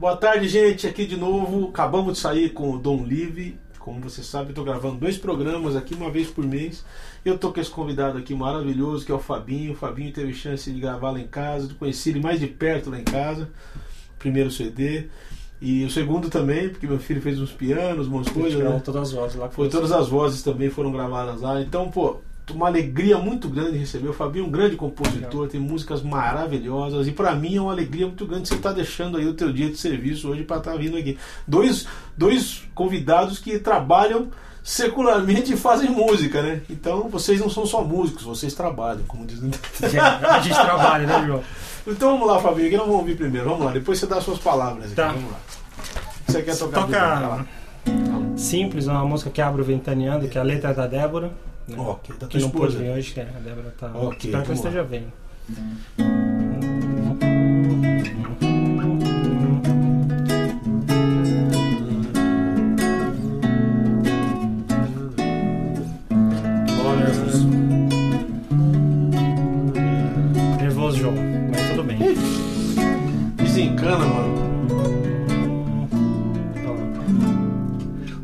Boa 0.00 0.16
tarde, 0.16 0.48
gente. 0.48 0.86
Aqui 0.86 1.04
de 1.04 1.14
novo. 1.14 1.68
Acabamos 1.68 2.14
de 2.14 2.20
sair 2.20 2.54
com 2.54 2.70
o 2.70 2.78
Dom 2.78 3.02
Live. 3.02 3.58
Como 3.78 4.00
você 4.00 4.22
sabe, 4.22 4.48
estou 4.48 4.64
gravando 4.64 4.96
dois 4.96 5.18
programas 5.18 5.76
aqui, 5.76 5.94
uma 5.94 6.10
vez 6.10 6.28
por 6.28 6.42
mês. 6.42 6.82
Eu 7.22 7.34
estou 7.34 7.52
com 7.52 7.60
esse 7.60 7.68
convidado 7.68 8.16
aqui 8.16 8.34
maravilhoso, 8.34 9.04
que 9.04 9.12
é 9.12 9.14
o 9.14 9.18
Fabinho. 9.18 9.72
O 9.72 9.74
Fabinho 9.74 10.10
teve 10.10 10.32
chance 10.32 10.72
de 10.72 10.80
gravar 10.80 11.10
lá 11.10 11.20
em 11.20 11.26
casa, 11.26 11.74
conheci 11.78 12.08
ele 12.08 12.20
mais 12.20 12.40
de 12.40 12.46
perto 12.46 12.88
lá 12.88 12.98
em 12.98 13.04
casa. 13.04 13.50
Primeiro 14.18 14.50
CD. 14.50 15.08
E 15.60 15.84
o 15.84 15.90
segundo 15.90 16.30
também, 16.30 16.70
porque 16.70 16.86
meu 16.86 16.98
filho 16.98 17.20
fez 17.20 17.38
uns 17.38 17.52
pianos, 17.52 18.06
umas 18.06 18.26
coisas. 18.30 18.58
Né? 18.58 18.80
todas 18.82 19.02
as 19.02 19.12
vozes 19.12 19.36
lá. 19.36 19.50
Foi, 19.50 19.68
todas 19.68 19.92
as 19.92 20.08
vozes 20.08 20.42
também 20.42 20.70
foram 20.70 20.90
gravadas 20.90 21.42
lá. 21.42 21.60
Então, 21.60 21.90
pô, 21.90 22.22
uma 22.52 22.66
alegria 22.66 23.18
muito 23.18 23.48
grande 23.48 23.78
receber. 23.78 24.08
O 24.08 24.12
Fabinho 24.12 24.44
é 24.44 24.48
um 24.48 24.50
grande 24.50 24.76
compositor, 24.76 25.48
tem 25.48 25.60
músicas 25.60 26.02
maravilhosas. 26.02 27.06
E 27.06 27.12
para 27.12 27.34
mim 27.34 27.56
é 27.56 27.60
uma 27.60 27.72
alegria 27.72 28.06
muito 28.06 28.26
grande 28.26 28.48
você 28.48 28.54
estar 28.54 28.70
tá 28.70 28.74
deixando 28.74 29.16
aí 29.16 29.26
o 29.26 29.34
teu 29.34 29.52
dia 29.52 29.68
de 29.68 29.76
serviço 29.76 30.28
hoje 30.28 30.44
para 30.44 30.58
estar 30.58 30.72
tá 30.72 30.76
vindo 30.76 30.96
aqui. 30.96 31.18
Dois, 31.46 31.86
dois 32.16 32.62
convidados 32.74 33.38
que 33.38 33.58
trabalham 33.58 34.28
secularmente 34.62 35.52
e 35.52 35.56
fazem 35.56 35.90
música, 35.90 36.42
né? 36.42 36.62
Então 36.68 37.08
vocês 37.08 37.40
não 37.40 37.48
são 37.48 37.64
só 37.64 37.82
músicos, 37.82 38.24
vocês 38.24 38.54
trabalham, 38.54 39.02
como 39.08 39.26
diz 39.26 39.40
A 40.22 40.40
gente 40.40 40.54
trabalha, 40.54 41.06
né, 41.06 41.26
João? 41.26 41.42
Então 41.86 42.12
vamos 42.12 42.26
lá, 42.26 42.40
Fabinho, 42.40 42.68
que 42.68 42.76
nós 42.76 42.86
vamos 42.86 43.00
ouvir 43.00 43.16
primeiro. 43.16 43.48
Vamos 43.48 43.64
lá, 43.64 43.72
depois 43.72 43.98
você 43.98 44.06
dá 44.06 44.18
as 44.18 44.24
suas 44.24 44.38
palavras 44.38 44.86
aqui. 44.86 44.94
Tá. 44.94 45.08
Vamos 45.08 45.30
lá. 45.30 45.38
Você 46.26 46.42
quer 46.42 46.56
tocar? 46.56 46.86
Toca 46.86 47.46
Simples, 48.36 48.86
uma 48.86 49.04
música 49.04 49.30
que 49.30 49.40
abre 49.40 49.60
o 49.60 49.64
Ventaneando, 49.64 50.28
que 50.28 50.38
é 50.38 50.40
a 50.40 50.44
letra 50.44 50.70
é 50.70 50.74
da 50.74 50.86
Débora. 50.86 51.30
Né? 51.68 51.76
Ok, 51.78 52.16
da 52.18 52.26
que 52.26 52.38
não 52.38 52.50
pôde 52.50 52.76
vir 52.76 52.90
hoje, 52.90 53.14
que 53.14 53.20
a 53.20 53.24
Débora 53.24 53.74
tá. 53.78 53.92
Ok, 53.94 54.18
espero 54.18 54.42
que 54.42 54.48
ela 54.48 54.54
esteja 54.54 54.84
mas 71.50 71.68
tudo 71.70 71.84
bem. 71.84 71.98
Desencana, 73.36 74.06
mano. 74.06 74.40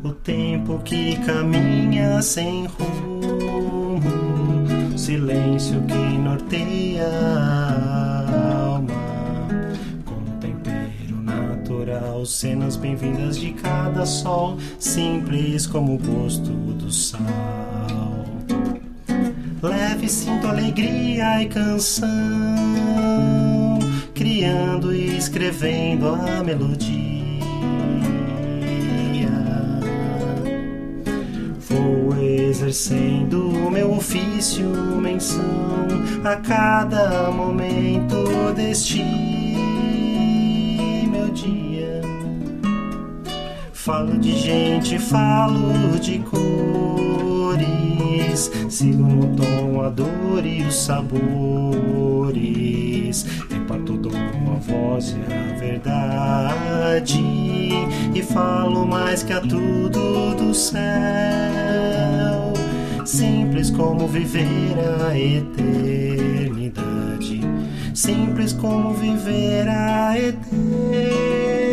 O 0.03 0.11
tempo 0.11 0.79
que 0.79 1.17
caminha 1.25 2.21
sem 2.21 2.65
rumo, 2.65 2.96
silêncio 5.59 5.81
que 5.87 6.17
norteia 6.19 7.07
a 7.07 8.65
alma, 8.65 8.93
com 10.05 10.21
tempero 10.39 11.21
natural, 11.21 12.25
cenas 12.25 12.75
bem-vindas 12.75 13.39
de 13.39 13.51
cada 13.53 14.05
sol, 14.05 14.57
simples 14.77 15.65
como 15.65 15.95
o 15.95 15.97
gosto 15.97 16.51
do 16.51 16.91
sal. 16.91 17.21
Leve 19.61 20.07
sinto 20.07 20.45
alegria 20.47 21.41
e 21.41 21.47
canção, 21.47 22.07
criando 24.13 24.93
e 24.93 25.17
escrevendo 25.17 26.07
a 26.09 26.43
melodia. 26.43 27.06
Exercendo 32.67 33.49
o 33.49 33.71
meu 33.71 33.93
ofício, 33.93 34.65
menção 35.01 35.39
a 36.25 36.35
cada 36.35 37.31
momento 37.31 38.51
deste 38.53 39.01
meu 41.09 41.29
dia. 41.29 42.01
Falo 43.71 44.17
de 44.17 44.37
gente, 44.37 44.99
falo 44.99 45.97
de 46.01 46.19
cores, 46.19 47.61
sigo 48.67 49.03
no 49.03 49.33
tom 49.37 49.81
a 49.81 49.89
dor 49.89 50.45
e 50.45 50.63
os 50.63 50.75
sabores. 50.75 51.15
Reparto 53.49 53.93
dou 53.93 54.11
a 54.13 54.59
voz 54.59 55.15
e 55.15 55.21
a 55.33 55.57
verdade 55.57 57.23
e 58.13 58.21
falo 58.21 58.85
mais 58.85 59.23
que 59.23 59.31
a 59.31 59.39
tudo 59.39 60.35
do 60.35 60.53
céu. 60.53 62.46
Simples 63.07 63.71
como 63.71 64.05
viver 64.05 64.75
a 64.77 65.17
eternidade, 65.17 66.51
simples 67.93 68.51
como 68.51 68.93
viver 68.95 69.69
a 69.69 70.19
eternidade. 70.19 71.66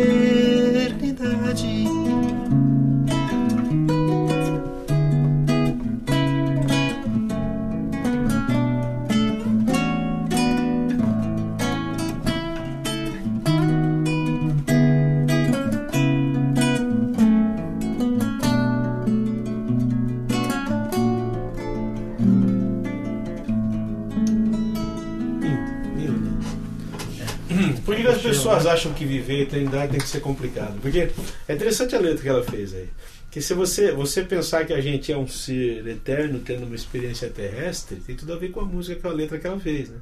Pessoas 28.57 28.73
acham 28.73 28.93
que 28.93 29.05
viver 29.05 29.39
a 29.39 29.41
eternidade 29.43 29.91
tem 29.91 29.99
que 29.99 30.07
ser 30.07 30.21
complicado? 30.21 30.79
Porque 30.81 31.09
é 31.47 31.53
interessante 31.53 31.95
a 31.95 31.99
letra 31.99 32.21
que 32.21 32.29
ela 32.29 32.43
fez 32.43 32.73
aí. 32.73 32.89
Que 33.29 33.41
se 33.41 33.53
você, 33.53 33.91
você 33.91 34.23
pensar 34.23 34.65
que 34.65 34.73
a 34.73 34.79
gente 34.79 35.11
é 35.11 35.17
um 35.17 35.27
ser 35.27 35.85
eterno 35.87 36.39
tendo 36.39 36.65
uma 36.65 36.75
experiência 36.75 37.29
terrestre, 37.29 37.97
tem 37.97 38.15
tudo 38.15 38.33
a 38.33 38.37
ver 38.37 38.51
com 38.51 38.61
a 38.61 38.65
música, 38.65 39.01
com 39.01 39.09
a 39.09 39.13
letra 39.13 39.37
que 39.37 39.45
ela 39.45 39.59
fez, 39.59 39.89
né? 39.89 39.97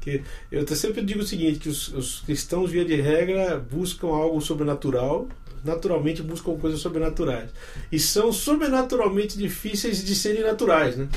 Que 0.00 0.22
eu 0.52 0.66
sempre 0.68 1.02
digo 1.02 1.20
o 1.20 1.26
seguinte, 1.26 1.58
que 1.58 1.68
os, 1.68 1.88
os 1.88 2.20
cristãos, 2.20 2.70
via 2.70 2.84
de 2.84 2.94
regra, 2.96 3.58
buscam 3.58 4.08
algo 4.08 4.40
sobrenatural, 4.40 5.28
naturalmente 5.66 6.22
buscam 6.22 6.56
coisas 6.56 6.80
sobrenaturais. 6.80 7.50
E 7.92 7.98
são 7.98 8.32
sobrenaturalmente 8.32 9.36
difíceis 9.36 10.02
de 10.04 10.14
serem 10.14 10.42
naturais, 10.42 10.96
né? 10.96 11.08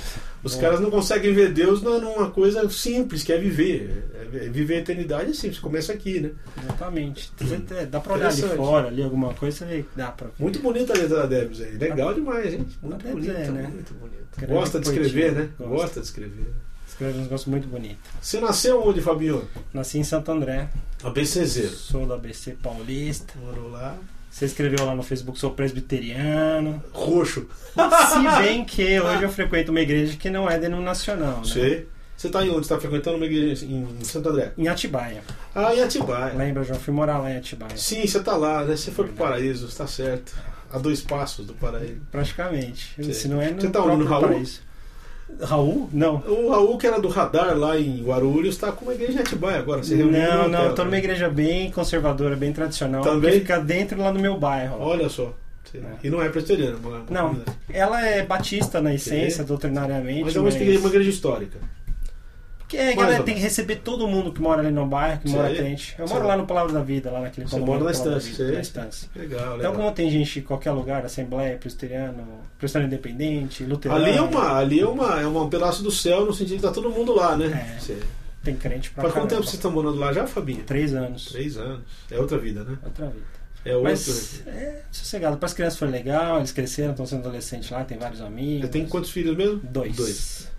Os 0.43 0.57
É. 0.57 0.61
caras 0.61 0.79
não 0.79 0.89
conseguem 0.89 1.33
ver 1.33 1.51
Deus 1.53 1.81
numa- 1.81 2.31
coisa 2.31 2.67
simples, 2.69 3.23
que 3.23 3.31
é 3.31 3.37
viver. 3.37 4.05
É- 4.15 4.19
Viver 4.49 4.75
a 4.75 4.79
eternidade 4.79 5.31
é 5.31 5.33
simples, 5.33 5.57
começa 5.59 5.91
aqui, 5.91 6.19
né? 6.19 6.31
Exatamente. 6.63 7.31
Até 7.41 7.85
Dá 7.87 7.99
pra 7.99 8.13
olhar 8.13 8.29
ali 8.29 8.41
fora, 8.43 8.87
ali 8.87 9.01
alguma 9.01 9.33
coisa, 9.33 9.57
você 9.65 9.85
dá 9.95 10.11
pra. 10.11 10.27
Muito 10.37 10.59
bonita 10.59 10.93
a 10.93 10.97
letra 10.97 11.17
da 11.17 11.25
Debs 11.25 11.59
aí. 11.61 11.71
Legal 11.77 12.13
demais, 12.13 12.51
gente. 12.51 12.77
Muito 12.81 13.07
bonita, 13.07 13.31
é, 13.31 13.49
né? 13.49 13.69
muito 13.73 13.93
bonita. 13.95 14.45
Gosta 14.47 14.79
de 14.79 14.87
escrever, 14.87 15.31
né? 15.33 15.49
gosta. 15.57 15.73
Gosta 15.73 15.99
de 16.01 16.05
escrever. 16.05 16.53
Escreve 16.87 17.17
uns 17.17 17.23
negócios 17.23 17.47
muito 17.47 17.67
bonitos. 17.67 17.97
Você 18.21 18.39
nasceu 18.39 18.83
onde, 18.83 19.01
Fabinho? 19.01 19.47
Nasci 19.73 19.97
em 19.97 20.03
Santo 20.03 20.31
André, 20.31 20.69
ABCzeiro. 21.03 21.71
sou 21.71 22.05
do 22.05 22.13
ABC 22.13 22.51
Paulista. 22.61 23.33
Morou 23.39 23.69
lá. 23.71 23.97
Você 24.29 24.45
escreveu 24.45 24.85
lá 24.85 24.95
no 24.95 25.03
Facebook, 25.03 25.39
sou 25.39 25.51
presbiteriano. 25.51 26.81
Roxo. 26.91 27.47
Se 27.73 28.41
bem 28.41 28.63
que 28.63 28.99
hoje 28.99 29.23
eu 29.23 29.29
frequento 29.29 29.71
uma 29.71 29.81
igreja 29.81 30.15
que 30.17 30.29
não 30.29 30.49
é 30.49 30.57
denominacional, 30.57 31.39
né? 31.39 31.45
Sei. 31.45 31.87
Você 32.15 32.29
tá 32.29 32.45
em 32.45 32.49
onde? 32.49 32.67
Você 32.67 32.73
tá 32.73 32.79
frequentando 32.79 33.15
uma 33.17 33.25
igreja 33.25 33.65
em 33.65 33.87
Santo 34.03 34.29
André? 34.29 34.51
Em 34.57 34.67
Atibaia. 34.67 35.23
Ah, 35.55 35.73
em 35.73 35.81
Atibaia. 35.81 36.33
Lembra, 36.33 36.63
João? 36.63 36.77
Fui 36.79 36.93
morar 36.93 37.17
lá 37.17 37.31
em 37.31 37.37
Atibaia. 37.37 37.77
Sim, 37.77 38.05
você 38.05 38.19
tá 38.19 38.35
lá, 38.35 38.63
né? 38.65 38.75
Você 38.75 38.91
foi 38.91 39.05
pro 39.05 39.15
paraíso, 39.15 39.67
tá 39.75 39.87
certo. 39.87 40.35
A 40.71 40.77
dois 40.77 41.01
passos 41.01 41.47
do 41.47 41.53
paraíso. 41.53 42.01
Praticamente. 42.11 42.93
Sei. 43.01 43.13
Se 43.13 43.27
não 43.29 43.41
é 43.41 43.51
no 43.51 43.61
Você 43.61 43.69
tá 43.69 43.81
onde, 43.81 44.03
no 44.03 44.05
Raul? 44.05 44.21
paraíso. 44.27 44.61
Raul? 45.41 45.89
Não. 45.93 46.15
O 46.27 46.49
Raul, 46.49 46.77
que 46.77 46.87
era 46.87 46.99
do 46.99 47.07
radar 47.07 47.57
lá 47.57 47.79
em 47.79 48.03
Guarulhos, 48.03 48.57
tá 48.57 48.71
com 48.71 48.85
uma 48.85 48.93
igreja 48.93 49.19
em 49.19 49.21
Atibaia 49.21 49.59
agora. 49.59 49.83
Você 49.83 49.95
no 49.95 50.11
Não, 50.11 50.47
não, 50.49 50.75
tô 50.75 50.83
numa 50.83 50.91
né? 50.91 50.97
igreja 50.99 51.29
bem 51.29 51.71
conservadora, 51.71 52.35
bem 52.35 52.51
tradicional. 52.51 53.01
Também? 53.01 53.31
Que 53.31 53.39
fica 53.39 53.59
dentro 53.59 53.99
lá 53.99 54.11
do 54.11 54.19
meu 54.19 54.37
bairro. 54.37 54.77
Olha 54.79 55.07
só. 55.09 55.33
É. 55.73 56.07
E 56.07 56.09
não 56.09 56.19
é 56.21 56.29
uma 56.29 57.05
Não, 57.09 57.27
comunidade. 57.27 57.57
ela 57.71 58.03
é 58.03 58.25
batista 58.25 58.81
na 58.81 58.93
essência, 58.93 59.43
doutrinariamente. 59.43 60.23
Mas 60.23 60.35
é 60.35 60.39
uma 60.39 60.49
igreja, 60.49 60.79
uma 60.79 60.89
igreja 60.89 61.09
histórica. 61.09 61.59
Porque 62.69 62.77
é, 62.77 62.93
a 62.93 62.95
galera 62.95 63.23
tem 63.23 63.33
que 63.33 63.41
receber 63.41 63.77
todo 63.77 64.07
mundo 64.07 64.31
que 64.31 64.39
mora 64.39 64.61
ali 64.61 64.69
no 64.69 64.85
bairro, 64.85 65.19
que 65.21 65.29
mora 65.31 65.51
crente. 65.51 65.95
Eu 65.97 66.07
moro 66.07 66.27
lá 66.27 66.37
no 66.37 66.45
Palavra 66.45 66.71
da 66.71 66.83
Vida, 66.83 67.09
lá 67.09 67.21
naquele 67.21 67.47
Você 67.47 67.59
mora 67.59 67.83
na 67.83 67.89
estância, 67.89 68.51
na 68.51 68.59
estância. 68.59 69.09
Legal, 69.15 69.41
Então, 69.41 69.57
legal. 69.57 69.73
como 69.73 69.91
tem 69.91 70.07
gente 70.11 70.37
em 70.37 70.41
qualquer 70.43 70.69
lugar, 70.69 71.03
Assembleia, 71.03 71.57
Presbiteriano, 71.57 72.27
Presbiteriano 72.59 72.93
Independente, 72.93 73.63
Luterano. 73.63 74.05
Ali 74.05 74.15
é 74.15 74.21
uma, 74.21 74.57
ali 74.59 74.79
é 74.81 74.87
uma, 74.87 75.19
é 75.19 75.25
um 75.25 75.49
pedaço 75.49 75.81
do 75.81 75.89
céu 75.89 76.23
no 76.27 76.31
sentido 76.31 76.57
que 76.57 76.61
tá 76.61 76.71
todo 76.71 76.91
mundo 76.91 77.11
lá, 77.15 77.35
né? 77.35 77.75
É. 77.89 77.95
Tem 78.43 78.55
crente 78.55 78.91
pra 78.91 79.01
Faz 79.01 79.15
quanto 79.15 79.29
tempo 79.29 79.41
vocês 79.41 79.55
estão 79.55 79.71
morando 79.71 79.97
lá 79.97 80.13
já, 80.13 80.27
Fabinho? 80.27 80.63
Três 80.63 80.93
anos. 80.93 81.25
Três 81.25 81.57
anos. 81.57 81.81
É 82.11 82.19
outra 82.19 82.37
vida, 82.37 82.63
né? 82.63 82.77
Outra 82.85 83.07
vida. 83.07 83.25
É 83.65 83.75
outra. 83.75 83.89
Mas 83.89 84.43
é 84.45 84.83
sossegado. 84.91 85.37
Para 85.37 85.47
as 85.47 85.53
crianças 85.53 85.79
foi 85.79 85.87
legal, 85.87 86.37
eles 86.37 86.51
cresceram, 86.51 86.91
estão 86.91 87.07
sendo 87.07 87.21
adolescentes 87.21 87.71
lá, 87.71 87.83
tem 87.83 87.97
vários 87.97 88.21
amigos. 88.21 88.67
Você 88.67 88.71
tem 88.73 88.85
quantos 88.85 89.09
filhos 89.09 89.35
mesmo? 89.35 89.59
Dois. 89.63 89.95
Dois. 89.95 90.58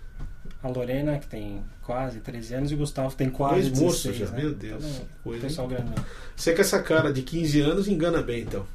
A 0.63 0.67
Lorena, 0.67 1.17
que 1.17 1.27
tem 1.27 1.61
quase 1.81 2.19
13 2.19 2.53
anos, 2.55 2.71
e 2.71 2.75
o 2.75 2.77
Gustavo 2.77 3.15
tem 3.15 3.29
quase 3.29 3.69
Dois 3.69 3.79
moços 3.79 4.03
16, 4.03 4.29
já, 4.29 4.35
né? 4.35 4.43
meu 4.43 4.53
Deus. 4.53 4.83
Então, 4.83 5.05
coisa, 5.23 5.37
hein? 5.43 5.49
pessoal 5.49 5.67
grande. 5.67 5.91
Você 6.35 6.53
com 6.53 6.61
essa 6.61 6.81
cara 6.81 7.11
de 7.11 7.21
15 7.21 7.61
anos 7.61 7.87
engana 7.87 8.21
bem, 8.21 8.41
então. 8.41 8.65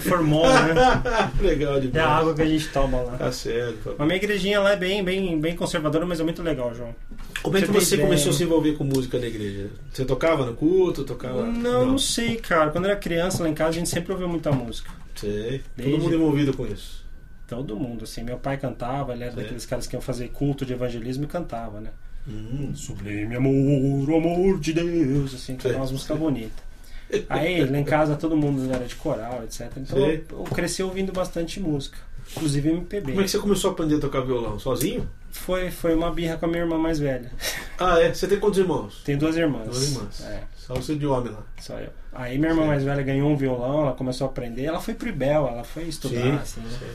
Formou, 0.00 0.46
né? 0.46 0.74
Legal 1.40 1.80
demais. 1.80 1.96
É 1.96 2.00
a 2.00 2.08
água 2.08 2.34
que 2.34 2.42
a 2.42 2.46
gente 2.46 2.68
toma 2.68 3.00
lá. 3.00 3.16
Tá 3.16 3.32
certo. 3.32 3.94
A 3.98 4.04
minha 4.04 4.16
igrejinha 4.16 4.60
lá 4.60 4.72
é 4.72 4.76
bem, 4.76 5.02
bem, 5.02 5.40
bem 5.40 5.56
conservadora, 5.56 6.04
mas 6.04 6.20
é 6.20 6.22
muito 6.22 6.42
legal, 6.42 6.74
João. 6.74 6.94
Como 7.42 7.56
é 7.56 7.62
que 7.62 7.68
Você 7.68 7.96
começou 7.96 8.30
a 8.30 8.34
se 8.34 8.42
envolver 8.42 8.72
com 8.72 8.84
música 8.84 9.18
na 9.18 9.26
igreja? 9.26 9.70
Você 9.92 10.04
tocava 10.04 10.44
no 10.44 10.54
culto? 10.54 11.02
Tocava. 11.04 11.44
Não, 11.46 11.86
não 11.86 11.98
sei, 11.98 12.36
cara. 12.36 12.70
Quando 12.70 12.84
eu 12.84 12.90
era 12.90 13.00
criança 13.00 13.42
lá 13.42 13.48
em 13.48 13.54
casa, 13.54 13.70
a 13.70 13.72
gente 13.72 13.88
sempre 13.88 14.12
ouviu 14.12 14.28
muita 14.28 14.52
música. 14.52 14.90
Sei. 15.14 15.62
Desde- 15.76 15.92
Todo 15.94 16.02
mundo 16.02 16.14
envolvido 16.14 16.54
com 16.54 16.66
isso. 16.66 17.04
Todo 17.48 17.74
mundo, 17.76 18.04
assim. 18.04 18.22
Meu 18.22 18.38
pai 18.38 18.56
cantava, 18.58 19.12
ele 19.14 19.24
era 19.24 19.32
Sim. 19.32 19.38
daqueles 19.38 19.66
caras 19.66 19.86
que 19.86 19.96
iam 19.96 20.00
fazer 20.00 20.28
culto 20.28 20.64
de 20.64 20.74
evangelismo 20.74 21.24
e 21.24 21.26
cantava, 21.26 21.80
né? 21.80 21.90
Hum. 22.28 22.72
Sublime 22.74 23.34
amor, 23.34 24.10
o 24.10 24.16
amor 24.16 24.60
de 24.60 24.74
Deus, 24.74 25.34
assim, 25.34 25.54
Sim, 25.54 25.56
cantava 25.56 25.78
umas 25.78 25.90
músicas 25.90 26.16
sim. 26.16 26.22
bonitas. 26.22 26.68
Aí, 27.28 27.64
lá 27.64 27.78
em 27.78 27.84
casa, 27.84 28.16
todo 28.16 28.36
mundo 28.36 28.70
era 28.72 28.84
de 28.84 28.94
coral, 28.94 29.42
etc. 29.42 29.72
Então, 29.78 29.96
Sim. 29.98 30.04
eu, 30.30 30.38
eu 30.40 30.44
cresci 30.44 30.82
ouvindo 30.82 31.10
bastante 31.10 31.58
música. 31.58 31.96
Inclusive 32.36 32.68
MPB. 32.68 33.12
Como 33.12 33.20
é 33.22 33.24
que 33.24 33.30
você 33.30 33.38
começou 33.38 33.70
a 33.70 33.72
aprender 33.72 33.94
a 33.96 34.00
tocar 34.00 34.20
violão? 34.20 34.58
Sozinho? 34.58 35.08
Foi, 35.30 35.70
foi 35.70 35.94
uma 35.94 36.10
birra 36.12 36.36
com 36.36 36.44
a 36.44 36.48
minha 36.48 36.60
irmã 36.62 36.76
mais 36.78 36.98
velha. 36.98 37.30
Ah, 37.80 37.96
é? 38.00 38.12
Você 38.12 38.26
tem 38.26 38.40
quantos 38.40 38.58
irmãos? 38.58 39.02
Tem 39.04 39.16
duas 39.16 39.36
irmãs. 39.36 39.66
Duas 39.68 39.92
irmãs. 39.92 40.24
É, 40.24 40.42
Só 40.56 40.74
você 40.74 40.96
de 40.96 41.06
homem 41.06 41.32
lá. 41.32 41.44
só 41.60 41.78
eu. 41.78 41.90
Aí 42.12 42.36
minha 42.36 42.50
irmã 42.50 42.62
Sim. 42.62 42.68
mais 42.68 42.82
velha 42.82 43.02
ganhou 43.04 43.30
um 43.30 43.36
violão, 43.36 43.82
ela 43.82 43.92
começou 43.92 44.26
a 44.26 44.30
aprender. 44.30 44.64
Ela 44.64 44.80
foi 44.80 44.94
pro 44.94 45.08
Ibel, 45.08 45.46
ela 45.46 45.62
foi 45.62 45.84
estudar, 45.84 46.40
assim, 46.40 46.60
né? 46.60 46.70
Sim. 46.76 46.86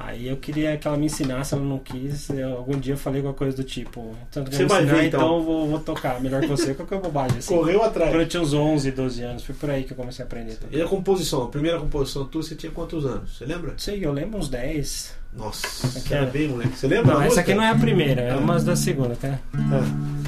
Aí 0.00 0.28
eu 0.28 0.36
queria 0.36 0.76
que 0.76 0.86
ela 0.86 0.96
me 0.96 1.06
ensinasse, 1.06 1.54
ela 1.54 1.64
não 1.64 1.78
quis. 1.78 2.30
Eu, 2.30 2.56
algum 2.56 2.78
dia 2.78 2.94
eu 2.94 2.98
falei 2.98 3.18
alguma 3.18 3.34
coisa 3.34 3.56
do 3.56 3.64
tipo: 3.64 4.14
tanto 4.30 4.48
que 4.48 4.56
Você 4.56 4.64
vai 4.64 4.82
ensinar, 4.84 4.96
ver, 4.96 5.06
então. 5.08 5.20
então 5.20 5.36
eu 5.38 5.42
vou, 5.42 5.68
vou 5.68 5.80
tocar 5.80 6.20
melhor 6.20 6.40
que 6.40 6.46
você. 6.46 6.72
Qualquer 6.72 7.00
bobagem 7.00 7.38
assim. 7.38 7.52
Correu 7.54 7.80
Quando 7.80 7.88
atrás. 7.88 8.14
eu 8.14 8.28
tinha 8.28 8.42
uns 8.42 8.52
11, 8.54 8.92
12 8.92 9.22
anos, 9.22 9.42
foi 9.44 9.54
por 9.56 9.70
aí 9.70 9.82
que 9.82 9.92
eu 9.92 9.96
comecei 9.96 10.22
a 10.22 10.26
aprender. 10.26 10.54
tocar. 10.54 10.76
E 10.76 10.80
a 10.80 10.86
composição? 10.86 11.42
A 11.42 11.48
primeira 11.48 11.80
composição 11.80 12.24
tua, 12.26 12.42
você 12.44 12.54
tinha 12.54 12.70
quantos 12.70 13.04
anos? 13.04 13.36
Você 13.36 13.44
lembra? 13.44 13.74
Sei, 13.76 14.04
eu 14.04 14.12
lembro 14.12 14.38
uns 14.38 14.48
10. 14.48 15.18
Nossa, 15.36 15.98
Aqui 15.98 16.14
era 16.14 16.26
bem 16.26 16.48
moleque. 16.48 16.76
Você 16.78 16.86
lembra? 16.86 17.14
Não, 17.14 17.22
essa 17.22 17.40
aqui 17.40 17.52
não 17.54 17.62
é 17.62 17.70
a 17.70 17.74
primeira, 17.74 18.20
é 18.22 18.34
uma 18.36 18.58
da 18.60 18.76
segunda, 18.76 19.14
tá? 19.16 19.38
Ah. 19.54 20.18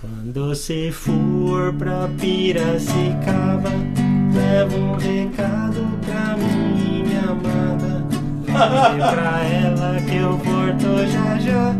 Quando 0.00 0.48
você 0.48 0.90
for 0.90 1.72
pra 1.74 2.08
Piracicaba, 2.20 3.70
leva 4.34 4.76
um 4.76 4.96
recado 4.96 5.86
pra 6.04 6.36
minha 6.36 7.20
amada. 7.30 8.01
Pra 8.52 9.40
ela 9.44 10.00
que 10.02 10.16
eu 10.16 10.36
volto 10.36 11.06
já 11.10 11.38
já 11.38 11.74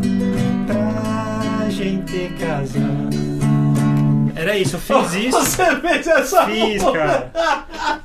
pra 0.67 1.69
gente 1.71 2.33
casar. 2.39 3.13
Era 4.35 4.57
isso, 4.57 4.77
eu 4.77 4.81
fiz 4.81 5.15
isso. 5.27 5.39
Você 5.41 5.77
fez 5.77 6.07
essa 6.07 6.47
Fiz, 6.47 6.83
cara. 6.83 7.31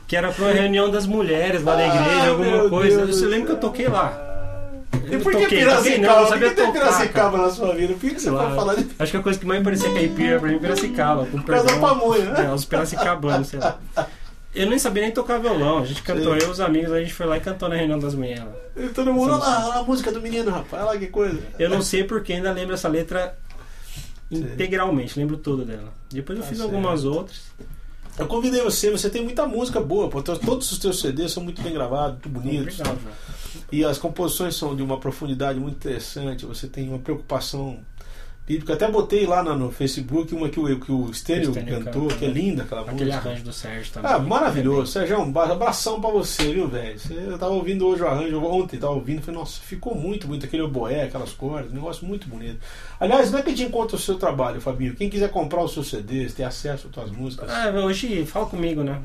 Que 0.08 0.16
era 0.16 0.32
pra 0.32 0.46
uma 0.46 0.54
reunião 0.54 0.90
das 0.92 1.06
mulheres 1.08 1.64
lá 1.64 1.76
na 1.76 1.88
igreja, 1.88 2.22
Ai, 2.22 2.30
alguma 2.30 2.70
coisa. 2.70 3.06
Deus 3.06 3.18
Você 3.20 3.26
lembra 3.26 3.48
que 3.48 3.52
eu 3.54 3.58
toquei 3.58 3.88
lá? 3.88 4.24
E 5.10 5.18
por 5.18 5.32
que 5.34 5.44
toquei, 5.44 5.66
toquei 5.66 5.98
não, 6.00 6.10
Piracicaba? 6.10 6.22
eu 6.22 6.28
Por 6.28 6.40
que 6.40 6.50
tem 6.56 6.66
cara. 6.66 6.72
Piracicaba 6.72 7.38
na 7.38 7.50
sua 7.50 7.74
vida? 7.74 7.94
Por 7.94 8.10
que 8.10 8.20
você 8.20 8.30
Claro. 8.30 8.48
vai 8.48 8.56
falar 8.58 8.76
de 8.76 8.88
Acho 9.00 9.12
que 9.12 9.18
a 9.18 9.22
coisa 9.22 9.40
que 9.40 9.46
mais 9.46 9.64
parecia 9.64 9.94
caipira 9.94 10.40
pra 10.40 10.50
mim 10.50 10.56
é 10.56 10.60
Piracicaba. 10.60 11.26
Com 11.26 11.42
perdão. 11.42 11.80
pamonha, 11.80 12.26
né? 12.26 12.46
É, 12.46 12.54
os 12.54 12.66
piracicabanos, 12.66 13.48
sei 13.48 13.60
lá. 13.60 13.78
Eu 14.58 14.70
nem 14.70 14.80
sabia 14.80 15.04
nem 15.04 15.12
tocar 15.12 15.40
violão. 15.40 15.80
A 15.80 15.86
gente 15.86 16.02
cantou, 16.02 16.34
Sim. 16.34 16.40
eu 16.42 16.48
e 16.48 16.52
os 16.52 16.60
amigos, 16.60 16.92
a 16.92 17.00
gente 17.00 17.14
foi 17.14 17.26
lá 17.26 17.38
e 17.38 17.40
cantou 17.42 17.70
na 17.70 17.76
reunião 17.76 18.00
das 18.00 18.16
lá. 18.16 18.54
E 18.76 18.90
todo 18.90 19.14
mundo, 19.14 19.34
olha 19.34 19.38
lá, 19.44 19.68
olha 19.70 19.80
a 19.80 19.84
música 19.84 20.12
do 20.12 20.22
menino, 20.22 20.50
rapaz. 20.52 20.84
Olha 20.84 20.94
lá 20.94 20.98
que 20.98 21.08
coisa. 21.08 21.40
Eu 21.60 21.70
não 21.70 21.82
sei 21.82 22.04
porque 22.04 22.34
ainda 22.34 22.52
lembro 22.52 22.74
essa 22.74 22.88
letra 22.88 23.38
Sim. 24.32 24.40
integralmente, 24.40 25.18
lembro 25.20 25.38
tudo 25.38 25.64
dela. 25.64 25.94
Depois 26.10 26.38
eu 26.38 26.44
Tá 26.44 26.50
fiz 26.50 26.58
certo. 26.58 26.70
algumas 26.72 27.06
outras. 27.06 27.42
Eu 28.18 28.26
convidei 28.26 28.62
você, 28.62 28.90
você 28.90 29.10
tem 29.12 29.24
muita 29.24 29.46
música 29.46 29.80
boa, 29.80 30.10
pô. 30.10 30.22
Todos 30.24 30.72
os 30.72 30.80
teus 30.80 31.00
CDs 31.00 31.32
são 31.32 31.44
muito 31.44 31.62
bem 31.62 31.72
gravados, 31.72 32.14
muito 32.14 32.30
bonitos. 32.30 32.80
Obrigado. 32.80 33.00
E 33.72 33.86
as 33.86 33.98
composições 34.00 34.56
são 34.56 34.76
de 34.76 34.82
uma 34.82 35.00
profundidade 35.00 35.60
muito 35.60 35.76
interessante. 35.76 36.46
Você 36.46 36.68
tem 36.68 36.90
uma 36.90 36.98
preocupação 37.00 37.80
bíblica. 38.48 38.74
Até 38.74 38.90
botei 38.90 39.26
lá 39.28 39.44
no, 39.44 39.56
no 39.56 39.72
Facebook 39.72 40.34
uma 40.34 40.48
que 40.48 40.60
o, 40.60 40.80
que 40.80 40.92
o 40.92 41.14
Stênio 41.14 41.52
cantou, 41.54 42.08
que 42.08 42.24
é 42.26 42.28
né? 42.30 42.34
linda 42.34 42.64
aquela 42.64 42.82
Aquele 42.82 43.06
música. 43.12 43.18
arranjo 43.30 43.44
do 43.44 43.52
Sérgio 43.54 43.92
também. 43.94 44.10
Ah, 44.12 44.18
maravilhoso. 44.20 44.92
Sérgio, 44.92 45.20
um 45.20 45.38
abração 45.40 46.00
pra 46.00 46.10
você, 46.10 46.54
viu, 46.54 46.68
velho? 46.68 46.98
Você- 46.98 47.14
Eu 47.14 47.38
tava 47.38 47.52
ouvindo 47.52 47.86
hoje 47.86 48.02
o 48.04 48.08
arranjo, 48.08 48.40
ontem 48.46 48.78
tava 48.80 48.94
ouvindo, 48.94 49.22
falei, 49.22 49.40
nossa, 49.40 49.60
ficou 49.62 49.94
muito, 49.94 50.28
muito 50.28 50.46
aquele 50.46 50.64
oboé, 50.64 51.04
aquelas 51.04 51.34
cordas, 51.34 51.72
um 51.72 51.76
negócio 51.76 52.08
muito 52.08 52.28
bonito. 52.28 52.60
Aliás, 53.00 53.30
não 53.32 53.40
é 53.40 53.42
que 53.44 53.54
te 53.54 53.64
encontra 53.64 53.96
o 53.96 54.00
seu 54.00 54.16
trabalho, 54.16 54.62
Fabinho. 54.62 54.96
Quem 54.96 55.10
quiser 55.10 55.30
comprar 55.30 55.62
os 55.64 55.74
seus 55.74 55.90
CDs, 55.90 56.34
ter 56.34 56.44
acesso 56.46 56.88
às 56.88 56.94
tuas 56.94 57.12
músicas, 57.12 57.50
Ah, 57.52 57.70
hoje 57.84 58.26
fala 58.26 58.46
comigo, 58.46 58.82
né? 58.84 59.02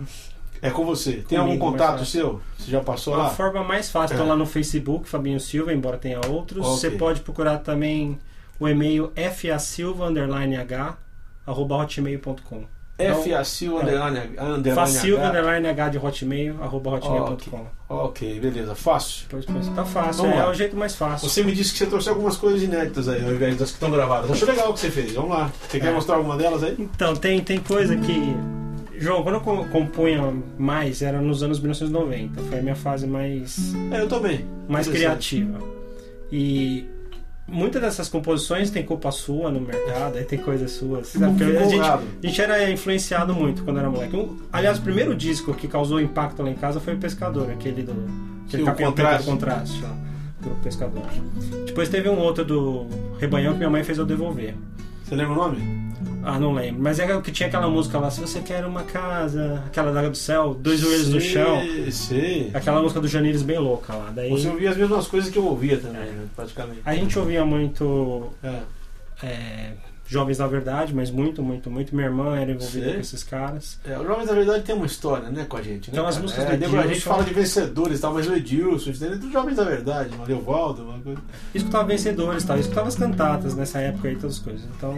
é 0.61 0.71
com 0.71 0.85
você. 0.85 1.15
Tem 1.29 1.37
algum 1.37 1.59
Comigo, 1.59 1.73
contato 1.73 1.99
mas- 1.99 2.09
seu? 2.09 2.41
Você 2.57 2.71
já 2.71 2.81
passou 2.81 3.15
A 3.15 3.17
lá? 3.17 3.31
forma 3.31 3.65
mais 3.65 3.91
fácil, 3.91 4.17
É. 4.17 4.23
lá 4.23 4.37
no 4.37 4.47
Facebook, 4.47 5.09
Fabinho 5.09 5.41
Silva, 5.41 5.73
embora 5.73 5.99
tenha 5.99 6.21
outros. 6.29 6.65
Ok. 6.65 6.77
Você 6.79 6.91
pode 6.93 7.21
procurar 7.21 7.59
também 7.59 8.17
o 8.61 8.69
e-mail 8.69 9.13
fasilva 14.75 15.29
underline 15.29 15.67
h 15.69 15.89
de 15.89 15.99
hotmail 15.99 16.63
arroba 16.63 16.91
hotmail.com. 16.91 17.67
Ok, 17.89 18.39
beleza. 18.41 18.75
Fácil. 18.75 19.25
Depois, 19.29 19.45
depois 19.47 19.69
tá 19.69 19.85
fácil, 19.85 20.23
Vamos 20.23 20.37
é, 20.39 20.43
lá. 20.45 20.51
o 20.51 20.55
jeito 20.55 20.77
mais 20.77 20.95
fácil. 20.95 21.29
Você 21.29 21.43
me 21.43 21.53
disse 21.53 21.73
que 21.73 21.79
você 21.79 21.87
trouxe 21.87 22.09
algumas 22.09 22.37
coisas 22.37 22.63
inéditas 22.63 23.09
aí, 23.09 23.25
ao 23.25 23.33
invés 23.33 23.57
das 23.57 23.71
que 23.71 23.75
estão 23.77 23.91
gravadas. 23.91 24.31
Acho 24.31 24.47
legal 24.47 24.71
o 24.71 24.75
que 24.75 24.81
você 24.81 24.91
fez. 24.91 25.13
Vamos 25.15 25.31
lá. 25.31 25.51
Você 25.69 25.81
quer 25.81 25.89
É. 25.89 25.93
mostrar 25.93 26.17
alguma 26.17 26.37
delas 26.37 26.63
aí? 26.63 26.77
Então, 26.79 27.15
tem, 27.17 27.41
tem 27.41 27.59
coisa 27.59 27.97
que. 27.97 28.37
João, 28.99 29.23
quando 29.25 29.35
eu 29.37 29.41
co- 29.41 29.65
compunha 29.65 30.33
mais, 30.57 31.03
era 31.03 31.21
nos 31.21 31.43
anos 31.43 31.59
1990. 31.59 32.41
Foi 32.43 32.59
a 32.61 32.63
minha 32.63 32.77
fase 32.77 33.07
mais, 33.07 33.75
É, 33.91 34.01
eu 34.03 34.09
também. 34.09 34.45
mais 34.69 34.87
Interessante. 34.87 35.37
criativa. 35.41 35.59
E 36.31 36.87
muitas 37.47 37.81
dessas 37.83 38.09
composições 38.09 38.71
tem 38.71 38.83
culpa 38.85 39.11
sua 39.11 39.51
no 39.51 39.61
mercado, 39.61 40.17
aí 40.19 40.25
tem 40.25 40.39
coisas 40.39 40.71
suas. 40.73 41.15
A 41.21 41.29
gente, 41.29 41.81
a 41.81 42.01
gente 42.23 42.41
era 42.41 42.71
influenciado 42.71 43.35
muito 43.35 43.63
quando 43.65 43.79
era 43.79 43.91
moleque. 43.91 44.17
Um- 44.17 44.39
aliás, 44.53 44.79
o 44.79 44.83
primeiro 44.83 45.15
disco 45.15 45.53
que 45.55 45.67
causou 45.69 46.01
impacto 46.01 46.43
lá 46.43 46.51
em 46.51 46.55
casa 46.55 46.81
foi 46.81 46.95
o 46.95 46.99
Pescador, 46.99 47.51
aquele 47.51 47.83
do. 47.83 47.93
Aquele 48.47 48.63
Sim, 48.63 48.63
o 48.63 48.67
capinha 48.67 48.89
Contraste. 48.89 49.25
do 49.27 49.31
contraste, 49.31 49.85
ó, 49.85 50.43
Grupo 50.45 50.61
Pescador. 50.63 51.03
Depois 51.67 51.89
teve 51.89 52.09
um 52.09 52.19
outro 52.19 52.45
do 52.45 52.87
Rebanhão 53.19 53.53
que 53.53 53.59
minha 53.59 53.71
mãe 53.71 53.83
fez 53.85 53.99
eu 53.99 54.05
devolver. 54.07 54.55
Você 55.13 55.17
lembra 55.17 55.35
o 55.35 55.37
nome? 55.37 55.93
Ah, 56.25 56.39
não 56.41 56.55
lembro. 56.55 56.83
Mas 56.83 56.99
é 56.99 57.15
o 57.15 57.21
que 57.21 57.31
tinha 57.31 57.47
aquela 57.47 57.69
música 57.69 57.99
lá, 57.99 58.11
se 58.11 58.19
você 58.19 58.41
quer 58.41 58.65
uma 58.65 58.83
casa, 58.83 59.63
aquela 59.67 59.93
da 59.93 60.09
do 60.09 60.17
céu, 60.17 60.55
dois 60.55 60.81
joelhos 60.81 61.11
no 61.11 61.21
chão. 61.21 61.61
Sei. 61.91 62.51
Aquela 62.55 62.81
música 62.81 62.99
do 62.99 63.07
Janires 63.07 63.43
bem 63.43 63.59
louca 63.59 63.93
lá. 63.95 64.11
Daí 64.11 64.31
Você 64.31 64.49
ouvia 64.49 64.71
as 64.71 64.77
mesmas 64.79 65.07
coisas 65.07 65.29
que 65.29 65.39
eu 65.39 65.45
ouvia 65.45 65.77
também, 65.77 66.01
né, 66.01 66.25
praticamente. 66.35 66.81
a 66.83 66.95
gente 66.95 67.19
ouvia 67.19 67.45
muito 67.45 68.31
É. 68.43 68.61
é, 69.23 69.73
Jovens 70.07 70.39
na 70.39 70.47
Verdade, 70.47 70.95
mas 70.95 71.11
muito, 71.11 71.43
muito, 71.43 71.71
muito. 71.71 71.95
Minha 71.95 72.09
irmã 72.09 72.37
era 72.37 72.51
envolvida 72.51 72.85
Sei. 72.85 72.95
com 72.95 73.01
esses 73.01 73.23
caras. 73.25 73.79
É, 73.85 73.99
o 73.99 74.05
Jovens 74.05 74.27
da 74.27 74.35
Verdade 74.35 74.63
tem 74.63 74.75
uma 74.75 74.85
história, 74.85 75.31
né, 75.31 75.47
com 75.49 75.57
a 75.57 75.63
gente. 75.63 75.89
Né, 75.91 75.93
Então, 75.97 76.07
as 76.07 76.19
músicas 76.19 76.45
é, 76.45 76.57
do 76.57 76.65
A 76.67 76.69
gente 76.83 76.87
Edilson- 76.91 77.11
fala 77.11 77.25
de 77.25 77.33
vencedores 77.33 78.01
tal, 78.01 78.13
mas 78.13 78.27
o 78.29 78.35
Edilson, 78.35 78.91
entendeu? 78.91 79.19
dos 79.19 79.33
Jovens 79.33 79.57
da 79.57 79.65
Verdade, 79.65 80.11
o 80.19 80.25
Leovaldo, 80.27 80.83
uma 80.85 80.99
coisa. 80.99 81.21
Escutava 81.55 81.85
vencedores, 81.85 82.45
tal. 82.45 82.59
Escutava 82.59 82.89
as 82.89 82.95
cantatas 82.97 83.55
nessa 83.55 83.79
época 83.81 84.09
aí, 84.09 84.17
todas 84.17 84.37
as 84.37 84.43
coisas. 84.43 84.63
Então, 84.77 84.95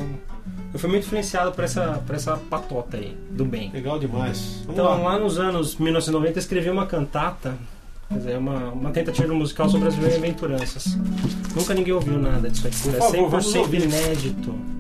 eu 0.73 0.79
fui 0.81 0.91
muito 0.91 1.05
influenciado 1.05 1.53
por 1.53 1.63
essa, 1.63 2.03
por 2.05 2.15
essa 2.15 2.37
patota 2.37 2.97
aí, 2.97 3.17
do 3.31 3.45
bem. 3.45 3.71
Legal 3.73 3.99
demais. 4.01 4.63
Vamos 4.65 4.73
Então, 4.73 4.85
lá. 4.87 5.13
lá 5.13 5.19
nos 5.19 5.39
anos 5.39 5.77
1990, 5.77 6.39
eu 6.39 6.41
escrevi 6.41 6.71
uma 6.71 6.87
cantata, 6.87 7.55
quer 8.09 8.19
dizer, 8.19 8.39
uma, 8.39 8.71
uma 8.71 8.91
tentativa 8.91 9.33
musical 9.33 9.69
sobre 9.69 9.87
as 9.89 9.95
bem-aventuranças. 9.95 10.97
Nunca 11.55 11.73
ninguém 11.73 11.93
ouviu 11.93 12.19
nada 12.19 12.51
disso 12.51 12.67
aqui. 12.67 12.81
Por 12.83 12.95
é 12.95 12.99
favor, 12.99 13.29
vamos 13.31 13.47
100% 13.53 13.59
ouvir. 13.61 13.83
inédito. 13.85 14.74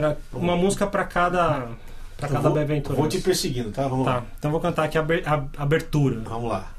Era 0.00 0.16
uma 0.32 0.56
música 0.56 0.86
pra 0.86 1.04
cada, 1.04 1.68
pra 2.16 2.26
Eu 2.28 2.32
cada 2.32 2.48
vou, 2.48 2.96
vou 2.96 3.06
te 3.06 3.18
perseguindo, 3.20 3.70
tá? 3.70 3.86
Vamos 3.86 4.06
Tá, 4.06 4.14
lá. 4.14 4.22
então 4.38 4.50
vou 4.50 4.58
cantar 4.58 4.84
aqui 4.84 4.96
a 4.96 5.04
abertura. 5.58 6.20
Vamos 6.24 6.50
lá. 6.50 6.70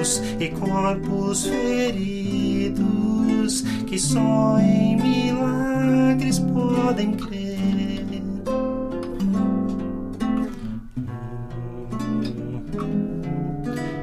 Famintos 0.00 0.22
e 0.40 0.48
corpos 0.48 1.46
feridos 1.46 2.80
que 3.86 3.98
só 3.98 4.58
em 4.58 4.96
milagres 4.96 6.38
podem 6.38 7.12
crer. 7.12 7.60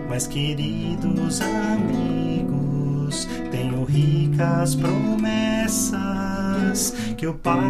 Mas 0.09 0.27
queridos 0.27 1.41
amigos, 1.41 3.27
tenho 3.51 3.83
ricas 3.83 4.75
promessas 4.75 5.95
que 7.17 7.27
o 7.27 7.33
Pai 7.35 7.61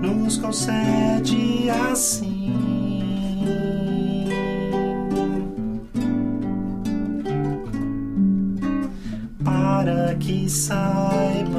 nos 0.00 0.38
concede 0.38 1.68
assim. 1.90 2.35
Saibam 10.48 11.56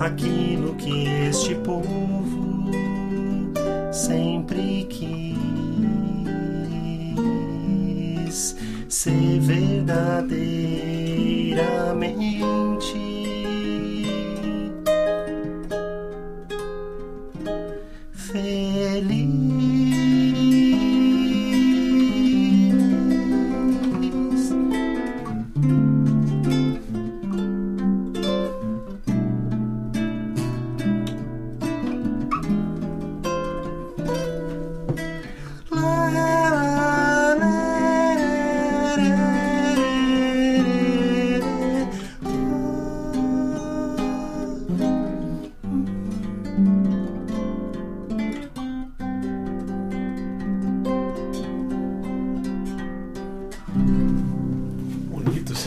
aquilo 0.00 0.74
que 0.76 1.28
este 1.28 1.54
povo 1.56 1.97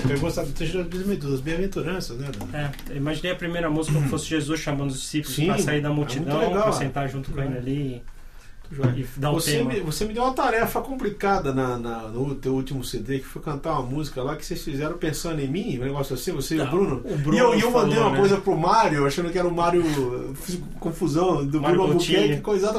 Você 0.02 0.08
pegou 0.08 0.30
essa 0.30 0.44
trecho 0.46 0.84
das 0.84 1.42
bem-aventuranças, 1.42 2.18
né? 2.18 2.30
Dona? 2.38 2.58
É, 2.58 2.92
eu 2.92 2.98
imaginei 2.98 3.32
a 3.32 3.36
primeira 3.36 3.70
música 3.70 3.96
como 3.96 4.10
fosse 4.10 4.26
Jesus 4.26 4.60
chamando 4.60 4.90
os 4.90 5.00
discípulos 5.00 5.38
para 5.38 5.58
sair 5.60 5.82
da 5.82 5.90
é 5.90 5.94
multidão, 5.94 6.40
legal, 6.40 6.64
para 6.64 6.70
é. 6.70 6.74
sentar 6.74 7.08
junto 7.08 7.32
com 7.32 7.42
ele 7.42 7.58
ali 7.58 8.04
E 8.96 9.06
dar 9.18 9.32
Você 9.32 9.58
tema. 9.58 9.74
me, 9.74 9.80
você 9.82 10.06
me 10.06 10.14
deu 10.14 10.24
uma 10.24 10.34
tarefa 10.34 10.80
complicada 10.82 11.54
na, 11.54 11.78
na- 11.78 12.08
no 12.08 12.34
teu 12.36 12.54
último 12.54 12.84
CD, 12.84 13.20
que 13.20 13.26
foi 13.26 13.42
cantar 13.42 13.74
uma 13.74 13.84
música 13.84 14.24
lá 14.24 14.36
que 14.36 14.46
vocês 14.46 14.62
fizeram 14.64 14.98
pensando 14.98 15.40
em 15.42 15.48
mim, 15.48 15.78
um 15.80 15.84
negócio 15.84 16.14
assim, 16.16 16.32
você 16.32 16.56
e 16.56 16.62
o 16.62 16.68
Bruno. 16.68 17.02
o 17.04 17.18
Bruno 17.18 17.36
e 17.36 17.40
eu, 17.40 17.54
eu 17.54 17.72
mandei 17.72 17.98
uma 17.98 18.12
né? 18.12 18.18
coisa 18.18 18.38
pro 18.38 18.58
Mário, 18.58 19.06
achando 19.06 19.30
que 19.30 19.38
era 19.38 19.48
o 19.48 19.54
Mário. 19.54 19.84
Fiz 20.36 20.60
confusão 20.80 21.46
do 21.46 21.60
Mário 21.62 21.78
Bruno. 21.78 21.94
Albuquerque, 21.94 22.42
coisa. 22.42 22.72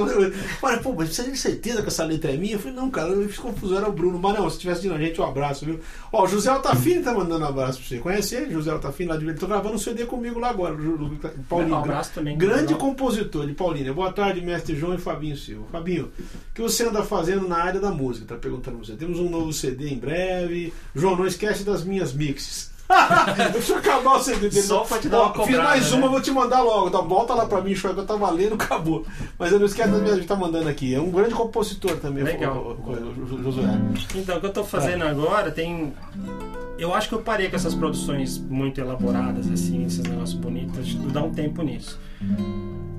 Mário, 0.62 0.82
pô, 0.82 0.94
mas 0.96 1.10
você 1.10 1.24
tem 1.24 1.34
certeza 1.34 1.82
que 1.82 1.88
essa 1.88 2.04
letra 2.04 2.32
é 2.32 2.36
minha? 2.36 2.54
Eu 2.54 2.58
falei, 2.58 2.76
não, 2.76 2.90
cara, 2.90 3.10
eu 3.10 3.28
fiz 3.28 3.38
confusão, 3.38 3.76
era 3.78 3.88
o 3.88 3.92
Bruno. 3.92 4.18
Mas 4.18 4.38
não, 4.38 4.48
se 4.48 4.58
tivesse 4.58 4.82
de 4.82 4.90
a 4.90 4.98
gente, 4.98 5.20
um 5.20 5.24
abraço, 5.24 5.64
viu? 5.66 5.78
Ó, 6.12 6.24
o 6.24 6.26
José 6.26 6.50
Altafini 6.50 7.02
tá 7.02 7.12
mandando 7.12 7.44
um 7.44 7.48
abraço 7.48 7.78
pra 7.78 7.88
você. 7.88 7.98
Conhece 7.98 8.34
ele, 8.34 8.52
José 8.52 8.70
Altafini, 8.70 9.08
lá 9.10 9.16
de 9.16 9.24
Ele 9.26 9.34
tá 9.38 9.46
gravando 9.46 9.74
um 9.74 9.78
CD 9.78 10.04
comigo 10.06 10.38
lá 10.38 10.50
agora, 10.50 10.74
Paulinho. 11.48 11.74
Um 11.74 11.78
abraço 11.78 12.12
também. 12.14 12.36
Grande 12.36 12.74
compositor 12.74 13.46
de 13.46 13.52
Paulínia. 13.54 13.92
Boa 13.92 14.12
tarde, 14.12 14.40
mestre 14.40 14.74
João 14.76 14.94
e 14.94 14.98
Fabinho 14.98 15.36
Silva. 15.36 15.66
Fabinho, 15.82 16.04
o 16.06 16.54
que 16.54 16.62
você 16.62 16.86
anda 16.86 17.02
fazendo 17.02 17.48
na 17.48 17.56
área 17.56 17.80
da 17.80 17.90
música? 17.90 18.24
Tá 18.26 18.36
perguntando 18.36 18.78
você. 18.78 18.92
Temos 18.94 19.18
um 19.18 19.28
novo 19.28 19.52
CD 19.52 19.88
em 19.88 19.98
breve. 19.98 20.72
João, 20.94 21.16
não 21.16 21.26
esquece 21.26 21.64
das 21.64 21.82
minhas 21.82 22.12
mixes. 22.12 22.70
Deixa 23.52 23.72
eu 23.72 23.78
acabar 23.78 24.16
o 24.16 24.22
CD 24.22 24.48
dele. 24.48 24.62
Só 24.62 24.80
pra 24.84 24.98
te 24.98 25.08
dar 25.08 25.22
uma 25.22 25.30
Ó, 25.30 25.32
Fiz 25.32 25.56
cobrada, 25.56 25.62
mais 25.64 25.92
uma, 25.92 26.02
né? 26.02 26.08
vou 26.08 26.20
te 26.20 26.30
mandar 26.30 26.62
logo. 26.62 26.88
Então, 26.88 27.08
volta 27.08 27.34
lá 27.34 27.46
pra 27.46 27.60
mim, 27.60 27.74
show 27.74 27.92
que 27.92 27.98
eu 27.98 28.06
tava 28.06 28.30
lendo, 28.30 28.54
acabou. 28.54 29.04
Mas 29.36 29.50
eu 29.50 29.58
não 29.58 29.66
esquece 29.66 29.90
das 29.90 30.00
minhas. 30.00 30.16
Gente 30.16 30.28
tá 30.28 30.36
mandando 30.36 30.68
aqui. 30.68 30.94
É 30.94 31.00
um 31.00 31.10
grande 31.10 31.34
compositor 31.34 31.96
também, 31.96 32.22
Legal. 32.22 32.56
o, 32.56 32.90
o, 32.90 33.38
o, 33.38 33.42
Josué. 33.42 33.80
Então, 34.14 34.36
o 34.36 34.40
que 34.40 34.46
eu 34.46 34.52
tô 34.52 34.62
fazendo 34.62 35.02
agora 35.02 35.50
tem. 35.50 35.92
Eu 36.78 36.94
acho 36.94 37.08
que 37.08 37.14
eu 37.14 37.22
parei 37.22 37.48
com 37.48 37.56
essas 37.56 37.74
produções 37.74 38.38
muito 38.38 38.80
elaboradas, 38.80 39.50
assim, 39.50 39.84
esses 39.84 40.00
negócios 40.00 40.38
bonitos, 40.38 40.86
de 40.86 40.96
dar 41.08 41.22
um 41.22 41.32
tempo 41.32 41.62
nisso. 41.62 41.98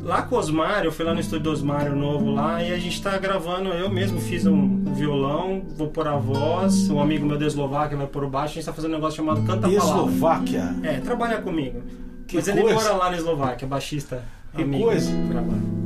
Lá 0.04 0.22
com 0.22 0.36
o 0.36 0.38
Osmário, 0.38 0.90
eu 0.90 0.92
fui 0.92 1.06
lá 1.06 1.14
no 1.14 1.22
estúdio 1.22 1.44
do 1.46 1.52
Osmário 1.52 1.96
novo 1.96 2.30
lá 2.32 2.62
e 2.62 2.74
a 2.74 2.78
gente 2.78 3.02
tá 3.02 3.18
gravando, 3.18 3.70
eu 3.70 3.90
mesmo 3.90 4.20
fiz 4.20 4.46
um 4.46 4.84
violão, 4.94 5.64
vou 5.78 5.88
pôr 5.88 6.08
a 6.10 6.18
voz, 6.18 6.90
um 6.90 7.00
amigo 7.00 7.26
meu 7.26 7.38
da 7.38 7.46
Eslováquia 7.46 7.96
vai 7.96 8.08
pôr 8.08 8.26
o 8.26 8.30
baixo, 8.30 8.52
a 8.52 8.56
gente 8.56 8.66
tá 8.66 8.74
fazendo 8.74 8.92
um 8.92 8.96
negócio 8.96 9.16
chamado 9.16 9.42
Canta 9.44 9.62
Palavra. 9.62 9.78
Eslováquia. 9.78 10.76
É, 10.84 11.00
trabalha 11.00 11.42
comigo. 11.42 11.82
Que 12.28 12.36
Mas 12.36 12.48
ele 12.50 12.62
coisa. 12.62 12.76
mora 12.76 12.94
lá 12.96 13.12
na 13.12 13.18
Eslováquia, 13.18 13.66
baixista 13.66 14.24
Que 14.54 14.64
amigo. 14.64 14.84
coisa. 14.84 15.10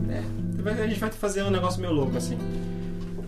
É, 0.10 0.84
a 0.84 0.88
gente 0.88 1.00
vai 1.00 1.12
fazer 1.12 1.44
um 1.44 1.52
negócio 1.52 1.80
meio 1.80 1.94
louco 1.94 2.18
assim. 2.18 2.40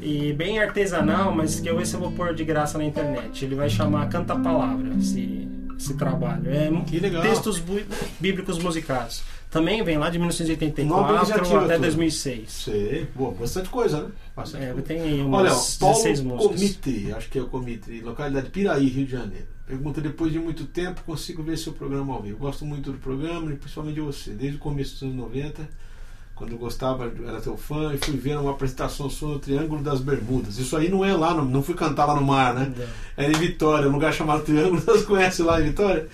E 0.02 0.34
bem 0.34 0.60
artesanal, 0.60 1.32
mas 1.36 1.60
que 1.60 1.70
eu 1.70 1.80
esse 1.80 1.94
eu 1.94 2.00
vou 2.00 2.12
pôr 2.14 2.34
de 2.34 2.44
graça 2.44 2.78
na 2.80 2.84
internet. 2.86 3.46
Ele 3.46 3.54
vai 3.54 3.70
chamar 3.70 4.10
Canta 4.10 4.36
Palavra, 4.36 4.90
esse, 4.98 5.48
esse 5.78 5.94
trabalho. 5.96 6.50
É 6.50 6.72
Que 6.88 7.00
legal. 7.00 7.22
textos 7.22 7.62
bíblicos 8.20 8.58
musicados. 8.58 9.22
Também 9.50 9.84
vem 9.84 9.98
lá 9.98 10.10
de 10.12 10.20
Nome 10.20 10.32
1984 10.32 11.16
iniciativa 11.16 11.66
até 11.66 11.74
tua. 11.76 11.80
2006. 11.80 12.52
Sei. 12.52 13.08
Boa, 13.16 13.32
bastante 13.32 13.68
coisa, 13.70 14.04
né? 14.04 14.10
Bastante 14.36 14.64
É, 14.66 14.68
coisa. 14.74 14.82
tem 14.88 15.02
aí 15.02 15.22
Olha, 15.22 15.26
umas 15.52 15.82
ó, 15.82 15.88
16 15.92 16.22
Paulo 16.22 16.36
músicas. 16.36 16.60
Comite, 16.78 17.12
acho 17.14 17.30
que 17.30 17.40
é 17.40 17.42
o 17.42 17.48
Comite, 17.48 18.02
localidade 18.02 18.50
Piraí, 18.52 18.88
Rio 18.88 19.06
de 19.06 19.12
Janeiro. 19.12 19.48
Pergunta: 19.66 20.02
depois 20.02 20.32
de 20.32 20.38
muito 20.40 20.66
tempo, 20.66 21.02
consigo 21.04 21.42
ver 21.42 21.58
seu 21.58 21.74
programa 21.74 22.14
ao 22.14 22.22
vivo. 22.22 22.38
Gosto 22.38 22.64
muito 22.64 22.92
do 22.92 23.00
programa 23.00 23.50
principalmente 23.56 23.96
de 23.96 24.02
você. 24.02 24.32
Desde 24.32 24.58
o 24.58 24.60
começo 24.60 24.94
dos 24.94 25.04
anos 25.04 25.16
90, 25.16 25.68
quando 26.36 26.52
eu 26.52 26.58
gostava, 26.60 27.12
era 27.28 27.42
teu 27.42 27.58
fã 27.58 27.92
e 27.94 27.98
fui 27.98 28.18
ver 28.18 28.38
uma 28.38 28.52
apresentação 28.52 29.10
sua 29.10 29.30
no 29.30 29.40
Triângulo 29.40 29.82
das 29.82 30.00
Bermudas. 30.00 30.60
Isso 30.60 30.78
aí 30.78 30.90
não 30.90 31.04
é 31.04 31.14
lá, 31.16 31.34
no- 31.34 31.44
não 31.46 31.64
fui 31.64 31.74
cantar 31.74 32.06
lá 32.06 32.16
no 32.16 32.22
mar, 32.22 32.54
né? 32.54 32.72
Não. 32.78 32.86
Era 33.18 33.32
em 33.34 33.36
Vitória, 33.36 33.90
um 33.90 33.92
lugar 33.94 34.14
chamado 34.14 34.44
Triângulo. 34.44 34.80
Você 34.80 35.04
conhece 35.06 35.42
lá 35.42 35.60
em 35.60 35.66
Vitória? 35.66 36.08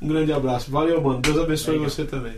Um 0.00 0.08
grande 0.08 0.30
abraço. 0.32 0.70
Valeu, 0.70 1.00
mano. 1.00 1.20
Deus 1.22 1.38
abençoe 1.38 1.74
Legal. 1.76 1.88
você 1.90 2.04
também. 2.04 2.34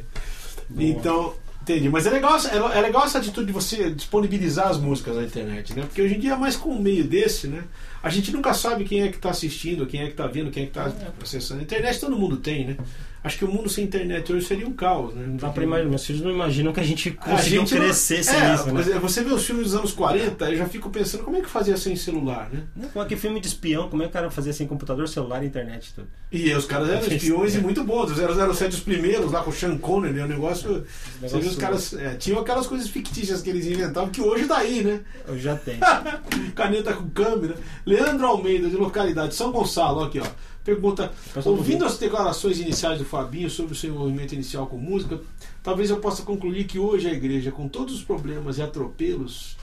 Boa. 0.74 0.88
Então, 0.88 1.34
entendi. 1.62 1.88
Mas 1.88 2.06
é 2.06 2.10
legal, 2.10 2.36
essa- 2.36 2.48
é 2.50 2.80
legal 2.80 3.04
essa 3.04 3.18
atitude 3.18 3.46
de 3.46 3.52
você 3.52 3.90
disponibilizar 3.90 4.68
as 4.68 4.78
músicas 4.78 5.16
na 5.16 5.22
internet, 5.22 5.74
né? 5.74 5.82
Porque 5.82 6.02
hoje 6.02 6.14
em 6.16 6.20
dia, 6.20 6.36
mais 6.36 6.56
com 6.56 6.70
um 6.70 6.80
meio 6.80 7.04
desse, 7.04 7.46
né? 7.48 7.64
A 8.02 8.10
gente 8.10 8.32
nunca 8.32 8.52
sabe 8.52 8.84
quem 8.84 9.02
é 9.02 9.08
que 9.08 9.16
está 9.16 9.30
assistindo, 9.30 9.86
quem 9.86 10.00
é 10.02 10.04
que 10.06 10.10
está 10.12 10.26
vendo, 10.26 10.50
quem 10.50 10.64
é 10.64 10.66
que 10.66 10.78
está 10.78 10.92
acessando. 11.22 11.60
A 11.60 11.62
internet 11.62 11.98
todo 12.00 12.16
mundo 12.16 12.36
tem, 12.36 12.66
né? 12.66 12.76
Acho 13.24 13.38
que 13.38 13.44
o 13.46 13.48
mundo 13.50 13.70
sem 13.70 13.84
internet 13.84 14.30
hoje 14.30 14.44
seria 14.46 14.68
um 14.68 14.72
caos, 14.74 15.14
né? 15.14 15.24
Não 15.26 15.36
dá 15.36 15.48
pra 15.48 15.64
imaginar. 15.64 15.88
Meus 15.88 16.04
filhos 16.04 16.20
não 16.20 16.30
imaginam 16.30 16.74
que 16.74 16.80
a 16.80 16.82
gente 16.84 17.08
A 17.18 17.30
conseguiu 17.30 17.60
gente 17.62 17.74
não- 17.74 17.80
crescer 17.84 18.22
sem 18.22 18.38
é, 18.38 18.54
isso, 18.54 18.70
né? 18.70 18.82
é, 18.82 18.98
Você 18.98 19.24
vê 19.24 19.32
os 19.32 19.42
filmes 19.46 19.64
dos 19.68 19.74
anos 19.74 19.92
40, 19.92 20.50
eu 20.50 20.58
já 20.58 20.66
fico 20.66 20.90
pensando 20.90 21.24
como 21.24 21.38
é 21.38 21.40
que 21.40 21.48
fazia 21.48 21.74
sem 21.78 21.96
celular, 21.96 22.50
né? 22.52 22.64
Como 22.92 23.02
é 23.02 23.08
que 23.08 23.16
filme 23.16 23.40
de 23.40 23.46
espião, 23.46 23.88
como 23.88 24.02
é 24.02 24.04
que 24.04 24.10
o 24.10 24.12
cara 24.12 24.30
fazia 24.30 24.52
sem 24.52 24.66
computador, 24.66 25.08
celular 25.08 25.42
e 25.42 25.46
internet 25.46 25.94
tudo? 25.94 26.06
E 26.30 26.52
os 26.52 26.66
caras 26.66 26.90
eram 26.90 27.00
espiões 27.06 27.54
e 27.54 27.58
muito 27.60 27.82
bons. 27.82 28.10
Os 28.10 28.18
007 28.18 28.74
os 28.74 28.80
primeiros, 28.80 29.32
lá 29.32 29.42
com 29.42 29.48
o 29.48 29.54
Sean 29.54 29.78
Connery, 29.78 30.18
é 30.18 30.24
um 30.24 30.28
negócio. 30.28 30.84
Você 31.22 31.38
vê 31.40 31.48
os 31.48 31.56
caras. 31.56 31.94
é, 31.94 32.16
tinham 32.16 32.38
aquelas 32.40 32.66
coisas 32.66 32.88
fictícias 32.88 33.40
que 33.40 33.48
eles 33.48 33.64
inventavam, 33.66 34.10
que 34.10 34.20
hoje 34.20 34.44
tá 34.46 34.58
aí, 34.58 34.82
né? 34.84 35.00
Eu 35.26 35.38
já 35.38 35.56
tenho. 35.56 35.78
Caneta 36.54 36.92
com 36.92 37.08
câmera. 37.08 37.54
Leandro 37.86 38.26
Almeida, 38.26 38.68
de 38.68 38.76
localidade 38.76 39.34
São 39.34 39.50
Gonçalo, 39.50 40.02
aqui 40.02 40.20
ó. 40.20 40.26
Pergunta: 40.64 41.12
ouvindo 41.44 41.84
as 41.84 41.98
declarações 41.98 42.58
iniciais 42.58 42.98
do 42.98 43.04
Fabinho 43.04 43.50
sobre 43.50 43.74
o 43.74 43.76
seu 43.76 43.90
envolvimento 43.90 44.34
inicial 44.34 44.66
com 44.66 44.78
música, 44.78 45.20
talvez 45.62 45.90
eu 45.90 45.98
possa 45.98 46.22
concluir 46.22 46.64
que 46.64 46.78
hoje 46.78 47.06
a 47.08 47.12
igreja, 47.12 47.52
com 47.52 47.68
todos 47.68 47.94
os 47.94 48.02
problemas 48.02 48.56
e 48.56 48.62
atropelos, 48.62 49.58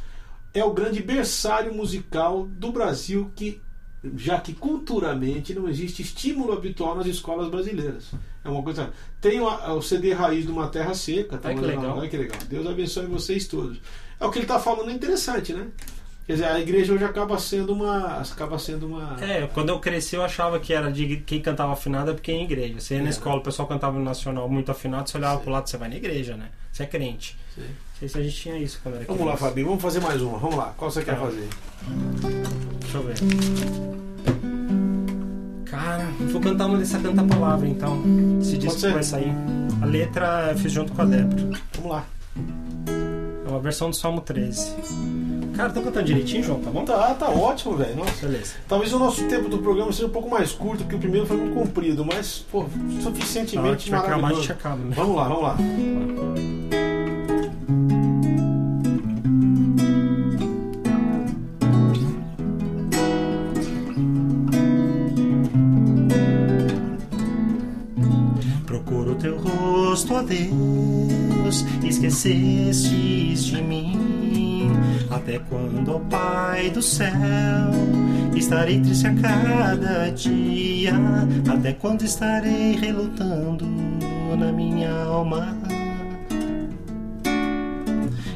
é 0.54 0.64
o 0.64 0.74
grande 0.74 1.02
berçário 1.02 1.74
musical 1.74 2.48
do 2.48 2.72
Brasil 2.72 3.32
que 3.36 3.60
já 4.16 4.40
que 4.40 4.54
culturalmente 4.54 5.54
não 5.54 5.70
existe 5.70 6.02
estímulo 6.02 6.54
habitual 6.54 6.96
nas 6.96 7.06
escolas 7.06 7.50
brasileiras. 7.50 8.12
É 8.44 8.50
uma 8.50 8.64
coisa. 8.64 8.92
Tem 9.20 9.40
o, 9.40 9.48
o 9.48 9.82
CD 9.82 10.14
Raiz 10.14 10.46
de 10.46 10.52
uma 10.52 10.68
Terra 10.68 10.94
Seca. 10.96 11.38
tá 11.38 11.50
Ai, 11.50 11.56
que 11.56 11.62
legal. 11.62 12.00
Ai, 12.00 12.10
que 12.10 12.18
legal. 12.18 12.40
Deus 12.50 12.66
abençoe 12.66 13.06
vocês 13.06 13.48
todos. 13.48 13.80
É 14.20 14.26
o 14.26 14.32
que 14.32 14.40
ele 14.40 14.46
está 14.46 14.60
falando, 14.60 14.90
é 14.90 14.94
interessante, 14.94 15.54
né? 15.54 15.68
Quer 16.26 16.34
dizer, 16.34 16.46
a 16.46 16.60
igreja 16.60 16.94
hoje 16.94 17.04
acaba 17.04 17.38
sendo 17.40 17.74
uma. 17.74 18.20
Acaba 18.22 18.58
sendo 18.60 18.88
uma. 18.88 19.18
É, 19.22 19.48
quando 19.48 19.70
eu 19.70 19.80
cresci 19.80 20.16
eu 20.16 20.24
achava 20.24 20.60
que 20.60 20.72
era 20.74 20.92
de 20.92 21.18
quem 21.18 21.42
cantava 21.42 21.74
afinado 21.74 22.12
é 22.12 22.14
porque 22.14 22.32
em 22.32 22.44
igreja. 22.44 22.80
Você 22.80 22.94
ia 22.96 23.00
É. 23.02 23.04
na 23.04 23.10
escola, 23.10 23.38
o 23.40 23.44
pessoal 23.44 23.68
cantava 23.68 23.98
no 23.98 24.06
nacional 24.06 24.48
muito 24.48 24.72
afinado, 24.72 25.10
você 25.10 25.18
olhava 25.18 25.38
Sim. 25.38 25.44
pro 25.44 25.52
lado, 25.52 25.70
você 25.70 25.78
vai 25.78 25.90
na 25.90 25.96
igreja, 25.96 26.36
né? 26.38 26.50
Você 26.72 26.84
é 26.84 26.86
crente. 26.86 27.38
Sim. 27.56 27.62
Não 27.64 28.00
sei 28.00 28.08
se 28.10 28.18
a 28.18 28.24
gente 28.24 28.36
tinha 28.36 28.58
isso 28.58 28.80
quando 28.82 28.96
era 28.96 29.06
Vamos 29.06 29.26
lá. 29.28 29.36
Fabinho, 29.38 29.68
vamos 29.68 29.82
fazer 29.82 30.00
mais 30.00 30.22
uma. 30.22 30.38
Vamos 30.38 30.56
lá. 30.56 30.74
Qual 30.78 30.90
você 30.90 31.04
quer 31.04 31.18
fazer? 31.18 31.48
Deixa 32.80 32.98
eu 32.98 33.04
ver. 33.04 33.16
Cara, 35.66 36.06
vou 36.32 36.42
cantar 36.42 36.66
uma 36.68 36.78
dessa 36.78 37.00
canta 37.00 37.24
palavra 37.24 37.68
então. 37.68 38.02
Disco 38.40 38.72
ser. 38.80 38.88
que 38.88 38.94
vai 38.94 39.04
sair. 39.04 39.34
A 39.82 39.86
letra 39.86 40.50
eu 40.52 40.58
fiz 40.58 40.72
junto 40.72 40.92
com 40.94 41.02
a 41.02 41.06
Débora. 41.06 41.50
Vamos 41.76 41.92
lá. 41.92 42.06
É 43.46 43.50
uma 43.50 43.60
versão 43.60 43.90
do 43.90 43.96
Salmo 43.96 44.22
13. 44.22 44.74
Cara, 45.56 45.70
tô 45.72 45.82
cantando 45.82 46.06
direitinho, 46.06 46.44
João, 46.44 46.60
tá 46.60 46.70
bom? 46.72 46.84
Tá, 46.86 47.14
tá 47.14 47.30
ótimo, 47.30 47.76
velho. 47.78 47.96
Nossa. 47.96 48.26
Beleza. 48.26 48.54
Talvez 48.68 48.94
o 48.94 49.00
nosso 49.00 49.24
tempo 49.28 49.50
do 49.50 49.58
programa 49.60 49.92
seja 49.92 50.08
um 50.08 50.12
pouco 50.12 50.30
mais 50.30 50.52
curto, 50.52 50.84
porque 50.84 50.96
o 50.96 51.00
primeiro 51.00 51.28
foi 51.28 51.38
muito 51.38 51.54
comprido, 51.54 52.06
mas, 52.06 52.46
pô, 52.52 52.66
suficientemente 53.02 53.94
acabar, 53.94 54.06
a 54.06 54.10
maravilhoso. 54.18 54.42
gente 54.42 54.52
acaba, 54.54 54.78
né? 54.78 54.94
Vamos 54.96 55.16
lá, 55.16 55.28
vamos 55.28 55.44
lá. 55.44 55.58
Procuro 68.66 69.16
teu 69.16 69.38
rosto, 69.38 70.14
ó 70.14 70.22
Deus, 70.22 71.66
esquecestes 71.84 73.44
de 73.46 73.62
mim. 73.62 73.98
Até 75.12 75.40
quando, 75.50 75.96
ó 75.96 76.00
Pai 76.00 76.70
do 76.70 76.82
céu, 76.82 77.12
estarei 78.34 78.80
triste 78.80 79.08
a 79.08 79.14
cada 79.14 80.10
dia? 80.10 80.94
Até 81.52 81.74
quando 81.74 82.04
estarei 82.04 82.78
relutando 82.78 83.68
na 84.40 84.54
minha 84.54 84.90
alma? 84.90 85.58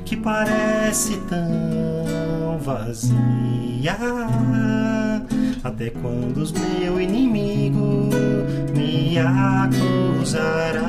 Que 0.03 0.17
parece 0.17 1.17
tão 1.29 2.60
vazia. 2.60 3.96
Até 5.63 5.89
quando 5.89 6.38
os 6.38 6.51
meu 6.51 7.00
inimigo 7.00 8.10
me 8.75 9.17
acusará? 9.17 10.84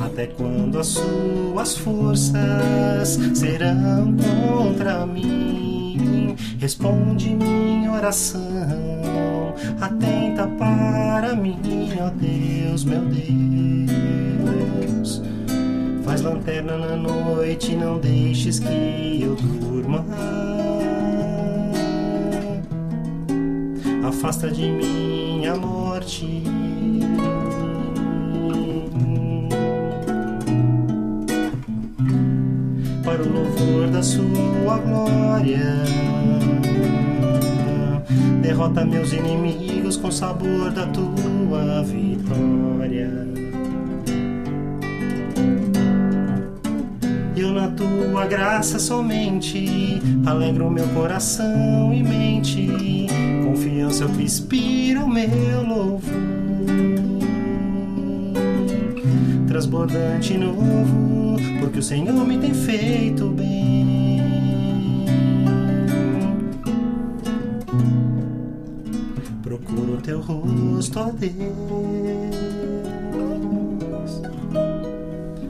Até 0.00 0.26
quando 0.26 0.78
as 0.78 0.86
suas 0.88 1.76
forças 1.76 3.18
serão 3.34 4.16
contra 4.16 5.06
mim? 5.06 6.36
Responde 6.58 7.30
minha 7.34 7.92
oração, 7.92 9.54
atenta 9.80 10.46
para 10.58 11.34
mim, 11.36 11.58
ó 12.00 12.10
Deus, 12.10 12.84
meu 12.84 13.02
Deus. 13.04 13.28
Faz 16.04 16.20
lanterna 16.22 16.76
na 16.78 16.96
noite, 16.96 17.76
não 17.76 17.98
deixes 17.98 18.58
que 18.58 19.20
eu 19.22 19.36
durma. 19.36 20.04
Afasta 24.04 24.50
de 24.50 24.70
mim 24.70 25.46
a 25.46 25.54
morte. 25.54 26.47
Para 33.18 33.26
o 33.26 33.32
louvor 33.32 33.88
da 33.88 34.00
sua 34.00 34.78
glória, 34.78 35.74
derrota 38.40 38.84
meus 38.84 39.12
inimigos 39.12 39.96
com 39.96 40.08
sabor 40.08 40.70
da 40.70 40.86
tua 40.86 41.82
vitória. 41.82 43.10
Eu 47.36 47.52
na 47.52 47.66
tua 47.70 48.24
graça 48.26 48.78
somente 48.78 50.00
alegro 50.24 50.70
meu 50.70 50.86
coração 50.90 51.92
e 51.92 52.04
mente. 52.04 52.68
Confiança 53.44 54.04
é 54.04 54.06
o 54.06 54.10
que 54.10 54.22
inspira 54.22 55.04
o 55.04 55.08
meu 55.08 55.66
louvor. 55.66 55.98
Transbordante 59.48 60.38
novo, 60.38 61.17
porque 61.60 61.78
o 61.78 61.82
Senhor 61.82 62.26
me 62.26 62.38
tem 62.38 62.54
feito 62.54 63.28
bem. 63.30 64.18
Procuro 69.42 70.00
teu 70.02 70.20
rosto, 70.20 71.00
ó 71.00 71.10
Deus. 71.10 71.32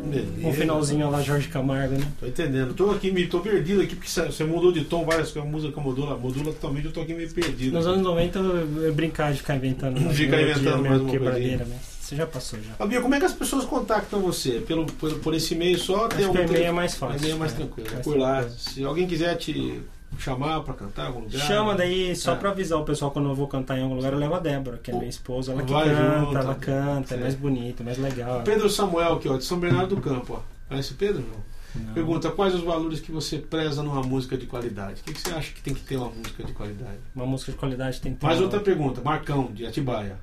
Beleza. 0.09 0.49
Um 0.49 0.53
finalzinho 0.53 1.11
lá, 1.11 1.23
Jorge 1.23 1.49
Camargo, 1.49 1.95
né? 1.95 2.07
Tô 2.19 2.27
entendendo. 2.27 2.75
Tô 2.75 2.91
aqui, 2.91 3.11
me 3.11 3.27
tô 3.27 3.41
perdido 3.41 3.83
aqui, 3.83 3.95
porque 3.95 4.09
você 4.09 4.45
mudou 4.45 4.73
de 4.73 4.85
tom, 4.85 5.05
várias 5.05 5.31
que 5.31 5.39
a 5.39 5.45
música 5.45 5.81
modula, 5.81 6.17
modula 6.17 6.53
totalmente, 6.53 6.87
eu 6.87 6.93
tô 6.93 7.03
aqui 7.03 7.15
meio 7.15 7.31
perdido. 7.31 7.75
Nos 7.75 7.87
anos 7.87 8.03
90 8.03 8.39
eu 8.39 8.85
eu 8.85 8.95
brincava 8.95 9.33
de 9.33 9.39
ficar 9.39 9.57
inventando 9.57 10.01
Ficar 10.11 10.41
inventando 10.41 10.83
mais 10.83 11.01
uma 11.01 11.11
quebradeira, 11.11 11.67
mas 11.69 11.98
você 12.09 12.17
já 12.17 12.27
passou 12.27 12.59
já. 12.63 12.73
Fabinho, 12.75 13.03
como 13.03 13.15
é 13.15 13.19
que 13.19 13.27
as 13.27 13.33
pessoas 13.35 13.65
contactam 13.65 14.21
você? 14.21 14.61
Pelo, 14.67 14.87
por, 14.87 15.13
por 15.19 15.35
esse 15.35 15.55
e-mail 15.55 15.79
só? 15.79 16.07
Acho 16.07 16.17
que 16.17 16.23
o 16.25 16.43
e-mail 16.45 16.65
é 16.65 16.73
mais 16.73 16.95
fácil. 16.95 17.19
E-mail 17.19 17.35
é 17.35 17.39
mais 17.39 17.53
É, 17.53 17.57
tranquilo. 17.57 17.89
É 17.89 17.93
mais 17.93 18.05
por 18.05 18.17
lá. 18.17 18.49
Se 18.49 18.85
alguém 18.85 19.07
quiser 19.07 19.35
te 19.37 19.83
chamar 20.19 20.61
pra 20.63 20.73
cantar 20.75 21.05
em 21.05 21.07
algum 21.09 21.21
lugar. 21.21 21.47
Chama 21.47 21.75
daí, 21.75 22.17
só 22.17 22.33
Ah. 22.33 22.37
pra 22.37 22.51
avisar 22.51 22.79
o 22.79 22.85
pessoal 22.85 23.11
quando 23.11 23.29
eu 23.29 23.35
vou 23.35 23.47
cantar 23.47 23.79
em 23.79 23.83
algum 23.83 23.95
lugar, 23.95 24.13
eu 24.13 24.19
levo 24.19 24.35
a 24.35 24.39
Débora, 24.41 24.79
que 24.79 24.91
é 24.91 24.95
minha 24.95 25.09
esposa, 25.09 25.53
ela 25.53 25.63
que 25.63 25.71
Vai 25.73 25.89
canta, 25.91 26.19
junto. 26.21 26.39
ela 26.39 26.55
canta, 26.55 27.15
é 27.15 27.19
mais 27.19 27.35
bonita, 27.35 27.85
mais 27.85 27.99
legal. 27.99 28.43
Pedro 28.43 28.71
Samuel, 28.71 29.13
aqui, 29.15 29.29
ó, 29.29 29.37
de 29.37 29.45
São 29.45 29.59
Bernardo 29.61 29.95
do 29.95 30.01
Campo. 30.01 30.35
Ó. 30.35 30.41
Conhece 30.69 30.95
Pedro? 30.95 31.23
Não? 31.23 31.83
Não. 31.85 31.93
Pergunta 31.95 32.31
quais 32.31 32.55
os 32.55 32.63
valores 32.63 32.99
que 33.01 33.13
você 33.13 33.37
preza 33.39 33.83
numa 33.83 34.03
música 34.03 34.37
de 34.37 34.47
qualidade. 34.47 35.03
O 35.03 35.05
que, 35.05 35.13
que 35.13 35.21
você 35.21 35.31
acha 35.35 35.53
que 35.53 35.61
tem 35.61 35.75
que 35.75 35.83
ter 35.83 35.97
uma 35.99 36.09
música 36.09 36.43
de 36.43 36.53
qualidade? 36.55 36.97
Uma 37.15 37.27
música 37.27 37.53
de 37.53 37.59
qualidade 37.59 38.01
tem 38.01 38.15
que 38.15 38.21
ter. 38.21 38.27
Mais 38.27 38.41
outra 38.41 38.59
pergunta, 38.61 39.03
Marcão, 39.03 39.53
de 39.53 39.67
Atibaia. 39.67 40.17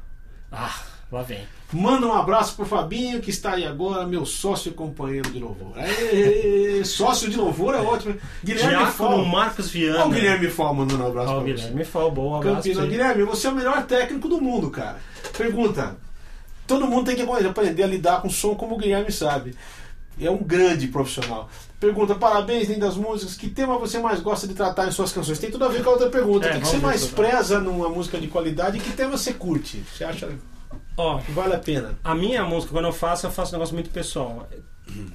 Ah, 0.51 0.75
lá 1.11 1.21
vem. 1.21 1.45
Manda 1.73 2.05
um 2.07 2.13
abraço 2.13 2.55
pro 2.55 2.65
Fabinho, 2.65 3.19
que 3.19 3.29
está 3.29 3.53
aí 3.53 3.65
agora, 3.65 4.05
meu 4.05 4.25
sócio 4.25 4.69
e 4.69 4.73
companheiro 4.73 5.29
de 5.31 5.39
louvor. 5.39 5.73
Aê, 5.77 6.83
sócio 6.85 7.29
de 7.29 7.37
louvor 7.37 7.73
é 7.75 7.79
ótimo. 7.79 8.15
Guilherme 8.43 8.69
Diácono 8.69 8.91
Fal. 8.91 9.25
Marcos 9.25 9.69
Viana. 9.69 9.99
Olha 9.99 10.07
o 10.07 10.11
Guilherme 10.11 10.49
Fal 10.49 10.73
mandando 10.73 11.03
um 11.03 11.07
abraço 11.07 11.31
Ó, 11.31 11.39
o 11.39 11.43
pra 11.43 11.51
você. 11.51 11.53
Guilherme 11.53 11.85
Fal, 11.85 12.11
bom 12.11 12.35
abraço. 12.35 12.55
Campina. 12.55 12.81
você. 12.81 12.87
Guilherme, 12.87 13.23
você 13.23 13.47
é 13.47 13.49
o 13.49 13.55
melhor 13.55 13.83
técnico 13.85 14.29
do 14.29 14.39
mundo, 14.39 14.69
cara. 14.69 14.97
Pergunta. 15.37 15.97
Todo 16.67 16.87
mundo 16.87 17.05
tem 17.05 17.15
que 17.15 17.21
aprender 17.45 17.83
a 17.83 17.87
lidar 17.87 18.21
com 18.21 18.29
som 18.29 18.55
como 18.55 18.75
o 18.75 18.77
Guilherme 18.77 19.11
sabe. 19.11 19.55
É 20.19 20.31
um 20.31 20.37
grande 20.37 20.87
profissional. 20.87 21.49
Pergunta, 21.79 22.15
parabéns, 22.15 22.69
nem 22.69 22.79
das 22.79 22.95
músicas. 22.95 23.35
Que 23.35 23.49
tema 23.49 23.77
você 23.77 23.99
mais 23.99 24.21
gosta 24.21 24.47
de 24.47 24.53
tratar 24.53 24.87
em 24.87 24.91
suas 24.91 25.11
canções? 25.11 25.39
Tem 25.39 25.51
tudo 25.51 25.65
a 25.65 25.67
ver 25.67 25.83
com 25.83 25.89
a 25.89 25.93
outra 25.93 26.09
pergunta. 26.09 26.47
É, 26.47 26.51
o 26.51 26.53
que, 26.53 26.61
que 26.61 26.67
você 26.67 26.77
mais 26.77 27.05
preza 27.05 27.59
numa 27.59 27.89
música 27.89 28.17
de 28.17 28.27
qualidade 28.27 28.77
e 28.77 28.79
que 28.79 28.93
tema 28.93 29.17
você 29.17 29.33
curte? 29.33 29.83
Você 29.93 30.05
acha 30.05 30.29
Ó, 30.97 31.17
vale 31.29 31.55
a 31.55 31.59
pena? 31.59 31.97
a 32.03 32.15
minha 32.15 32.43
música, 32.43 32.71
quando 32.71 32.85
eu 32.85 32.93
faço, 32.93 33.25
eu 33.27 33.31
faço 33.31 33.51
um 33.51 33.57
negócio 33.57 33.73
muito 33.75 33.89
pessoal. 33.89 34.47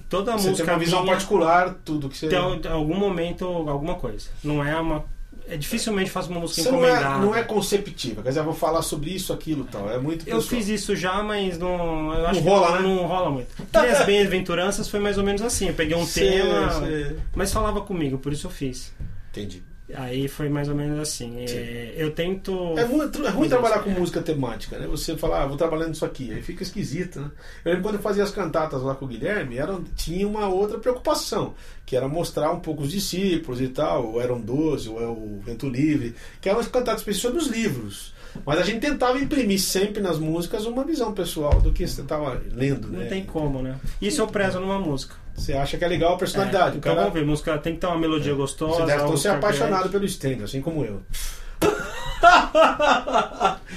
Toda 0.09 0.33
Você 0.33 0.51
música 0.51 0.67
tem 0.67 0.75
uma 0.75 0.81
visão 0.81 1.03
minha 1.03 1.15
particular, 1.15 1.75
tudo 1.85 2.09
que 2.09 2.17
você. 2.19 2.29
tem 2.29 2.39
al- 2.39 2.59
algum 2.71 2.97
momento, 2.97 3.45
alguma 3.47 3.95
coisa. 3.95 4.29
Não 4.43 4.65
é 4.65 4.79
uma. 4.79 5.05
É 5.49 5.57
dificilmente 5.57 6.11
faço 6.11 6.31
uma 6.31 6.39
música 6.41 6.63
Você 6.63 6.71
não 6.71 6.85
é, 6.85 6.91
encomendada. 6.91 7.19
não 7.25 7.35
é 7.35 7.43
conceptiva, 7.43 8.23
quer 8.23 8.29
dizer, 8.29 8.41
eu 8.41 8.45
vou 8.45 8.55
falar 8.55 8.83
sobre 8.83 9.11
isso, 9.11 9.33
aquilo 9.33 9.65
e 9.65 9.69
tal. 9.73 9.91
É 9.91 9.99
muito 9.99 10.29
Eu 10.29 10.37
pessoal. 10.37 10.43
fiz 10.61 10.69
isso 10.69 10.95
já, 10.95 11.23
mas 11.23 11.59
não. 11.59 12.13
Eu 12.15 12.27
acho 12.27 12.41
rola, 12.41 12.67
que 12.69 12.73
né? 12.75 12.89
não, 12.89 12.97
não 12.97 13.07
rola 13.07 13.31
muito. 13.31 13.49
Que 13.57 13.79
nem 13.81 13.91
as 13.91 14.05
bem-aventuranças 14.07 14.89
foi 14.89 15.01
mais 15.01 15.19
ou 15.19 15.25
menos 15.25 15.41
assim. 15.43 15.69
Eu 15.69 15.75
peguei 15.75 15.97
um 15.97 16.05
Sei, 16.07 16.31
tema, 16.43 16.71
sei. 16.81 17.17
mas 17.35 17.53
falava 17.53 17.81
comigo, 17.81 18.19
por 18.19 18.33
isso 18.33 18.47
eu 18.47 18.51
fiz. 18.51 18.93
Entendi. 19.31 19.63
Aí 19.95 20.29
foi 20.29 20.49
mais 20.49 20.69
ou 20.69 20.75
menos 20.75 20.99
assim. 20.99 21.45
É, 21.49 21.95
eu 21.97 22.11
tento. 22.13 22.79
É, 22.79 22.85
muito, 22.85 23.27
é 23.27 23.31
ruim 23.31 23.49
trabalhar 23.49 23.77
isso, 23.77 23.85
com 23.85 23.91
é. 23.91 23.99
música 23.99 24.23
temática, 24.23 24.79
né? 24.79 24.87
Você 24.87 25.17
falar, 25.17 25.43
ah, 25.43 25.47
vou 25.47 25.57
trabalhando 25.57 25.91
nisso 25.91 26.05
aqui, 26.05 26.33
aí 26.33 26.43
fica 26.43 26.63
esquisito, 26.63 27.21
né? 27.21 27.31
Eu 27.65 27.73
lembro 27.73 27.89
quando 27.89 27.95
eu 27.97 28.03
fazia 28.03 28.23
as 28.23 28.31
cantatas 28.31 28.83
lá 28.83 28.95
com 28.95 29.05
o 29.05 29.09
Guilherme, 29.09 29.59
era, 29.59 29.79
tinha 29.97 30.27
uma 30.27 30.49
outra 30.49 30.79
preocupação, 30.79 31.55
que 31.85 31.97
era 31.97 32.09
mostrar 32.09 32.53
um 32.53 32.61
pouco 32.61 32.83
os 32.83 32.91
discípulos 32.91 33.61
e 33.61 33.69
tal, 33.69 34.13
ou 34.13 34.21
eram 34.21 34.41
12, 34.41 34.89
ou 34.89 35.03
é 35.03 35.07
o 35.07 35.41
Vento 35.45 35.69
Livre, 35.69 36.15
que 36.41 36.49
eram 36.49 36.61
as 36.61 36.69
cantatas 36.69 37.01
específicas 37.01 37.21
sobre 37.21 37.39
os 37.39 37.49
livros. 37.49 38.15
Mas 38.45 38.59
a 38.59 38.63
gente 38.63 38.81
tentava 38.81 39.19
imprimir 39.19 39.61
sempre 39.61 40.01
nas 40.01 40.19
músicas 40.19 40.65
uma 40.65 40.85
visão 40.85 41.13
pessoal 41.13 41.61
do 41.61 41.73
que 41.73 41.87
você 41.87 42.01
estava 42.03 42.41
lendo, 42.53 42.89
Não 42.89 43.01
né? 43.01 43.07
tem 43.07 43.25
como, 43.25 43.63
né? 43.63 43.77
Isso 44.01 44.21
eu 44.21 44.27
prezo 44.27 44.61
numa 44.61 44.79
música. 44.79 45.17
Você 45.41 45.55
acha 45.55 45.79
que 45.79 45.85
é 45.85 45.89
legal 45.89 46.15
a 46.15 46.19
personalidade. 46.19 46.73
É, 46.73 46.75
o 46.75 46.79
então 46.79 46.95
cara, 46.95 47.07
vamos 47.07 47.19
ver, 47.19 47.25
música 47.27 47.57
tem 47.59 47.75
que 47.75 47.81
ter 47.81 47.87
uma 47.87 47.99
melodia 47.99 48.35
gostosa. 48.35 48.81
você 48.81 48.87
deve 48.87 49.03
algo 49.03 49.17
ser 49.17 49.29
apaixonado 49.29 49.89
pelo 49.89 50.07
Stênio, 50.07 50.45
assim 50.45 50.61
como 50.61 50.85
eu. 50.85 51.01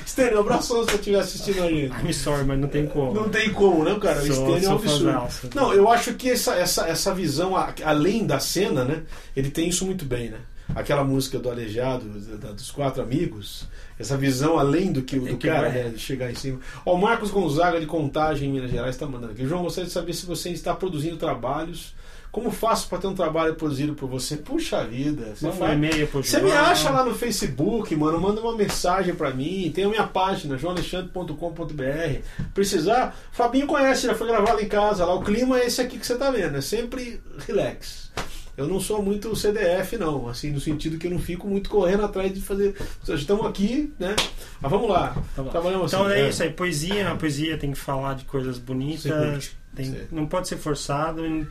Stênio, 0.05 0.37
um 0.37 0.41
abração 0.41 0.83
se 0.83 0.91
você 0.91 0.95
estiver 0.97 1.19
assistindo 1.19 1.63
a 1.63 1.69
gente. 1.69 1.93
I'm 2.05 2.13
sorry, 2.13 2.43
mas 2.43 2.59
não 2.59 2.67
tem 2.67 2.85
como. 2.85 3.13
Não 3.13 3.29
tem 3.29 3.51
como, 3.53 3.85
né, 3.85 3.97
cara? 3.97 4.21
O 4.21 4.25
Sou- 4.27 4.35
Stênio 4.49 4.65
é 4.65 4.69
um 4.69 4.75
absurdo. 4.75 5.55
Não, 5.55 5.73
eu 5.73 5.89
acho 5.89 6.13
que 6.15 6.29
essa, 6.29 6.53
essa, 6.55 6.85
essa 6.87 7.13
visão, 7.13 7.53
além 7.85 8.25
da 8.27 8.39
cena, 8.39 8.83
né? 8.83 9.03
Ele 9.35 9.49
tem 9.49 9.69
isso 9.69 9.85
muito 9.85 10.03
bem, 10.03 10.29
né? 10.29 10.39
Aquela 10.75 11.03
música 11.03 11.37
do 11.39 11.49
Aleijado, 11.49 12.05
da- 12.37 12.51
dos 12.51 12.71
quatro 12.71 13.01
amigos, 13.01 13.67
essa 13.99 14.17
visão 14.17 14.57
além 14.57 14.91
do 14.91 15.01
que 15.01 15.17
o 15.17 15.21
do 15.21 15.29
É 15.35 15.37
cara, 15.37 15.69
vai- 15.69 15.83
né, 15.83 15.89
de 15.89 15.99
chegar 15.99 16.31
em 16.31 16.35
cima. 16.35 16.59
Ó, 16.85 16.95
o 16.95 16.97
Marcos 17.01 17.31
Gonzaga 17.31 17.79
de 17.79 17.85
Contagem, 17.85 18.49
em 18.49 18.53
Minas 18.53 18.71
Gerais, 18.71 18.95
está 18.95 19.05
mandando 19.05 19.33
aqui. 19.33 19.45
João, 19.45 19.63
gostaria 19.63 19.87
de 19.87 19.93
saber 19.93 20.13
se 20.13 20.25
você 20.25 20.49
está 20.49 20.73
produzindo 20.73 21.17
trabalhos. 21.17 21.93
Como 22.31 22.49
faço 22.49 22.89
para 22.89 22.97
ter 22.97 23.05
um 23.05 23.13
trabalho 23.13 23.53
produzido 23.53 23.93
por 23.93 24.09
você? 24.09 24.35
Puxa 24.37 24.83
vida, 24.85 25.35
você 25.35 25.45
um 25.49 25.51
faz- 25.51 25.73
e-mail 25.75 26.07
pro 26.07 26.23
você 26.23 26.41
me 26.41 26.51
acha 26.51 26.89
lá 26.89 27.05
no 27.05 27.13
Facebook, 27.13 27.95
mano, 27.95 28.19
manda 28.19 28.41
uma 28.41 28.57
mensagem 28.57 29.13
pra 29.13 29.29
mim. 29.29 29.71
Tem 29.71 29.83
a 29.83 29.87
minha 29.87 30.07
página, 30.07 30.57
joalexandre.com.br. 30.57 32.21
Precisar, 32.53 33.15
Fabinho 33.31 33.67
conhece, 33.67 34.07
já 34.07 34.15
foi 34.15 34.27
gravado 34.27 34.59
em 34.61 34.67
casa 34.67 35.05
lá. 35.05 35.13
O 35.13 35.21
clima 35.23 35.59
é 35.59 35.67
esse 35.67 35.79
aqui 35.81 35.99
que 35.99 36.05
você 36.07 36.15
tá 36.15 36.31
vendo, 36.31 36.57
é 36.57 36.61
sempre 36.61 37.21
relax. 37.47 38.11
Eu 38.55 38.67
não 38.67 38.79
sou 38.79 39.01
muito 39.01 39.35
CDF, 39.35 39.97
não, 39.97 40.27
assim, 40.27 40.51
no 40.51 40.59
sentido 40.59 40.97
que 40.99 41.07
eu 41.07 41.11
não 41.11 41.17
fico 41.19 41.47
muito 41.47 41.69
correndo 41.69 42.05
atrás 42.05 42.31
de 42.31 42.39
fazer. 42.39 42.75
Estamos 43.07 43.45
aqui, 43.47 43.91
né? 43.97 44.15
Mas 44.61 44.71
vamos 44.71 44.87
lá. 44.89 45.15
Tá. 45.35 45.43
Trabalhamos 45.45 45.91
Então 45.91 46.05
assim, 46.05 46.15
é 46.19 46.21
né? 46.23 46.29
isso 46.29 46.43
aí, 46.43 46.49
poesia, 46.51 47.11
a 47.11 47.15
poesia 47.15 47.57
tem 47.57 47.71
que 47.71 47.79
falar 47.79 48.13
de 48.13 48.25
coisas 48.25 48.59
bonitas, 48.59 49.55
tem- 49.75 50.07
não 50.11 50.27
pode 50.27 50.47
ser 50.47 50.57
forçado. 50.57 51.25
e 51.25 51.47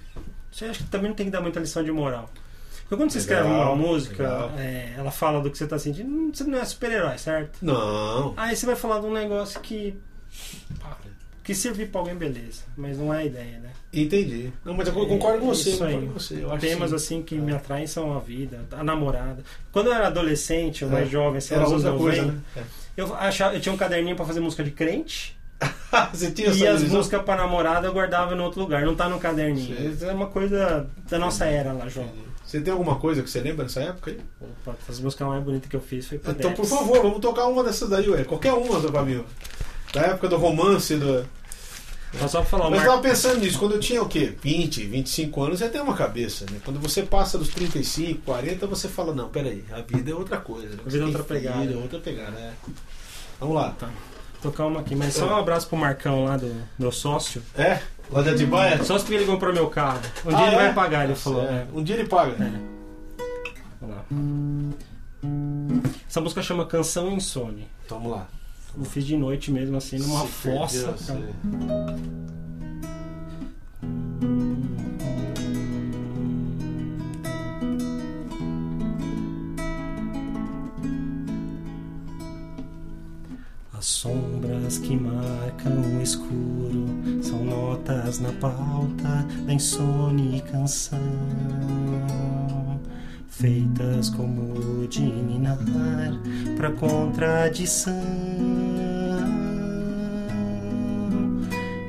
Você 0.51 0.67
acha 0.67 0.85
que 0.85 0.91
também 0.91 1.09
não 1.09 1.17
tem 1.17 1.27
que 1.27 1.33
dar 1.33 1.41
muita 1.41 1.59
lição 1.59 1.83
de 1.83 1.91
moral. 1.91 2.31
Porque 2.89 2.97
quando 3.03 3.11
você 3.11 3.19
escreve 3.19 3.49
Legal, 3.49 3.73
uma 3.73 3.77
música, 3.89 4.51
é, 4.59 4.93
ela 4.97 5.11
fala 5.11 5.41
do 5.41 5.51
que 5.51 5.57
você 5.59 5.67
tá 5.67 5.79
sentindo, 5.79 6.31
você 6.33 6.45
não 6.45 6.59
é 6.59 6.65
super-herói, 6.65 7.17
certo? 7.19 7.59
Não. 7.63 8.35
Aí 8.37 8.55
você 8.55 8.67
vai 8.67 8.77
falar 8.77 9.01
de 9.01 9.07
um 9.07 9.13
negócio 9.13 9.59
que. 9.61 9.99
Que 11.43 11.55
servir 11.55 11.89
pra 11.89 12.01
alguém, 12.01 12.15
beleza. 12.15 12.63
Mas 12.77 12.99
não 12.99 13.13
é 13.13 13.19
a 13.19 13.25
ideia, 13.25 13.59
né? 13.59 13.71
Entendi. 13.93 14.53
Não, 14.65 14.75
mas 14.75 14.87
eu 14.89 14.95
concordo 14.95 15.41
com 15.41 15.47
você. 15.49 15.71
Isso 15.71 15.85
aí. 15.85 15.95
com 16.07 16.13
você. 16.13 16.43
Eu 16.43 16.51
acho 16.53 16.61
Temas 16.67 16.91
sim. 16.91 16.97
assim 16.97 17.23
que 17.23 17.35
me 17.37 17.53
atraem 17.53 17.87
são 17.87 18.17
a 18.17 18.21
vida, 18.21 18.61
a 18.73 18.83
namorada. 18.85 19.43
Quando 19.73 19.89
eu 19.89 19.93
era 19.93 20.07
adolescente, 20.07 20.85
ou 20.85 20.91
mais 20.91 21.09
É. 21.09 21.11
jovem, 21.11 21.39
assim, 21.39 21.55
Era 21.55 21.67
outra 21.69 21.93
coisa, 21.93 22.23
90, 22.23 22.43
né? 22.57 22.65
eu, 22.97 23.15
achava, 23.15 23.55
eu 23.55 23.61
tinha 23.61 23.73
um 23.75 23.77
caderninho 23.79 24.17
pra 24.17 24.25
fazer 24.25 24.41
música 24.41 24.63
de 24.65 24.71
crente. 24.71 25.37
É. 25.61 25.69
você 26.13 26.31
tinha 26.31 26.49
E 26.49 26.67
as 26.67 26.83
visão? 26.83 26.97
músicas 26.99 27.23
pra 27.23 27.37
namorada 27.37 27.87
eu 27.87 27.93
guardava 27.93 28.35
em 28.35 28.41
outro 28.41 28.61
lugar, 28.61 28.85
não 28.85 28.95
tá 28.97 29.09
no 29.09 29.19
caderninho. 29.19 29.93
Isso 29.93 30.05
é 30.05 30.13
uma 30.13 30.27
coisa 30.29 30.89
da 31.11 31.19
nossa 31.19 31.45
era 31.45 31.73
lá, 31.73 31.89
João. 31.89 32.09
Você 32.45 32.61
tem 32.61 32.73
alguma 32.73 32.97
coisa 32.97 33.23
que 33.23 33.31
você 33.31 33.41
lembra 33.41 33.65
dessa 33.65 33.81
época 33.81 34.11
aí? 34.11 34.21
Opa, 34.41 34.77
as 34.89 35.01
músicas 35.01 35.27
mais 35.29 35.43
bonitas 35.43 35.71
que 35.71 35.77
eu 35.77 35.81
fiz 35.81 36.07
foi 36.07 36.19
pra 36.19 36.33
Então, 36.33 36.51
por 36.53 36.65
Debs. 36.67 36.71
favor, 36.79 37.01
vamos 37.03 37.21
tocar 37.21 37.47
uma 37.47 37.63
dessas 37.65 37.89
daí, 37.89 38.09
ué. 38.11 38.25
Qualquer 38.25 38.53
uma, 38.53 38.81
seu 38.81 38.91
Fabinho. 38.93 39.25
Da 39.93 40.01
época 40.03 40.29
do 40.29 40.37
romance, 40.37 40.97
do. 40.97 41.27
Mas 42.21 42.31
só 42.31 42.41
pra 42.43 42.51
falar, 42.51 42.69
Mas 42.71 42.81
eu 42.83 42.91
tava 42.91 43.01
pensando 43.03 43.41
nisso, 43.41 43.59
quando 43.59 43.73
eu 43.73 43.81
tinha 43.81 44.03
o 44.03 44.09
quê? 44.09 44.35
20, 44.43 44.85
25 44.87 45.43
anos, 45.45 45.59
você 45.61 45.69
tem 45.71 45.81
uma 45.81 45.95
cabeça, 45.95 46.45
né? 46.51 46.59
Quando 46.63 46.79
você 46.79 47.03
passa 47.03 47.39
dos 47.39 47.49
35, 47.49 48.21
40, 48.23 48.67
você 48.67 48.87
fala, 48.87 49.15
não, 49.15 49.29
peraí, 49.31 49.65
a 49.73 49.81
vida 49.81 50.11
é 50.11 50.15
outra 50.15 50.37
coisa. 50.37 50.69
né? 50.77 50.83
A 50.85 50.89
vida 50.91 51.05
é 51.05 51.07
outra 51.07 51.25
filho, 51.25 51.41
pegada. 51.41 51.73
É 51.73 51.77
outra 51.77 51.99
pegada, 52.01 52.39
é. 52.39 52.53
Vamos 53.41 53.55
lá. 53.57 53.71
Tá. 53.71 53.89
tocar 54.43 54.67
uma 54.67 54.81
aqui, 54.81 54.95
mas 54.95 55.15
só 55.15 55.27
um 55.27 55.37
abraço 55.37 55.67
pro 55.69 55.77
Marcão 55.79 56.25
lá 56.25 56.37
do 56.37 56.55
meu 56.79 56.93
sócio. 56.93 57.43
É? 57.57 57.81
Lá 58.11 58.23
de 58.23 58.29
Atibaia? 58.29 58.83
Sócio 58.85 59.07
que 59.07 59.15
ele 59.15 59.25
comprou 59.25 59.53
meu 59.55 59.69
carro. 59.69 60.01
Um 60.27 60.29
dia 60.31 60.39
Ah, 60.39 60.47
ele 60.49 60.55
é? 60.57 60.59
vai 60.59 60.75
pagar, 60.75 61.05
ele 61.05 61.15
Tá 61.15 61.19
falou. 61.21 61.47
certo. 61.47 61.55
é. 61.55 61.79
Um 61.79 61.83
dia 61.83 61.97
ele 61.97 62.09
paga. 62.09 62.35
Vamos 63.81 63.97
lá. 63.97 64.05
Essa 66.09 66.21
música 66.21 66.43
chama 66.43 66.67
Canção 66.67 67.11
Insone. 67.13 67.67
Então, 67.87 67.99
vamos 67.99 68.13
lá. 68.19 68.29
Eu 68.77 68.85
fiz 68.85 69.05
de 69.05 69.17
noite 69.17 69.51
mesmo, 69.51 69.77
assim, 69.77 69.99
numa 69.99 70.23
Se 70.23 70.29
fossa. 70.29 70.95
As 83.75 83.87
sombras 83.87 84.79
que 84.79 84.97
marcam 84.97 85.73
o 85.99 86.03
escuro 86.03 86.87
são 87.21 87.45
notas 87.45 88.21
na 88.21 88.33
pauta 88.33 89.27
da 89.45 89.53
insone 89.53 90.41
canção, 90.51 91.01
feitas 93.33 94.11
como 94.11 94.87
de 94.87 95.01
ninar 95.01 95.59
pra 96.57 96.71
contradição. 96.73 97.93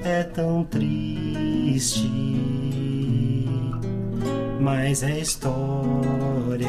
É 0.04 0.24
tão 0.24 0.64
triste, 0.64 2.10
mas 4.60 5.04
é 5.04 5.20
história. 5.20 6.68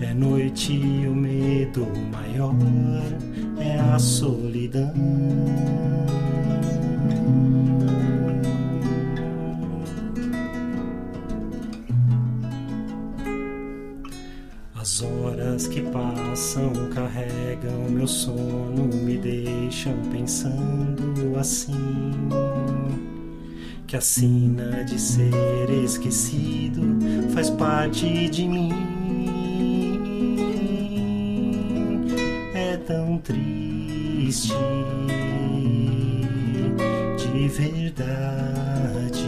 É 0.00 0.14
noite 0.14 0.72
e 0.72 1.08
o 1.08 1.14
medo 1.14 1.86
maior 2.12 2.54
é 3.58 3.78
a 3.80 3.98
solidão. 3.98 4.92
Sono, 18.28 18.84
me 18.84 19.16
deixam 19.16 19.94
pensando 20.12 21.38
assim. 21.38 22.28
Que 23.86 23.96
a 23.96 24.00
sina 24.02 24.84
de 24.84 25.00
ser 25.00 25.70
esquecido 25.82 26.82
faz 27.32 27.48
parte 27.48 28.28
de 28.28 28.46
mim. 28.46 28.70
É 32.54 32.76
tão 32.76 33.16
triste, 33.18 34.52
de 37.16 37.48
verdade. 37.48 39.26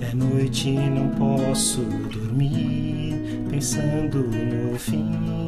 É 0.00 0.14
noite 0.14 0.70
e 0.70 0.88
não 0.88 1.10
posso 1.10 1.82
dormir 1.82 3.46
pensando 3.50 4.22
no 4.22 4.78
fim. 4.78 5.45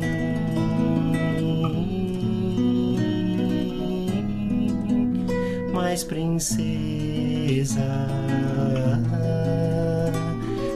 Mas 5.98 6.04
princesa, 6.04 7.82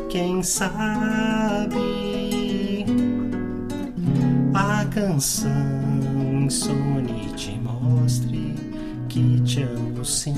quem 0.09 0.43
sabe 0.43 1.77
a 4.53 4.85
canção 4.87 5.53
insone 6.43 7.33
te 7.37 7.57
mostre 7.61 8.57
que 9.09 9.41
te 9.43 9.63
amo 9.63 10.05
sim. 10.05 10.35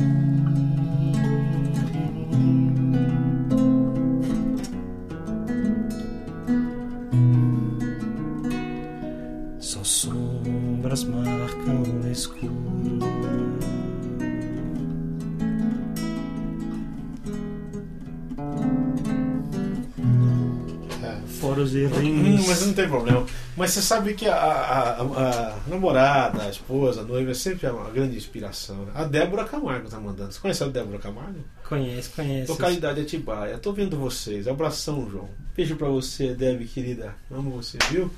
É. 21.45 21.49
Foros 21.49 21.75
e 21.75 21.85
Hum, 21.85 22.23
rins. 22.23 22.47
mas 22.49 22.67
não 22.67 22.73
tem 22.73 22.89
problema. 22.89 23.27
Mas 23.57 23.71
você 23.73 23.83
sabe 23.83 24.15
que 24.15 24.27
a, 24.27 24.35
a- 24.35 25.01
a- 25.03 25.57
namorada, 25.67 26.43
a 26.43 26.49
esposa, 26.51 27.01
a 27.01 27.05
noiva 27.05 27.31
é 27.31 27.35
sempre 27.35 27.69
uma 27.69 27.91
grande 27.91 28.17
inspiração. 28.17 28.77
né? 28.87 28.93
A 28.95 29.05
Débora 29.05 29.45
Camargo 29.45 29.89
tá 29.89 29.99
mandando. 30.01 30.33
Você 30.33 30.41
conhece 30.41 30.63
a 30.65 30.67
Débora 30.69 30.99
Camargo? 30.99 31.39
Conhece, 31.69 32.09
conhece. 32.11 32.51
Localidade 32.51 33.01
Atibaia. 33.01 33.59
Tô 33.59 33.73
vendo 33.73 33.97
vocês. 33.97 34.49
Abração, 34.49 35.09
João. 35.11 35.29
Beijo 35.57 35.77
pra 35.77 35.89
você, 35.89 36.35
Deb, 36.35 36.63
querida. 36.67 37.15
Amo 37.31 37.51
você, 37.51 37.79
viu? 37.91 38.11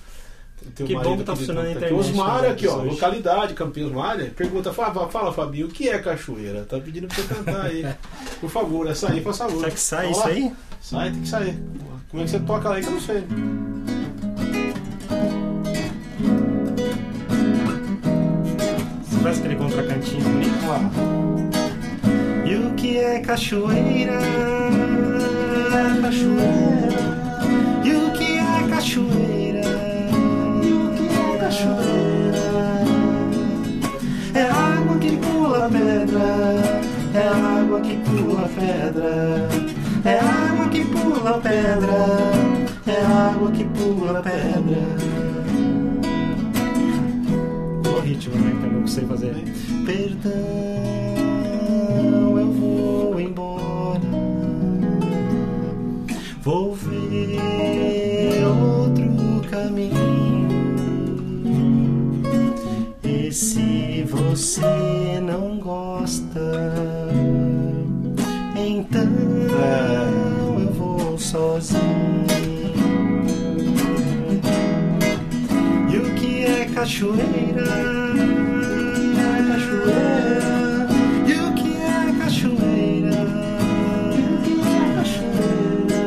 Teu 0.74 0.86
Que 0.86 0.94
bom 0.94 1.18
que 1.18 1.22
tá 1.22 1.32
aqui 1.32 1.40
funcionando 1.42 1.66
a 1.66 1.70
internet, 1.72 1.92
Osmar 1.92 2.42
né, 2.42 2.48
aqui, 2.48 2.66
ó. 2.66 2.78
hoje. 2.78 2.88
Localidade, 2.88 3.52
Campinas 3.54 3.92
Malha. 3.92 4.32
Pergunta, 4.34 4.72
fala, 4.72 5.06
fala, 5.08 5.30
Fabinho, 5.32 5.66
o 5.66 5.70
que 5.70 5.86
é 5.88 5.98
cachoeira? 5.98 6.64
Tá 6.64 6.78
pedindo 6.80 7.06
pra 7.06 7.16
você 7.16 7.34
cantar 7.34 7.66
aí. 7.66 7.84
Por 8.40 8.48
favor, 8.50 8.88
essa 8.88 9.12
aí, 9.12 9.20
por 9.20 9.34
favor. 9.34 9.58
Será 9.60 9.70
que 9.70 9.78
sai 9.80 10.02
Vamos 10.10 10.18
isso 10.18 10.26
lá? 10.28 10.32
aí? 10.34 10.52
Sai, 10.80 11.10
tem 11.12 11.20
que 11.22 11.28
sair. 11.28 11.62
Como 12.10 12.22
é 12.22 12.24
que 12.24 12.30
você 12.30 12.38
toca 12.38 12.68
lá 12.68 12.76
aí 12.76 12.82
que 12.82 12.88
eu 12.88 12.92
não 12.92 13.00
sei. 13.00 13.24
Você 19.02 19.18
faz 19.22 19.38
aquele 19.38 19.56
contracantinho 19.56 20.22
bonito? 20.22 20.66
Lá. 20.68 20.80
E 22.44 22.54
o 22.54 22.74
que 22.74 22.98
é 22.98 23.18
cachoeira? 23.20 24.20
Cachoeira. 26.00 26.96
E 27.84 27.92
o 27.92 28.12
que 28.12 28.38
é 28.38 28.68
cachoeira? 28.70 29.62
E 30.62 30.72
o 30.72 30.94
que 30.94 31.08
é 31.08 31.38
cachoeira? 31.38 32.84
É 34.32 34.42
água 34.42 34.98
que 35.00 35.16
pula 35.16 35.68
pedra. 35.68 36.80
É 37.14 37.28
água 37.28 37.80
que 37.80 37.96
pula 37.96 38.48
pedra 38.54 39.48
pula 41.26 41.30
na 41.32 41.38
pedra, 41.38 41.92
é 42.86 43.00
a 43.02 43.30
água 43.30 43.50
que 43.50 43.64
pula 43.64 44.12
na 44.12 44.22
pedra. 44.22 44.78
o 47.84 48.00
ritmo, 48.00 48.36
né? 48.36 48.56
Que 48.60 48.66
eu 48.66 48.72
não 48.72 48.86
sei 48.86 49.04
fazer. 49.06 49.34
Perdão, 49.84 50.32
eu 52.38 52.52
vou 52.52 53.20
embora. 53.20 54.00
Vou 56.42 56.74
ver 56.74 58.44
outro 58.46 59.50
caminho. 59.50 59.96
E 63.02 63.32
se 63.32 64.04
você 64.04 65.20
não 65.20 65.58
gosta, 65.58 66.40
então. 68.54 69.02
É. 69.60 70.05
E 75.92 75.96
o 75.98 76.14
que 76.14 76.46
é 76.46 76.64
cachoeira? 76.74 77.66
Cachoeira. 79.46 80.88
E 81.26 81.34
o 81.34 81.52
que 81.52 81.76
é 81.76 82.14
cachoeira? 82.18 83.20
E 84.16 84.20
o 84.22 84.38
que 84.44 84.54
é 84.64 84.94
cachoeira? 84.96 86.06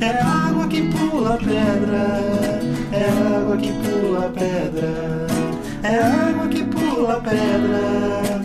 É 0.00 0.22
água 0.22 0.68
que 0.68 0.82
pula 0.82 1.36
pedra. 1.38 2.04
É 2.92 3.04
água 3.36 3.56
que 3.56 3.72
pula 3.72 4.30
pedra. 4.30 5.26
É 5.82 5.98
água 5.98 6.46
que 6.46 6.62
pula 6.62 7.20
pedra. 7.20 8.39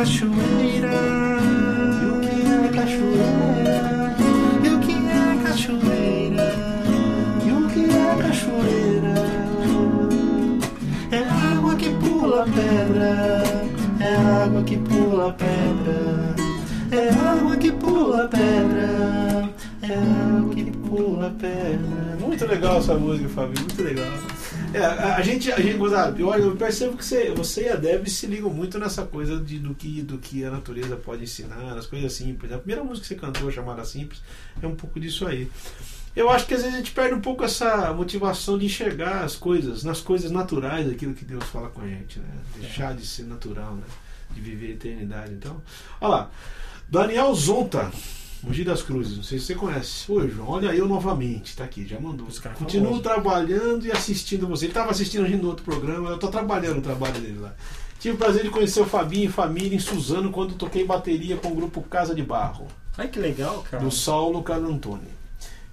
Cachoeira? 0.00 0.96
E 2.00 2.06
o 2.06 2.20
que 2.20 2.40
é 2.48 2.68
cachoeira? 2.74 4.16
E 4.64 4.68
o 4.70 4.78
que 4.80 4.92
é 4.92 5.42
cachoeira? 5.44 6.48
E 7.44 7.52
o 7.52 7.68
que 7.68 7.84
é 7.84 8.22
cachoeira? 8.22 9.14
É 11.10 11.52
água 11.52 11.74
que 11.76 11.90
pula 11.90 12.46
pedra. 12.46 13.42
É 14.00 14.16
água 14.42 14.62
que 14.62 14.78
pula 14.78 15.32
pedra. 15.34 16.34
É 16.92 17.10
água 17.10 17.56
que 17.58 17.72
pula 17.72 18.28
pedra. 18.28 19.50
É 19.82 19.94
água 20.38 20.54
que 20.54 20.70
pula 20.70 21.30
pedra. 21.38 22.16
Muito 22.20 22.46
legal 22.46 22.78
essa 22.78 22.94
música, 22.94 23.28
Fábio, 23.28 23.60
muito 23.60 23.82
legal. 23.82 24.29
É, 24.72 24.84
a, 24.84 25.22
gente, 25.22 25.50
a 25.50 25.60
gente, 25.60 25.76
Gozado, 25.76 26.26
olha, 26.28 26.42
eu 26.42 26.56
percebo 26.56 26.96
que 26.96 27.04
você, 27.04 27.30
você 27.32 27.64
e 27.64 27.68
a 27.68 27.76
Deb 27.76 28.06
se 28.08 28.26
ligam 28.26 28.50
muito 28.50 28.78
nessa 28.78 29.04
coisa 29.04 29.40
de, 29.40 29.58
do, 29.58 29.74
que, 29.74 30.02
do 30.02 30.18
que 30.18 30.44
a 30.44 30.50
natureza 30.50 30.96
pode 30.96 31.24
ensinar, 31.24 31.76
as 31.76 31.86
coisas 31.86 32.12
simples. 32.12 32.52
A 32.52 32.58
primeira 32.58 32.84
música 32.84 33.08
que 33.08 33.14
você 33.14 33.20
cantou, 33.20 33.50
chamada 33.50 33.84
Simples, 33.84 34.22
é 34.62 34.66
um 34.66 34.76
pouco 34.76 35.00
disso 35.00 35.26
aí. 35.26 35.50
Eu 36.14 36.28
acho 36.28 36.46
que 36.46 36.54
às 36.54 36.62
vezes 36.62 36.74
a 36.74 36.78
gente 36.78 36.92
perde 36.92 37.14
um 37.14 37.20
pouco 37.20 37.44
essa 37.44 37.92
motivação 37.92 38.58
de 38.58 38.66
enxergar 38.66 39.24
as 39.24 39.36
coisas, 39.36 39.84
nas 39.84 40.00
coisas 40.00 40.30
naturais, 40.30 40.88
aquilo 40.88 41.14
que 41.14 41.24
Deus 41.24 41.44
fala 41.44 41.68
com 41.68 41.82
a 41.82 41.86
gente, 41.86 42.18
né? 42.18 42.28
Deixar 42.58 42.94
de 42.94 43.06
ser 43.06 43.24
natural, 43.24 43.74
né? 43.74 43.84
De 44.32 44.40
viver 44.40 44.68
a 44.68 44.70
eternidade. 44.70 45.32
Então, 45.32 45.60
olha 46.00 46.10
lá. 46.10 46.30
Daniel 46.88 47.32
Zonta, 47.34 47.90
Mogi 48.42 48.64
das 48.64 48.82
Cruzes, 48.82 49.16
não 49.16 49.22
sei 49.22 49.38
se 49.38 49.46
você 49.46 49.54
conhece. 49.54 50.10
Oi, 50.10 50.30
João, 50.30 50.48
olha 50.48 50.74
eu 50.74 50.88
novamente, 50.88 51.54
tá 51.56 51.64
aqui, 51.64 51.86
já 51.86 52.00
mandou. 52.00 52.26
Os 52.26 52.38
caras 52.38 52.56
Continuo 52.58 52.86
famosos. 52.98 53.02
trabalhando 53.02 53.86
e 53.86 53.92
assistindo 53.92 54.46
você. 54.48 54.64
Ele 54.64 54.70
estava 54.70 54.90
assistindo 54.90 55.24
a 55.24 55.28
gente 55.28 55.42
no 55.42 55.48
outro 55.48 55.64
programa, 55.64 56.08
eu 56.10 56.18
tô 56.18 56.28
trabalhando 56.28 56.78
o 56.78 56.82
trabalho 56.82 57.20
dele 57.20 57.38
lá. 57.38 57.54
Tive 57.98 58.14
o 58.14 58.18
prazer 58.18 58.42
de 58.42 58.48
conhecer 58.50 58.80
o 58.80 58.86
Fabinho 58.86 59.26
e 59.26 59.32
família 59.32 59.76
em 59.76 59.78
Suzano 59.78 60.30
quando 60.30 60.54
toquei 60.54 60.86
bateria 60.86 61.36
com 61.36 61.48
o 61.48 61.54
grupo 61.54 61.82
Casa 61.82 62.14
de 62.14 62.22
Barro, 62.22 62.66
Ai, 62.96 63.08
que 63.08 63.18
legal, 63.18 63.62
cara. 63.70 63.82
do 63.84 63.90
Saulo 63.90 64.42
Canantoni. 64.42 65.20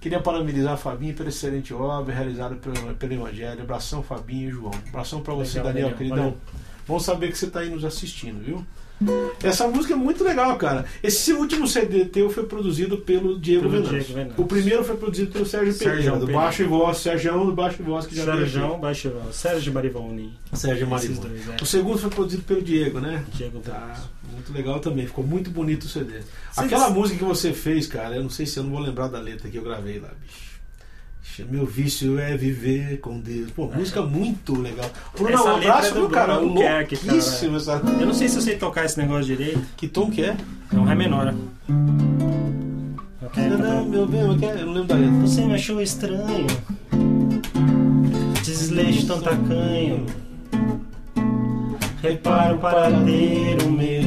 Queria 0.00 0.20
parabenizar 0.20 0.74
a 0.74 0.76
Fabinho 0.76 1.14
pela 1.14 1.30
excelente 1.30 1.72
obra 1.74 2.14
realizada 2.14 2.54
pelo, 2.54 2.94
pelo 2.94 3.12
Evangelho. 3.14 3.62
Abração, 3.62 4.02
Fabinho 4.02 4.48
e 4.48 4.52
João. 4.52 4.72
Abração 4.90 5.22
pra 5.22 5.34
você, 5.34 5.58
Legal, 5.58 5.72
Daniel, 5.72 5.88
Daniel. 5.90 5.96
queridão. 5.96 6.16
Valeu. 6.24 6.38
Bom 6.86 7.00
saber 7.00 7.32
que 7.32 7.38
você 7.38 7.48
tá 7.48 7.60
aí 7.60 7.70
nos 7.70 7.84
assistindo, 7.84 8.44
viu? 8.44 8.64
Essa 9.42 9.68
música 9.68 9.94
é 9.94 9.96
muito 9.96 10.24
legal, 10.24 10.56
cara. 10.56 10.84
Esse 11.02 11.32
último 11.32 11.68
CD 11.68 12.04
teu 12.06 12.28
foi 12.30 12.44
produzido 12.44 12.98
pelo 12.98 13.38
Diego 13.38 13.68
Venâncio. 13.68 14.34
O 14.36 14.44
primeiro 14.44 14.82
foi 14.84 14.96
produzido 14.96 15.30
pelo 15.30 15.46
Sérgio 15.46 15.72
Sérgio 15.72 15.94
Pereira, 15.96 16.12
do 16.16 16.20
Pereira. 16.26 16.40
baixo 16.42 16.62
e 16.62 16.66
voz. 16.66 16.96
Sérgio 16.98 17.44
do 17.46 17.52
baixo 17.52 17.76
e 17.80 17.82
voz 17.84 18.06
que 18.06 18.16
já. 18.16 18.24
Sérgio 18.24 18.76
Baixo, 18.78 19.12
Sérgio 19.32 19.72
Marivoni. 19.72 20.32
Sérgio 20.52 20.92
Esses 20.96 21.08
Maribon. 21.18 21.28
dois, 21.28 21.48
é. 21.48 21.56
O 21.62 21.66
segundo 21.66 21.98
foi 21.98 22.10
produzido 22.10 22.42
pelo 22.42 22.60
Diego, 22.62 22.98
né? 23.00 23.24
Diego 23.32 23.60
Tá, 23.60 23.94
muito 24.32 24.52
legal 24.52 24.80
também. 24.80 25.06
Ficou 25.06 25.24
muito 25.24 25.50
bonito 25.50 25.84
o 25.84 25.88
CD. 25.88 26.14
Vocês- 26.14 26.24
Aquela 26.56 26.90
música 26.90 27.18
que 27.18 27.24
você 27.24 27.52
fez, 27.52 27.86
cara, 27.86 28.16
eu 28.16 28.22
não 28.22 28.30
sei 28.30 28.46
se 28.46 28.58
eu 28.58 28.64
não 28.64 28.70
vou 28.72 28.80
lembrar 28.80 29.06
da 29.08 29.20
letra 29.20 29.48
que 29.48 29.56
eu 29.56 29.62
gravei 29.62 30.00
lá, 30.00 30.08
bicho. 30.20 30.47
Meu 31.50 31.64
vício 31.64 32.18
é 32.18 32.36
viver 32.36 32.98
com 33.00 33.20
Deus. 33.20 33.50
Pô, 33.52 33.66
música 33.68 34.02
muito 34.02 34.58
legal. 34.60 34.90
Bruno, 35.16 35.34
Essa 35.34 35.44
um 35.44 35.56
abraço, 35.56 35.88
é 35.88 35.90
do 35.92 36.00
viu, 36.00 36.08
cara? 36.10 36.34
Bruno 36.34 36.48
Albuquerque, 36.48 36.96
cara. 36.96 37.16
Essa. 37.18 37.46
Eu 38.00 38.06
não 38.06 38.14
sei 38.14 38.28
se 38.28 38.36
eu 38.36 38.42
sei 38.42 38.56
tocar 38.56 38.84
esse 38.84 38.98
negócio 38.98 39.24
direito. 39.24 39.60
Que 39.76 39.86
tom 39.86 40.10
que 40.10 40.22
é? 40.22 40.36
É 40.72 40.76
um 40.76 40.84
Ré 40.84 40.94
menor. 40.96 41.32
Ok, 43.22 43.48
Não, 43.48 43.84
meu 43.84 44.06
bem, 44.06 44.24
mas 44.24 44.38
que 44.40 44.46
é? 44.46 44.62
eu 44.62 44.66
não 44.66 44.72
lembro 44.72 44.88
da 44.88 44.94
letra. 44.96 45.20
Você 45.20 45.44
me 45.44 45.54
achou 45.54 45.80
estranho. 45.80 46.46
Desleixo 48.42 49.06
tão 49.06 49.20
tacanho. 49.20 50.06
Reparo 52.02 52.56
o 52.56 52.58
paradeiro 52.58 53.70
meu. 53.70 54.02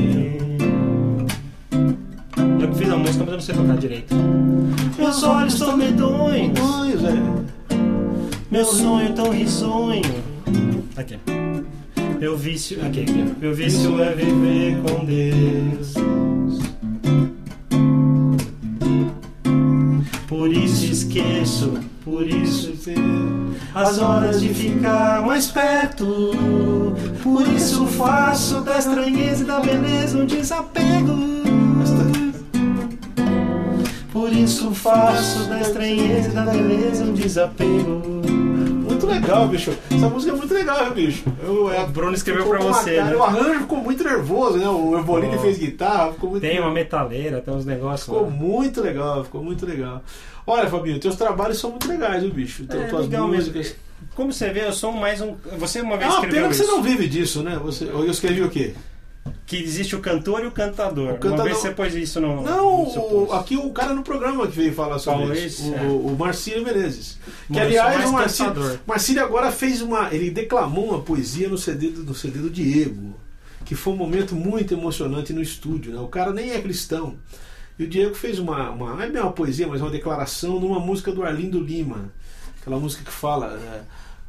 Eu 2.61 2.69
que 2.71 2.77
fiz 2.77 2.89
a 2.89 2.97
música, 2.97 3.19
mas 3.19 3.27
eu 3.27 3.33
não 3.33 3.39
sei 3.41 3.55
tocar 3.55 3.77
direito. 3.77 4.15
Meus 4.97 5.23
olhos 5.23 5.55
tão 5.59 5.77
medonhos. 5.77 6.59
É. 7.03 7.75
Meu 8.49 8.65
sonho 8.65 9.13
tão 9.13 9.31
risonho. 9.31 10.01
Aqui. 10.95 11.17
Meu 12.19 12.37
vício. 12.37 12.85
Aqui. 12.85 13.05
Meu 13.39 13.53
vício 13.53 14.01
é 14.01 14.13
viver 14.13 14.77
com 14.81 15.05
Deus. 15.05 15.93
Por 20.27 20.51
isso 20.51 20.85
esqueço, 20.85 21.73
por 22.03 22.25
isso 22.25 22.71
as 23.75 23.99
horas 23.99 24.41
de 24.41 24.49
ficar 24.49 25.25
mais 25.25 25.47
perto. 25.47 26.33
Por 27.21 27.47
isso 27.47 27.85
faço 27.85 28.61
da 28.61 28.77
estranheza 28.77 29.43
e 29.43 29.47
da 29.47 29.59
beleza 29.59 30.17
um 30.17 30.25
desapego. 30.25 31.40
Por 34.21 34.31
isso 34.31 34.71
faço 34.75 35.45
da 35.49 35.59
estranheza 35.61 36.29
e 36.29 36.31
da 36.31 36.43
beleza 36.45 37.03
um 37.05 37.13
desapego. 37.13 38.21
Muito 38.87 39.07
legal, 39.07 39.47
bicho. 39.47 39.71
Essa 39.89 40.07
música 40.09 40.31
é 40.31 40.35
muito 40.35 40.53
legal, 40.53 40.91
bicho. 40.91 41.23
Eu, 41.43 41.73
é, 41.73 41.81
O 41.83 41.87
Bruno 41.87 42.13
escreveu 42.13 42.47
pra 42.47 42.59
você, 42.59 42.97
cara- 42.97 43.09
né? 43.09 43.15
O 43.15 43.23
arranjo 43.23 43.59
ficou 43.61 43.79
muito 43.79 44.03
nervoso, 44.03 44.59
né? 44.59 44.69
O 44.69 44.95
Evolini 44.95 45.35
Oh. 45.37 45.39
fez 45.39 45.57
guitarra, 45.57 46.11
ficou 46.13 46.29
muito 46.29 46.43
Tem 46.43 46.59
uma 46.59 46.69
metaleira, 46.69 47.41
tem 47.41 47.51
uns 47.51 47.65
negócios 47.65 48.03
Ficou 48.03 48.21
lá. 48.21 48.29
muito 48.29 48.79
legal, 48.79 49.23
ficou 49.23 49.43
muito 49.43 49.65
legal. 49.65 50.03
Olha, 50.45 50.69
Fabinho, 50.69 50.99
teus 50.99 51.15
trabalhos 51.15 51.57
são 51.59 51.71
muito 51.71 51.87
legais, 51.87 52.21
viu, 52.21 52.31
bicho? 52.31 52.63
Teu- 52.67 52.79
É, 52.79 52.85
tuas 52.85 53.05
legal 53.07 53.27
mesmo. 53.27 53.51
músicas. 53.53 53.75
Como 54.13 54.31
você 54.31 54.49
vê, 54.51 54.65
eu 54.67 54.73
sou 54.73 54.91
mais 54.91 55.19
um. 55.19 55.35
Você 55.57 55.81
uma 55.81 55.95
É 55.95 55.97
vez 55.97 56.09
uma 56.11 56.15
escreveu 56.19 56.41
pena 56.41 56.49
que 56.49 56.55
você 56.57 56.63
isso. 56.63 56.71
não 56.71 56.83
vive 56.83 57.07
disso, 57.07 57.41
né? 57.41 57.59
Você, 57.63 57.85
eu 57.85 58.05
escrevi 58.11 58.43
o 58.43 58.49
quê? 58.51 58.75
Que 59.45 59.57
existe 59.57 59.95
o 59.95 59.99
cantor 59.99 60.43
e 60.43 60.47
o 60.47 60.51
cantador. 60.51 61.11
O 61.11 61.17
cantador- 61.17 61.33
Uma 61.39 61.43
vez 61.43 61.57
você 61.57 61.71
pôs 61.71 61.93
isso 61.93 62.19
no. 62.21 62.41
Não, 62.41 62.85
no 62.85 63.25
o- 63.27 63.33
aqui 63.33 63.57
o 63.57 63.69
cara 63.71 63.93
no 63.93 64.01
programa 64.01 64.47
que 64.47 64.55
veio 64.55 64.73
falar 64.73 64.97
sobre 64.97 65.19
Falou 65.27 65.33
isso. 65.35 65.61
isso, 65.63 65.71
O, 65.71 65.75
é. 65.75 65.81
o 66.13 66.15
Marcílio 66.17 66.63
Menezes. 66.63 67.17
Que 67.51 67.57
eu 67.59 67.61
aliás, 67.63 68.09
o 68.09 68.13
Marcílio. 68.13 68.79
Marcílio 68.87 69.23
agora 69.23 69.51
fez 69.51 69.81
uma. 69.81 70.13
Ele 70.13 70.31
declamou 70.31 70.89
uma 70.91 71.01
poesia 71.01 71.49
no 71.49 71.57
CD, 71.57 71.89
do, 71.89 72.03
no 72.03 72.15
CD 72.15 72.39
do 72.39 72.49
Diego. 72.49 73.13
Que 73.65 73.75
foi 73.75 73.93
um 73.93 73.97
momento 73.97 74.35
muito 74.35 74.73
emocionante 74.73 75.33
no 75.33 75.41
estúdio. 75.41 75.93
Né? 75.93 75.99
O 75.99 76.07
cara 76.07 76.31
nem 76.33 76.51
é 76.51 76.61
cristão. 76.61 77.15
E 77.77 77.83
o 77.83 77.87
Diego 77.87 78.15
fez 78.15 78.39
uma. 78.39 78.69
uma 78.71 78.95
não 78.95 79.01
é 79.01 79.09
bem 79.09 79.21
uma 79.21 79.31
poesia, 79.33 79.67
mas 79.67 79.81
uma 79.81 79.91
declaração 79.91 80.59
numa 80.59 80.79
música 80.79 81.11
do 81.11 81.23
Arlindo 81.23 81.59
Lima. 81.59 82.11
Aquela 82.61 82.79
música 82.79 83.03
que 83.03 83.11
fala. 83.11 83.57
né, 83.57 83.81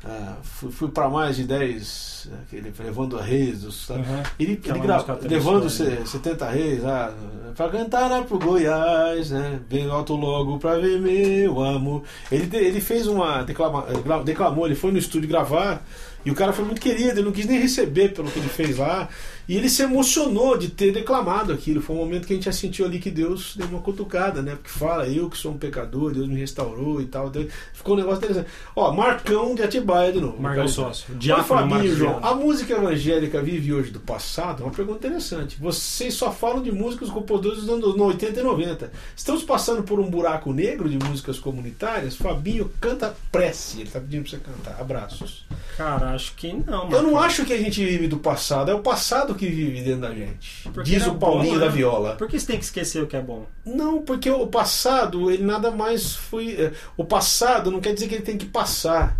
ah, 0.04 0.36
fui, 0.42 0.70
fui 0.72 0.88
para 0.90 1.08
mais 1.08 1.36
de 1.36 1.44
10, 1.44 2.30
aquele 2.42 2.72
levando 2.78 3.16
reis, 3.16 3.60
dos, 3.62 3.88
Uhum. 3.90 3.98
ele, 4.38 4.52
é 4.64 4.68
ele 4.68 4.78
uma 4.78 4.84
gra- 4.84 4.94
música 4.94 5.14
tradicional, 5.16 5.54
levando 5.54 5.64
né? 5.64 5.68
se- 6.04 6.06
70 6.10 6.48
reis, 6.50 6.84
ah, 6.84 7.12
pra 7.56 7.68
cantar 7.68 8.10
lá 8.10 8.22
pro 8.22 8.38
Goiás, 8.38 9.30
né? 9.30 9.60
Vem 9.68 9.88
alto 9.90 10.14
logo 10.14 10.58
pra 10.58 10.76
ver 10.78 10.98
meu 11.00 11.62
amor. 11.64 12.02
Ele, 12.30 12.48
ele 12.56 12.80
fez 12.80 13.06
uma. 13.06 13.42
Declama, 13.42 13.84
eh, 13.88 14.22
declamou, 14.24 14.66
ele 14.66 14.74
foi 14.74 14.90
no 14.92 14.98
estúdio 14.98 15.28
gravar. 15.28 15.84
E 16.24 16.30
o 16.30 16.34
cara 16.34 16.52
foi 16.52 16.64
muito 16.64 16.80
querido, 16.80 17.10
ele 17.10 17.22
não 17.22 17.32
quis 17.32 17.46
nem 17.46 17.60
receber 17.60 18.14
pelo 18.14 18.30
que 18.30 18.38
ele 18.38 18.48
fez 18.48 18.78
lá. 18.78 19.08
E 19.48 19.56
ele 19.56 19.68
se 19.68 19.82
emocionou 19.82 20.56
de 20.56 20.68
ter 20.68 20.92
declamado 20.92 21.52
aquilo. 21.52 21.82
Foi 21.82 21.96
um 21.96 21.98
momento 21.98 22.26
que 22.26 22.32
a 22.32 22.36
gente 22.36 22.44
já 22.44 22.52
sentiu 22.52 22.86
ali 22.86 23.00
que 23.00 23.10
Deus 23.10 23.56
deu 23.56 23.66
uma 23.66 23.80
cutucada, 23.80 24.40
né? 24.40 24.52
Porque 24.52 24.70
fala, 24.70 25.08
eu 25.08 25.28
que 25.28 25.36
sou 25.36 25.52
um 25.52 25.58
pecador, 25.58 26.12
Deus 26.12 26.28
me 26.28 26.38
restaurou 26.38 27.00
e 27.00 27.06
tal. 27.06 27.30
Ficou 27.72 27.94
um 27.94 27.98
negócio 27.98 28.18
interessante. 28.18 28.48
Ó, 28.76 28.92
Marcão 28.92 29.54
de 29.54 29.62
Atibaia 29.62 30.12
de 30.12 30.20
novo. 30.20 30.40
Marcão. 30.40 30.68
Sócio. 30.68 31.14
Diácono 31.16 31.44
Fabinho, 31.44 31.94
João. 31.96 32.20
A 32.22 32.34
música 32.34 32.74
evangélica 32.74 33.42
vive 33.42 33.72
hoje 33.72 33.90
do 33.90 33.98
passado? 33.98 34.62
É 34.62 34.66
uma 34.66 34.72
pergunta 34.72 35.06
interessante. 35.06 35.56
Vocês 35.60 36.14
só 36.14 36.30
falam 36.30 36.62
de 36.62 36.70
músicas 36.70 37.10
compositores 37.10 37.64
dos 37.64 37.68
anos 37.68 37.94
80 37.94 38.40
e 38.40 38.42
90. 38.42 38.92
Estamos 39.16 39.42
passando 39.42 39.82
por 39.82 39.98
um 39.98 40.08
buraco 40.08 40.52
negro 40.52 40.88
de 40.88 40.98
músicas 41.04 41.40
comunitárias? 41.40 42.14
Fabinho 42.14 42.70
canta 42.80 43.14
prece. 43.32 43.80
Ele 43.80 43.90
tá 43.90 43.98
pedindo 43.98 44.22
pra 44.22 44.30
você 44.30 44.36
cantar. 44.38 44.80
Abraços. 44.80 45.44
Cara, 45.76 46.11
acho 46.12 46.34
que 46.34 46.52
não. 46.52 46.90
Eu 46.90 47.02
não 47.02 47.18
acho 47.18 47.44
que 47.44 47.52
a 47.52 47.58
gente 47.58 47.84
vive 47.84 48.08
do 48.08 48.18
passado, 48.18 48.70
é 48.70 48.74
o 48.74 48.80
passado 48.80 49.34
que 49.34 49.46
vive 49.46 49.82
dentro 49.82 50.02
da 50.02 50.14
gente. 50.14 50.68
Porque 50.72 50.90
Diz 50.90 51.06
o 51.06 51.14
Paulinho 51.14 51.54
bom, 51.54 51.60
da 51.60 51.66
né? 51.66 51.72
Viola. 51.72 52.16
Por 52.16 52.28
que 52.28 52.38
você 52.38 52.46
tem 52.46 52.58
que 52.58 52.64
esquecer 52.64 53.02
o 53.02 53.06
que 53.06 53.16
é 53.16 53.20
bom? 53.20 53.46
Não, 53.64 54.02
porque 54.02 54.30
o 54.30 54.46
passado, 54.46 55.30
ele 55.30 55.42
nada 55.42 55.70
mais 55.70 56.14
foi. 56.14 56.52
é, 56.52 56.72
O 56.96 57.04
passado 57.04 57.70
não 57.70 57.80
quer 57.80 57.94
dizer 57.94 58.08
que 58.08 58.14
ele 58.14 58.22
tem 58.24 58.36
que 58.38 58.46
passar. 58.46 59.16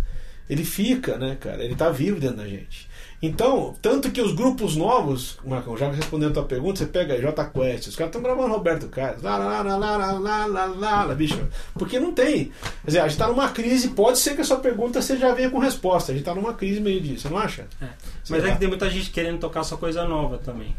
Ele 0.49 0.63
fica, 0.65 1.17
né, 1.17 1.37
cara? 1.39 1.63
Ele 1.63 1.75
tá 1.75 1.89
vivo 1.89 2.19
dentro 2.19 2.37
da 2.37 2.47
gente. 2.47 2.87
Então, 3.25 3.73
tanto 3.81 4.11
que 4.11 4.21
os 4.21 4.35
grupos 4.35 4.75
novos, 4.75 5.37
Marcão, 5.45 5.77
já 5.77 5.89
respondendo 5.89 6.31
a 6.31 6.33
tua 6.33 6.43
pergunta, 6.43 6.79
você 6.79 6.85
pega 6.85 7.17
J 7.17 7.45
Quest, 7.45 7.87
os 7.87 7.95
caras 7.95 8.09
estão 8.09 8.21
gravando 8.21 8.53
Roberto 8.53 8.89
Carlos, 8.89 9.23
lá, 9.23 9.37
lá, 9.37 9.61
lá, 9.61 9.77
lá, 9.77 9.95
lá, 9.95 10.45
lá, 10.45 10.65
lá, 10.65 11.03
lá, 11.05 11.15
bicho. 11.15 11.39
Porque 11.73 12.01
não 12.01 12.11
tem. 12.11 12.51
Quer 12.81 12.87
dizer, 12.87 12.99
a 12.99 13.07
gente 13.07 13.17
tá 13.17 13.29
numa 13.29 13.47
crise, 13.47 13.87
pode 13.91 14.19
ser 14.19 14.35
que 14.35 14.41
a 14.41 14.43
sua 14.43 14.57
pergunta 14.57 15.01
você 15.01 15.15
já 15.15 15.33
venha 15.33 15.49
com 15.49 15.57
resposta. 15.57 16.11
A 16.11 16.15
gente 16.15 16.25
tá 16.25 16.35
numa 16.35 16.53
crise 16.53 16.81
meio 16.81 16.99
disso, 16.99 17.21
você 17.21 17.29
não 17.29 17.37
acha? 17.37 17.65
É. 17.81 17.87
Mas 18.27 18.43
é 18.43 18.51
que 18.51 18.59
tem 18.59 18.67
muita 18.67 18.89
gente 18.89 19.09
querendo 19.09 19.39
tocar 19.39 19.63
só 19.63 19.77
coisa 19.77 20.03
nova 20.03 20.37
também. 20.37 20.75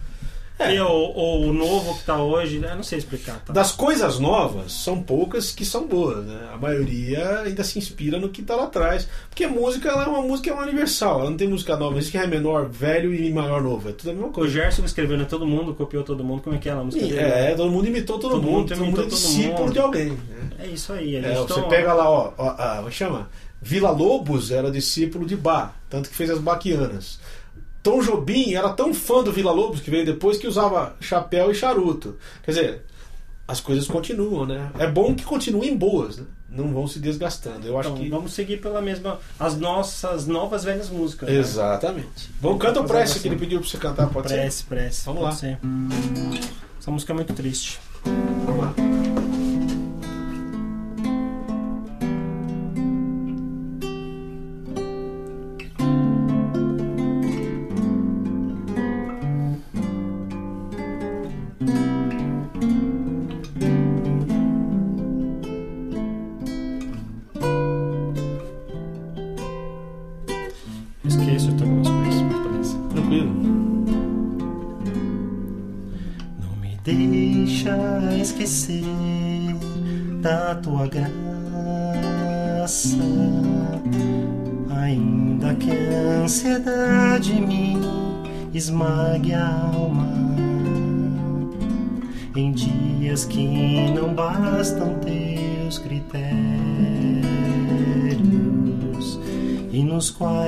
É. 0.59 0.75
E 0.77 0.81
o, 0.81 1.49
o 1.49 1.53
novo 1.53 1.99
que 1.99 2.05
tá 2.05 2.17
hoje, 2.17 2.63
eu 2.63 2.77
não 2.77 2.83
sei 2.83 2.99
explicar. 2.99 3.41
Tá? 3.45 3.53
Das 3.53 3.73
coisas 3.73 4.21
novas, 4.21 4.73
são 4.73 5.03
poucas 5.03 5.51
que 5.51 5.65
são 5.65 5.87
boas, 5.87 6.25
né? 6.25 6.49
A 6.53 6.57
maioria 6.57 7.41
ainda 7.41 7.65
se 7.65 7.77
inspira 7.79 8.19
no 8.21 8.29
que 8.29 8.41
tá 8.43 8.55
lá 8.55 8.65
atrás. 8.65 9.09
Porque 9.29 9.47
música 9.49 9.89
ela 9.89 10.05
é 10.05 10.07
uma 10.07 10.23
música 10.23 10.51
é 10.51 10.53
uma 10.53 10.63
universal, 10.63 11.21
ela 11.21 11.31
não 11.31 11.37
tem 11.37 11.49
música 11.49 11.77
nova, 11.77 11.97
existe 11.99 12.13
que 12.13 12.19
é 12.19 12.27
menor, 12.27 12.69
velho 12.69 13.13
e 13.13 13.33
maior 13.33 13.61
novo. 13.63 13.89
É 13.89 13.93
tudo 13.93 14.11
a 14.11 14.13
mesma 14.13 14.29
O 14.29 14.33
coisa. 14.33 14.53
Gerson 14.53 14.85
escreveu, 14.85 15.19
né? 15.19 15.25
Todo 15.25 15.45
mundo 15.45 15.75
copiou 15.75 16.05
todo 16.05 16.23
mundo. 16.23 16.43
Como 16.43 16.55
é 16.55 16.59
que 16.61 16.69
é 16.69 16.73
a 16.73 16.77
música? 16.77 17.05
É, 17.05 17.55
todo 17.57 17.71
mundo 17.71 17.89
imitou 17.89 18.19
todo, 18.19 18.35
Todo 18.35 18.43
mundo, 18.43 18.53
mundo 18.59 18.69
todo 18.69 18.79
mundo 18.85 19.03
é 19.03 19.07
discípulo 19.07 19.73
de 19.73 19.79
alguém. 19.81 20.11
né? 20.11 20.51
É 20.61 20.67
isso 20.69 20.93
aí. 20.93 21.17
É, 21.17 21.35
gente 21.35 21.49
você 21.53 21.63
pega 21.63 21.93
lá, 21.93 22.09
ó, 22.09 22.33
ó, 22.39 22.49
a, 22.51 22.77
como 22.77 22.93
chama? 22.93 23.29
Vila 23.61 23.91
Lobos 23.91 24.51
era 24.51 24.71
discípulo 24.71 25.27
de 25.27 25.35
Bach, 25.37 25.73
tanto 25.89 26.11
que 26.11 26.15
fez 26.15 26.31
as 26.31 26.39
baquianas. 26.39 27.19
Tom 27.85 28.01
Jobim 28.01 28.55
era 28.55 28.71
tão 28.71 28.93
fã 28.95 29.23
do 29.23 29.31
Vila 29.31 29.53
Lobos 29.53 29.81
que 29.81 29.91
veio 29.91 30.05
depois 30.07 30.39
que 30.39 30.47
usava 30.49 30.97
chapéu 31.01 31.51
e 31.51 31.55
charuto. 31.55 32.17
Quer 32.43 32.51
dizer, 32.51 32.83
as 33.47 33.61
coisas 33.61 33.87
continuam, 33.87 34.47
né? 34.47 34.71
É 34.79 34.87
bom 34.89 35.15
que 35.15 35.23
continuem 35.23 35.77
boas, 35.77 36.17
né? 36.17 36.25
Não 36.49 36.73
vão 36.73 36.87
se 36.89 36.99
desgastando. 36.99 37.67
Eu 37.67 37.79
acho 37.79 37.91
Então, 37.91 38.03
que. 38.03 38.09
vamos 38.09 38.33
seguir 38.33 38.57
pela 38.61 38.81
mesma. 38.81 39.19
As 39.39 39.59
nossas 39.59 40.27
novas 40.27 40.65
velhas 40.65 40.89
músicas. 40.89 41.29
né? 41.29 41.37
Exatamente. 41.37 42.31
Vamos 42.41 42.59
canta 42.63 42.81
o 42.81 42.85
prece 42.85 43.13
assim. 43.13 43.21
que 43.23 43.29
ele 43.29 43.37
pediu 43.37 43.61
pra 43.61 43.69
você 43.69 43.77
cantar, 43.77 44.09
pode 44.09 44.29
Prece, 44.29 44.65
prece. 44.65 45.05
Vamos 45.05 45.21
pode 45.21 45.35
lá. 45.35 45.39
ser. 45.39 45.59
Essa 46.81 46.91
música 46.91 47.13
é 47.13 47.15
muito 47.15 47.35
triste. 47.35 47.81
ser? 48.05 48.11
Vamos 48.47 48.61
lá. 48.65 48.84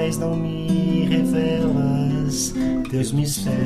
Quais 0.07 0.19
não 0.19 0.37
me 0.37 1.05
revelas 1.07 2.55
teus 2.89 3.11
mistérios. 3.11 3.57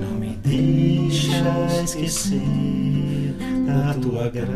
Não 0.00 0.12
me 0.20 0.38
deixa 0.44 1.82
esquecer 1.82 3.34
da 3.66 3.94
tua 3.94 4.30
graça. 4.30 4.46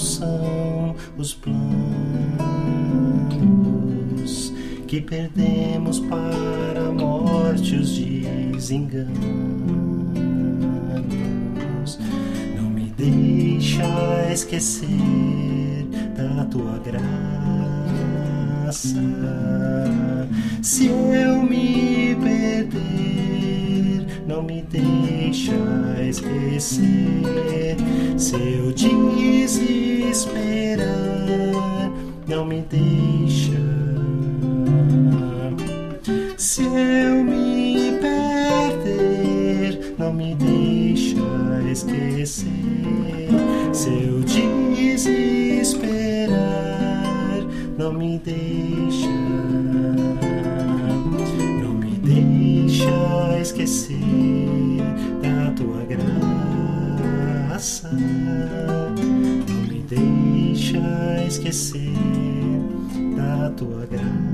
São 0.00 0.94
os 1.16 1.34
planos 1.34 1.60
que 4.86 5.00
perdemos 5.00 6.00
para 6.00 6.88
a 6.88 6.92
morte 6.92 7.76
os 7.76 7.96
desenganos. 7.96 9.18
Não 12.56 12.70
me 12.70 12.92
deixa 12.96 13.84
esquecer 14.32 15.86
da 16.16 16.44
tua 16.46 16.78
graça. 16.78 17.00
Se 20.62 20.86
eu 20.86 21.42
me 21.42 22.16
perder, 22.16 24.06
não 24.26 24.42
me 24.42 24.62
deixa 24.62 25.54
esquecer. 26.08 27.76
Se 28.16 28.36
não 47.92 47.98
me 47.98 48.18
deixa. 48.18 49.08
Não 51.62 51.74
me 51.74 51.90
deixa 51.98 53.38
esquecer 53.40 53.98
da 55.20 55.50
tua 55.52 55.84
graça. 57.48 57.90
Não 57.90 59.56
me 59.68 59.82
a 60.78 61.26
esquecer 61.26 61.92
da 63.16 63.50
tua 63.50 63.86
graça. 63.86 64.29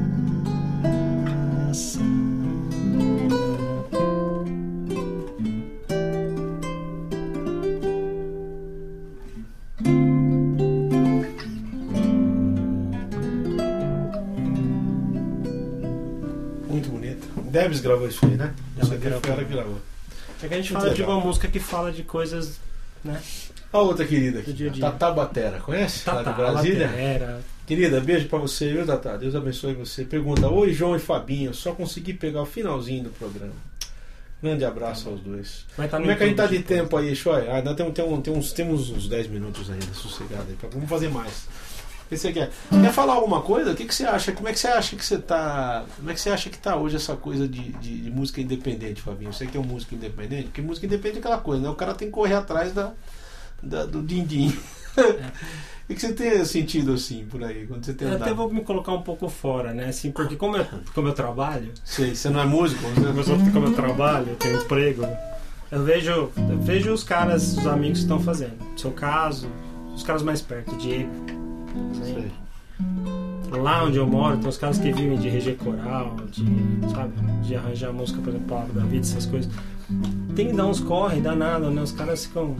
Gravou 17.89 18.09
isso 18.09 18.25
aí, 18.27 18.33
né? 18.33 18.55
Ela 18.79 18.95
aqui 18.95 18.97
gravou. 18.99 19.33
ela. 19.61 19.79
É 20.43 20.49
que 20.49 20.55
a 20.55 20.57
gente 20.59 20.73
Muito 20.73 20.83
fala 20.85 20.95
de 20.95 21.01
legal. 21.01 21.17
uma 21.19 21.25
música 21.27 21.49
que 21.49 21.59
fala 21.59 21.91
de 21.93 22.03
coisas, 22.03 22.59
né? 23.05 23.21
A 23.73 23.79
outra 23.79 24.05
querida 24.07 24.41
aqui, 24.41 24.53
dia 24.53 24.71
dia. 24.71 24.85
Tatá 24.85 25.11
Batera, 25.11 25.59
conhece? 25.61 26.05
Tá, 26.05 26.13
Lá 26.15 26.23
tá, 26.25 26.31
de 26.31 26.37
Brasília. 26.37 26.87
Era. 26.87 27.41
Querida, 27.67 28.01
beijo 28.01 28.29
pra 28.29 28.39
você, 28.39 28.73
viu, 28.73 28.87
Tatá? 28.87 29.17
Deus 29.17 29.35
abençoe 29.35 29.75
você. 29.75 30.05
Pergunta: 30.05 30.47
Oi, 30.49 30.73
João 30.73 30.95
e 30.95 30.99
Fabinho, 30.99 31.53
só 31.55 31.73
consegui 31.73 32.13
pegar 32.15 32.43
o 32.43 32.47
finalzinho 32.47 33.05
do 33.05 33.11
programa. 33.11 33.53
Grande 34.43 34.65
abraço 34.65 35.09
aos 35.09 35.21
dois. 35.21 35.65
Estar 35.79 35.99
no 35.99 36.05
Como 36.05 36.11
é 36.11 36.15
que 36.15 36.23
a 36.23 36.27
gente 36.27 36.37
tá 36.37 36.47
de 36.47 36.59
tempo 36.61 36.97
aí, 36.97 37.17
Choi? 37.17 37.49
Ah, 37.49 37.57
ainda 37.57 37.75
tem, 37.75 37.91
tem, 37.91 38.21
tem 38.21 38.33
uns, 38.35 38.53
temos 38.53 38.91
uns 38.91 39.09
10 39.09 39.29
minutos 39.29 39.71
ainda, 39.71 39.87
sossegado 39.95 40.45
aí. 40.49 40.55
pra- 40.57 40.69
Vamos 40.69 40.89
fazer 40.89 41.09
mais. 41.09 41.49
Que 42.09 42.17
você 42.17 42.33
quer? 42.33 42.51
Quer 42.71 42.93
falar 42.93 43.15
alguma 43.15 43.43
coisa? 43.43 43.73
O 43.73 43.75
que, 43.75 43.85
que 43.85 43.95
você 43.95 44.05
acha? 44.05 44.31
Como 44.33 44.49
é 44.49 44.53
que 44.53 44.59
você 44.61 44.69
acha 44.69 44.95
que 44.95 45.05
você 45.05 45.19
tá. 45.19 45.85
Como 45.97 46.09
é 46.11 46.15
que 46.15 46.21
você 46.21 46.31
acha 46.31 46.49
que 46.49 46.57
tá 46.59 46.77
hoje 46.77 46.95
essa 46.97 47.17
coisa 47.17 47.49
de, 47.49 47.73
de, 47.73 47.99
de 48.03 48.11
música 48.11 48.41
independente, 48.41 49.03
Fabinho? 49.03 49.33
Você 49.33 49.47
que 49.47 49.57
é 49.57 49.61
um 49.61 49.65
músico 49.65 49.95
independente? 49.97 50.45
Porque 50.45 50.63
música 50.63 50.87
independente 50.87 51.17
é 51.17 51.21
aquela 51.21 51.39
coisa, 51.39 51.63
né? 51.63 51.69
O 51.69 51.75
cara 51.75 51.95
tem 51.95 52.07
que 52.09 52.15
correr 52.15 52.35
atrás 52.35 52.73
da, 52.73 52.93
da- 53.63 53.85
do 53.87 54.03
din-din. 54.03 54.57
O 55.89 55.95
que, 55.95 56.01
você 56.01 56.13
tem 56.13 56.45
sentido 56.45 56.95
assim 56.95 57.25
por 57.27 57.45
aí, 57.45 57.65
quando 57.65 57.85
você 57.85 57.95
tem 57.95 58.09
Eu 58.09 58.15
andado? 58.15 58.27
até 58.29 58.35
vou 58.37 58.53
me 58.53 58.63
colocar 58.63 58.91
um 58.93 59.03
pouco 59.03 59.29
fora, 59.29 59.73
né? 59.73 59.87
Assim, 59.87 60.11
porque 60.11 60.35
como 60.35 60.57
eu, 60.57 60.67
como 60.93 61.07
eu 61.07 61.13
trabalho, 61.13 61.71
Sei, 61.85 62.13
você 62.13 62.29
não 62.29 62.41
é 62.41 62.45
músico? 62.45 62.83
Você... 62.89 63.13
Mas 63.13 63.29
eu- 63.31 63.39
como 63.53 63.67
eu 63.67 63.73
trabalho, 63.73 64.31
eu 64.31 64.35
tenho 64.35 64.57
emprego, 64.61 65.07
eu 65.71 65.85
vejo, 65.85 66.11
eu 66.37 66.59
vejo 66.59 66.93
os 66.93 67.05
caras, 67.05 67.57
os 67.57 67.67
amigos 67.69 67.99
que 67.99 68.05
estão 68.05 68.19
fazendo. 68.19 68.57
No 68.73 68.77
seu 68.77 68.91
caso, 68.91 69.49
os 69.95 70.03
caras 70.03 70.23
mais 70.25 70.43
perto, 70.43 70.75
Diego. 70.77 71.09
Lá 73.51 73.85
onde 73.85 73.97
eu 73.97 74.07
moro, 74.07 74.37
tem 74.39 74.49
os 74.49 74.59
caras 74.59 74.79
que 74.79 74.93
vivem 74.93 75.19
de 75.19 75.29
reger 75.29 75.57
coral, 75.57 76.15
de, 76.31 76.45
sabe, 76.93 77.13
de 77.43 77.55
arranjar 77.57 77.93
música, 77.93 78.21
por 78.21 78.29
exemplo, 78.29 78.47
Palavra 78.49 78.73
da 78.81 78.87
Vida, 78.87 79.07
essas 79.07 79.25
coisas. 79.25 79.51
Tem 80.35 80.49
que 80.49 80.53
dar 80.53 80.67
uns 80.67 80.81
corre, 80.81 81.21
danado, 81.21 81.71
né? 81.71 81.81
Os 81.81 81.93
caras 81.93 82.27
ficam. 82.27 82.57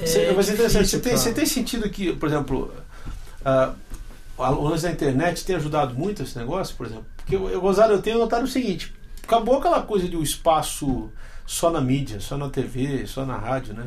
Você- 0.00 0.32
mas 0.34 0.48
é 0.48 0.54
interessante, 0.54 0.88
você 0.88 0.98
tem, 0.98 1.12
pra- 1.12 1.20
você 1.20 1.32
tem 1.32 1.46
sentido 1.46 1.88
que, 1.90 2.12
por 2.14 2.28
exemplo, 2.28 2.72
ah, 3.44 3.72
o 4.38 4.64
lance 4.68 4.82
da 4.84 4.90
internet 4.90 5.44
tem 5.44 5.56
ajudado 5.56 5.94
muito 5.94 6.22
esse 6.22 6.36
negócio, 6.38 6.74
por 6.74 6.86
exemplo? 6.86 7.04
Porque 7.18 7.36
eu, 7.36 7.48
eu, 7.50 7.60
Gonzalo, 7.60 7.92
eu 7.92 8.02
tenho 8.02 8.18
notado 8.18 8.44
o 8.44 8.48
seguinte: 8.48 8.92
acabou 9.22 9.58
aquela 9.58 9.82
coisa 9.82 10.08
de 10.08 10.16
um 10.16 10.22
espaço 10.22 11.10
só 11.46 11.70
na 11.70 11.80
mídia, 11.80 12.18
só 12.20 12.36
na 12.38 12.48
TV, 12.48 13.06
só 13.06 13.24
na 13.26 13.36
rádio, 13.36 13.74
né? 13.74 13.84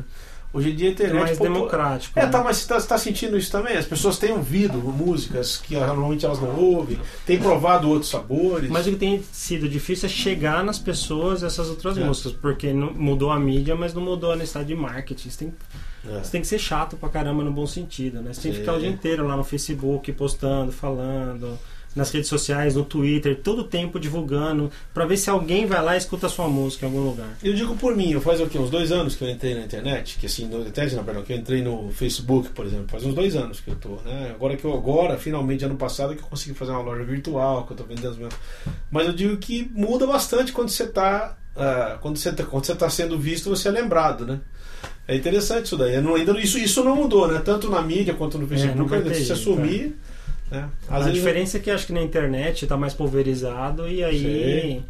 Hoje 0.54 0.70
em 0.70 0.76
dia 0.76 0.86
a 0.86 0.90
É 0.90 0.92
internet. 0.92 1.20
mais 1.20 1.36
pô, 1.38 1.42
democrático. 1.44 2.16
É, 2.18 2.24
né? 2.24 2.30
tá, 2.30 2.42
mas 2.44 2.58
você 2.58 2.74
está 2.76 2.96
sentindo 2.96 3.36
isso 3.36 3.50
também? 3.50 3.76
As 3.76 3.86
pessoas 3.86 4.16
têm 4.18 4.30
ouvido 4.30 4.78
músicas 4.78 5.56
que 5.56 5.74
normalmente 5.74 6.24
elas 6.24 6.40
não 6.40 6.54
ouvem, 6.56 6.98
têm 7.26 7.38
provado 7.40 7.88
outros 7.88 8.08
sabores. 8.10 8.70
Mas 8.70 8.86
o 8.86 8.90
que 8.90 8.96
tem 8.96 9.20
sido 9.32 9.68
difícil 9.68 10.06
é 10.06 10.08
chegar 10.08 10.62
nas 10.64 10.78
pessoas 10.78 11.42
essas 11.42 11.68
outras 11.68 11.98
É. 11.98 12.04
músicas, 12.04 12.32
porque 12.32 12.72
não, 12.72 12.92
mudou 12.94 13.32
a 13.32 13.38
mídia, 13.40 13.74
mas 13.74 13.92
não 13.92 14.00
mudou 14.02 14.30
a 14.30 14.36
necessidade 14.36 14.68
de 14.68 14.76
marketing. 14.76 15.28
Você 15.28 15.38
tem, 15.44 15.54
É. 16.08 16.18
você 16.22 16.30
tem 16.30 16.40
que 16.40 16.46
ser 16.46 16.58
chato 16.60 16.96
pra 16.96 17.08
caramba 17.08 17.42
no 17.42 17.50
bom 17.50 17.66
sentido, 17.66 18.22
né? 18.22 18.32
Você 18.32 18.42
tem 18.42 18.52
que 18.52 18.58
ficar 18.60 18.74
o 18.74 18.78
dia 18.78 18.88
inteiro 18.88 19.26
lá 19.26 19.36
no 19.36 19.42
Facebook, 19.42 20.12
postando, 20.12 20.70
falando, 20.70 21.58
nas 21.94 22.10
redes 22.10 22.28
sociais, 22.28 22.74
no 22.74 22.84
Twitter, 22.84 23.40
todo 23.42 23.60
o 23.60 23.64
tempo 23.64 24.00
divulgando, 24.00 24.70
pra 24.92 25.04
ver 25.06 25.16
se 25.16 25.30
alguém 25.30 25.64
vai 25.66 25.82
lá 25.82 25.94
e 25.94 25.98
escuta 25.98 26.26
a 26.26 26.28
sua 26.30 26.48
música 26.48 26.84
em 26.84 26.88
algum 26.88 27.02
lugar. 27.02 27.28
Eu 27.42 27.54
digo 27.54 27.76
por 27.76 27.96
mim, 27.96 28.10
eu 28.12 28.20
faz 28.20 28.40
o 28.40 28.46
quê? 28.46 28.58
Uns 28.58 28.70
dois 28.70 28.90
anos 28.90 29.14
que 29.14 29.22
eu 29.24 29.30
entrei 29.30 29.54
na 29.54 29.60
internet, 29.62 30.18
que 30.18 30.26
assim, 30.26 30.46
no 30.46 30.60
internet 30.66 30.94
não, 30.96 31.04
perdão, 31.04 31.22
que 31.22 31.32
eu 31.32 31.36
entrei 31.36 31.62
no 31.62 31.90
Facebook, 31.92 32.48
por 32.50 32.66
exemplo, 32.66 32.86
faz 32.88 33.04
uns 33.04 33.14
dois 33.14 33.36
anos 33.36 33.60
que 33.60 33.70
eu 33.70 33.76
tô, 33.76 33.96
né? 34.04 34.32
Agora 34.34 34.56
que 34.56 34.64
eu 34.64 34.72
agora, 34.74 35.16
finalmente, 35.16 35.64
ano 35.64 35.76
passado, 35.76 36.14
que 36.16 36.22
eu 36.22 36.26
consegui 36.26 36.54
fazer 36.54 36.72
uma 36.72 36.82
loja 36.82 37.04
virtual, 37.04 37.64
que 37.64 37.72
eu 37.72 37.76
tô 37.76 37.84
vendendo 37.84 38.08
as 38.08 38.16
minhas. 38.16 38.34
Mas 38.90 39.06
eu 39.06 39.12
digo 39.12 39.36
que 39.36 39.70
muda 39.72 40.06
bastante 40.06 40.52
quando 40.52 40.68
você 40.70 40.86
tá. 40.86 41.36
ah, 41.56 41.98
quando 42.00 42.16
você 42.16 42.32
tá, 42.32 42.42
quando 42.44 42.64
você 42.64 42.74
tá 42.74 42.90
sendo 42.90 43.16
visto, 43.18 43.48
você 43.50 43.68
é 43.68 43.70
lembrado, 43.70 44.26
né? 44.26 44.40
É 45.06 45.14
interessante 45.14 45.66
isso 45.66 45.76
daí. 45.76 46.00
Não- 46.00 46.14
ainda, 46.14 46.32
isso, 46.40 46.58
isso 46.58 46.82
não 46.82 46.96
mudou, 46.96 47.28
né? 47.28 47.40
Tanto 47.44 47.70
na 47.70 47.80
mídia 47.82 48.14
quanto 48.14 48.38
no 48.38 48.46
Facebook. 48.48 48.78
não 48.78 48.86
vai 48.86 49.02
ter 49.02 49.14
se 49.14 49.20
você 49.26 49.34
jeito, 49.34 49.42
sumir. 49.42 49.96
Né? 50.54 50.68
Às 50.88 51.06
a 51.06 51.10
diferença 51.10 51.56
é 51.56 51.60
que 51.60 51.70
acho 51.70 51.86
que 51.86 51.92
na 51.92 52.02
internet 52.02 52.66
tá 52.66 52.76
mais 52.76 52.94
pulverizado 52.94 53.88
e 53.88 54.02
aí. 54.04 54.82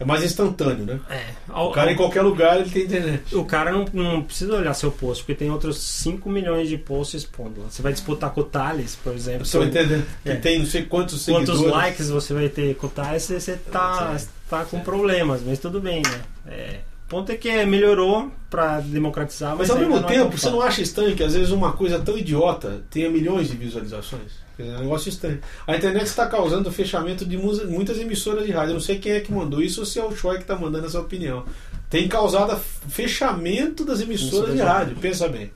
é 0.00 0.04
mais 0.04 0.24
instantâneo, 0.24 0.84
né? 0.84 0.98
É, 1.10 1.22
O 1.52 1.70
cara 1.70 1.92
em 1.92 1.96
qualquer 1.96 2.22
lugar 2.22 2.60
ele 2.60 2.70
tem 2.70 2.82
internet. 2.84 3.36
O 3.36 3.44
cara 3.44 3.70
não, 3.70 3.84
não 3.92 4.22
precisa 4.22 4.54
olhar 4.56 4.74
seu 4.74 4.90
post, 4.90 5.22
porque 5.22 5.34
tem 5.38 5.50
outros 5.50 5.78
5 5.78 6.28
milhões 6.28 6.68
de 6.68 6.76
posts 6.76 7.22
expondo. 7.22 7.62
Você 7.70 7.82
vai 7.82 7.92
disputar 7.92 8.30
com 8.30 8.40
o 8.40 8.44
Thales, 8.44 8.96
por 9.02 9.14
exemplo. 9.14 9.44
Você 9.46 9.58
vai 9.58 9.68
entender? 9.68 10.04
Que 10.24 10.30
É. 10.30 10.34
tem 10.36 10.58
não 10.58 10.66
sei 10.66 10.82
quantos 10.82 11.24
Quantos 11.24 11.46
seguidores. 11.56 11.72
likes 11.72 12.10
você 12.10 12.34
vai 12.34 12.48
ter 12.48 12.74
com 12.76 12.86
o 12.86 12.90
Thales, 12.90 13.22
você, 13.22 13.38
você 13.40 13.56
tá, 13.56 14.16
Sim. 14.18 14.28
tá 14.50 14.64
com 14.64 14.80
problemas, 14.80 15.40
mas 15.46 15.58
tudo 15.60 15.80
bem, 15.80 16.02
né? 16.02 16.20
É, 16.48 16.78
o 17.06 17.08
ponto 17.12 17.30
é 17.30 17.36
que 17.36 17.48
é, 17.48 17.64
melhorou 17.66 18.32
pra 18.50 18.80
democratizar, 18.80 19.50
mas, 19.50 19.68
Mas 19.68 19.70
ao 19.70 19.78
mesmo 19.78 20.00
não 20.00 20.08
é 20.08 20.12
tempo, 20.12 20.30
tão 20.30 20.38
você 20.38 20.50
não 20.50 20.62
acha 20.62 20.80
estranho 20.82 21.14
que 21.14 21.22
às 21.22 21.34
vezes 21.34 21.50
uma 21.50 21.72
coisa 21.72 21.98
tão 22.00 22.16
idiota 22.18 22.82
tenha 22.90 23.08
milhões 23.10 23.48
de 23.48 23.56
visualizações? 23.56 24.32
Quer 24.62 24.68
dizer, 24.68 24.76
É 24.76 24.78
um 24.78 24.82
negócio 24.82 25.08
estranho. 25.08 25.40
A 25.66 25.76
internet 25.76 26.04
está 26.06 26.26
causando 26.26 26.68
o 26.68 26.72
fechamento 26.72 27.24
de 27.24 27.36
mu- 27.36 27.66
muitas 27.68 27.98
emissoras 27.98 28.46
de 28.46 28.52
rádio. 28.52 28.70
Eu 28.70 28.74
não 28.74 28.80
sei 28.80 28.98
quem 28.98 29.12
é 29.12 29.20
que 29.20 29.32
mandou 29.32 29.60
isso 29.62 29.80
ou 29.80 29.86
se 29.86 29.98
é 29.98 30.04
o 30.04 30.14
Choi 30.14 30.36
que 30.36 30.42
está 30.42 30.56
mandando 30.56 30.86
essa 30.86 31.00
opinião. 31.00 31.44
Tem 31.90 32.06
causado 32.08 32.58
fechamento 32.88 33.84
das 33.84 34.00
emissoras 34.00 34.32
Emissoras 34.32 34.54
de 34.56 34.62
rádio. 34.62 34.96
Pensa 34.96 35.28
bem. 35.28 35.50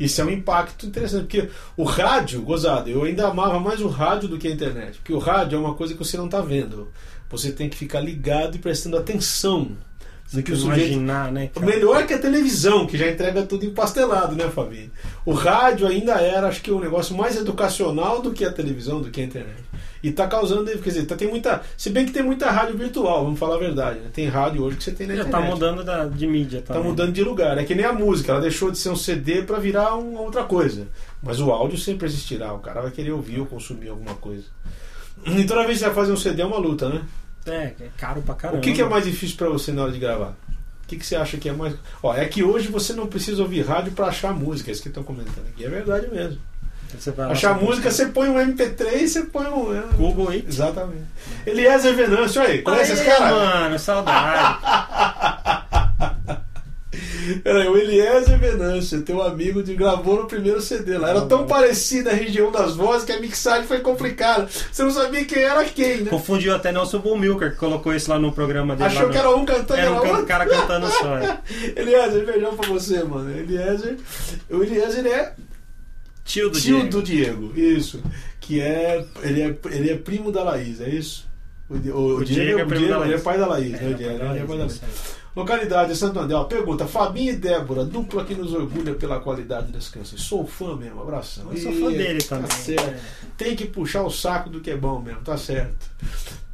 Isso 0.00 0.20
é 0.20 0.24
um 0.24 0.30
impacto 0.30 0.86
interessante, 0.86 1.22
porque 1.26 1.48
o 1.76 1.84
rádio, 1.84 2.42
gozado, 2.42 2.88
eu 2.88 3.02
ainda 3.04 3.28
amava 3.28 3.60
mais 3.60 3.80
o 3.80 3.88
rádio 3.88 4.28
do 4.28 4.38
que 4.38 4.48
a 4.48 4.50
internet. 4.50 4.98
Porque 4.98 5.12
o 5.12 5.18
rádio 5.18 5.56
é 5.56 5.58
uma 5.60 5.74
coisa 5.74 5.92
que 5.92 5.98
você 5.98 6.16
não 6.16 6.24
está 6.26 6.40
vendo. 6.40 6.88
Você 7.30 7.52
tem 7.52 7.68
que 7.68 7.76
ficar 7.76 8.00
ligado 8.00 8.56
e 8.56 8.58
prestando 8.58 8.96
atenção 8.96 9.72
no 10.32 10.42
que 10.42 10.52
o 10.52 10.56
sujeito 10.56 10.92
Imaginar, 10.92 11.30
né? 11.32 11.50
cara? 11.54 11.66
Melhor 11.66 12.06
que 12.06 12.14
a 12.14 12.18
televisão, 12.18 12.86
que 12.86 12.96
já 12.96 13.08
entrega 13.10 13.42
tudo 13.42 13.64
empastelado, 13.64 14.34
né, 14.34 14.48
Fabinho? 14.48 14.90
O 15.24 15.32
rádio 15.32 15.86
ainda 15.86 16.14
era, 16.14 16.48
acho 16.48 16.62
que, 16.62 16.70
um 16.70 16.80
negócio 16.80 17.16
mais 17.16 17.36
educacional 17.36 18.20
do 18.22 18.32
que 18.32 18.44
a 18.44 18.52
televisão, 18.52 19.00
do 19.00 19.10
que 19.10 19.20
a 19.20 19.24
internet. 19.24 19.62
E 20.02 20.10
tá 20.10 20.26
causando, 20.26 20.64
quer 20.64 20.88
dizer, 20.88 21.06
tá, 21.06 21.14
tem 21.14 21.28
muita. 21.28 21.62
Se 21.76 21.88
bem 21.88 22.04
que 22.04 22.10
tem 22.10 22.24
muita 22.24 22.50
rádio 22.50 22.76
virtual, 22.76 23.22
vamos 23.24 23.38
falar 23.38 23.54
a 23.54 23.58
verdade. 23.58 24.00
Né? 24.00 24.10
Tem 24.12 24.26
rádio 24.26 24.64
hoje 24.64 24.76
que 24.76 24.82
você 24.82 24.90
tem 24.90 25.06
na 25.06 25.14
Já 25.14 25.20
internet. 25.22 25.44
tá 25.44 25.50
mudando 25.54 25.84
da, 25.84 26.04
de 26.06 26.26
mídia 26.26 26.60
Tá 26.60 26.74
também. 26.74 26.88
mudando 26.90 27.12
de 27.12 27.22
lugar. 27.22 27.56
É 27.56 27.62
que 27.62 27.72
nem 27.72 27.84
a 27.84 27.92
música, 27.92 28.32
ela 28.32 28.40
deixou 28.40 28.68
de 28.72 28.78
ser 28.78 28.88
um 28.88 28.96
CD 28.96 29.42
para 29.42 29.60
virar 29.60 29.94
uma 29.94 30.20
outra 30.22 30.42
coisa. 30.42 30.88
Mas 31.22 31.40
o 31.40 31.52
áudio 31.52 31.78
sempre 31.78 32.06
existirá. 32.06 32.52
O 32.52 32.58
cara 32.58 32.82
vai 32.82 32.90
querer 32.90 33.12
ouvir 33.12 33.38
ou 33.38 33.46
consumir 33.46 33.90
alguma 33.90 34.14
coisa. 34.14 34.42
E 35.24 35.44
toda 35.44 35.60
vez 35.66 35.74
que 35.78 35.84
você 35.84 35.84
vai 35.84 35.94
fazer 35.94 36.10
um 36.12 36.16
CD 36.16 36.42
é 36.42 36.46
uma 36.46 36.58
luta, 36.58 36.88
né? 36.88 37.02
É, 37.46 37.72
é 37.80 37.88
caro 37.96 38.22
pra 38.22 38.34
caramba. 38.34 38.58
O 38.58 38.62
que, 38.62 38.72
que 38.72 38.82
é 38.82 38.88
mais 38.88 39.04
difícil 39.04 39.36
para 39.36 39.48
você 39.48 39.72
na 39.72 39.82
hora 39.82 39.92
de 39.92 39.98
gravar? 39.98 40.34
O 40.84 40.86
que, 40.86 40.96
que 40.96 41.06
você 41.06 41.16
acha 41.16 41.36
que 41.38 41.48
é 41.48 41.52
mais. 41.52 41.74
Ó, 42.02 42.14
é 42.14 42.26
que 42.26 42.42
hoje 42.42 42.68
você 42.68 42.92
não 42.92 43.06
precisa 43.06 43.42
ouvir 43.42 43.62
rádio 43.66 43.92
para 43.92 44.06
achar 44.06 44.32
música, 44.32 44.70
é 44.70 44.72
isso 44.72 44.82
que 44.82 44.88
estão 44.88 45.02
comentando 45.02 45.46
aqui. 45.48 45.64
É 45.64 45.68
verdade 45.68 46.08
mesmo. 46.08 46.38
Lá, 47.16 47.28
achar 47.28 47.58
música, 47.58 47.90
você 47.90 48.06
põe 48.06 48.28
um 48.28 48.34
MP3, 48.34 49.06
você 49.06 49.22
põe 49.22 49.46
um. 49.46 49.74
é, 49.74 49.82
Google 49.96 50.28
aí. 50.28 50.44
Exatamente. 50.46 51.06
Eliezer 51.46 51.94
Venâncio, 51.94 52.42
aí, 52.42 52.60
conhece 52.60 52.92
esse 52.92 53.04
cara? 53.04 53.30
mano, 53.30 53.78
saudade. 53.78 54.58
Peraí, 57.42 57.68
o 57.68 57.76
Eliezer 57.76 58.38
Venâncio, 58.38 59.00
teu 59.02 59.22
amigo, 59.22 59.62
de, 59.62 59.74
gravou 59.74 60.16
no 60.22 60.26
primeiro 60.26 60.60
CD 60.60 60.98
lá. 60.98 61.10
Era 61.10 61.22
tão 61.22 61.46
parecida 61.46 62.10
a 62.10 62.14
região 62.14 62.52
das 62.52 62.74
vozes 62.76 63.04
que 63.04 63.12
a 63.12 63.20
mixagem 63.20 63.66
foi 63.66 63.80
complicada. 63.80 64.46
Você 64.70 64.82
não 64.82 64.90
sabia 64.90 65.24
quem 65.24 65.42
era 65.42 65.64
quem, 65.64 66.02
né? 66.02 66.10
Confundiu 66.10 66.54
até 66.54 66.70
Nelson 66.70 66.98
Bumilcar, 66.98 67.52
que 67.52 67.56
colocou 67.56 67.94
isso 67.94 68.10
lá 68.10 68.18
no 68.18 68.30
programa 68.32 68.76
dele. 68.76 68.88
Achou 68.88 69.06
no- 69.06 69.10
que 69.12 69.16
era 69.18 69.30
um 69.34 69.44
cantando 69.44 69.80
Era 69.80 69.90
um 69.90 69.94
era 69.94 70.02
can- 70.02 70.10
outro. 70.10 70.26
cara 70.26 70.46
cantando 70.46 70.86
só. 70.90 71.18
é. 71.18 71.38
Eliezer, 71.80 72.26
beijão 72.26 72.56
pra 72.56 72.68
você, 72.68 73.02
mano. 73.02 73.30
Eliezer, 73.30 73.96
o 74.50 74.62
Eliezer 74.62 75.06
é 75.06 75.32
Tio 76.24 76.50
do 76.50 76.60
tio 76.60 76.76
Diego. 76.76 76.90
do 76.90 77.02
Diego, 77.02 77.52
isso. 77.58 78.02
Que 78.40 78.60
é 78.60 79.04
ele, 79.22 79.42
é. 79.42 79.56
ele 79.70 79.90
é 79.90 79.96
primo 79.96 80.30
da 80.30 80.42
Laís, 80.44 80.80
é 80.80 80.88
isso? 80.88 81.26
O, 81.70 81.74
o, 81.74 82.16
O 82.18 82.24
Diego, 82.24 82.42
Diego 82.42 82.58
é 82.60 82.64
o 82.64 82.66
primo 82.66 82.80
Diego, 82.84 82.92
da 82.92 82.98
Laís. 83.00 83.12
ele 83.12 83.20
é 83.20 83.24
pai 83.24 83.38
da 83.38 83.46
Laís, 83.46 83.74
É, 83.74 83.76
né? 83.78 83.88
O 83.88 83.90
é, 83.90 83.94
Diego, 83.94 84.12
ele 84.12 84.38
é 84.38 84.44
pai 84.44 84.58
da 84.58 84.64
Laís. 84.64 84.80
Localidade 85.34 85.96
Santo 85.96 86.18
André, 86.20 86.36
ó, 86.36 86.44
pergunta, 86.44 86.86
Fabinho 86.86 87.32
e 87.32 87.36
Débora, 87.36 87.84
dupla 87.84 88.24
que 88.24 88.34
nos 88.34 88.52
orgulha 88.52 88.94
pela 88.94 89.18
qualidade 89.18 89.72
das 89.72 89.88
canções. 89.88 90.20
Sou 90.20 90.46
fã 90.46 90.76
mesmo, 90.76 91.00
abração. 91.00 91.46
Eu 91.50 91.56
sou 91.58 91.72
fã 91.72 91.90
dele 91.90 92.22
tá 92.22 92.36
também. 92.36 92.50
certo. 92.50 92.88
É. 92.88 93.00
Tem 93.38 93.56
que 93.56 93.64
puxar 93.66 94.02
o 94.02 94.10
saco 94.10 94.50
do 94.50 94.60
que 94.60 94.70
é 94.70 94.76
bom 94.76 95.00
mesmo, 95.00 95.20
tá 95.22 95.36
certo. 95.38 95.90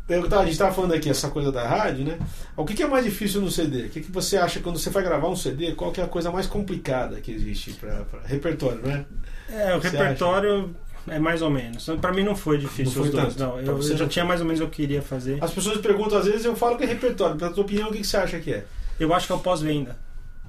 tava- 0.06 0.38
a 0.42 0.44
gente 0.44 0.52
estava 0.52 0.72
falando 0.72 0.94
aqui 0.94 1.10
essa 1.10 1.28
coisa 1.28 1.50
da 1.50 1.66
rádio, 1.66 2.04
né? 2.04 2.18
O 2.56 2.64
que, 2.64 2.72
que 2.74 2.82
é 2.84 2.86
mais 2.86 3.04
difícil 3.04 3.40
no 3.40 3.50
CD? 3.50 3.86
O 3.86 3.88
que, 3.90 4.00
que 4.00 4.12
você 4.12 4.36
acha 4.36 4.60
quando 4.60 4.78
você 4.78 4.90
vai 4.90 5.02
gravar 5.02 5.28
um 5.28 5.36
CD? 5.36 5.72
Qual 5.72 5.90
que 5.90 6.00
é 6.00 6.04
a 6.04 6.08
coisa 6.08 6.30
mais 6.30 6.46
complicada 6.46 7.20
que 7.20 7.32
existe 7.32 7.72
para 7.72 8.04
repertório, 8.24 8.80
né? 8.86 9.04
É, 9.50 9.74
o 9.74 9.80
Você 9.80 9.88
repertório 9.88 10.74
é 11.10 11.18
mais 11.18 11.42
ou 11.42 11.50
menos. 11.50 11.84
Pra 12.00 12.12
mim 12.12 12.22
não 12.22 12.34
foi 12.36 12.58
difícil 12.58 12.84
Não 12.86 12.92
foi 12.92 13.02
os 13.02 13.10
dois, 13.10 13.34
tanto. 13.34 13.38
não. 13.50 13.60
Eu, 13.60 13.76
você 13.76 13.92
eu 13.92 13.96
já 13.98 14.04
não 14.04 14.08
tinha 14.08 14.24
mais 14.24 14.40
ou 14.40 14.46
menos 14.46 14.60
o 14.60 14.64
que 14.64 14.68
eu 14.82 14.86
queria 14.86 15.02
fazer. 15.02 15.38
As 15.42 15.50
pessoas 15.52 15.78
perguntam 15.78 16.18
às 16.18 16.24
vezes, 16.26 16.44
eu 16.44 16.54
falo 16.56 16.76
que 16.76 16.84
é 16.84 16.86
repertório. 16.86 17.36
Pela 17.36 17.50
tua 17.52 17.64
opinião, 17.64 17.88
o 17.88 17.92
que, 17.92 17.98
que 17.98 18.06
você 18.06 18.16
acha 18.16 18.38
que 18.38 18.52
é? 18.52 18.64
Eu 18.98 19.12
acho 19.14 19.26
que 19.26 19.32
é 19.32 19.36
o 19.36 19.38
pós-venda. 19.40 19.96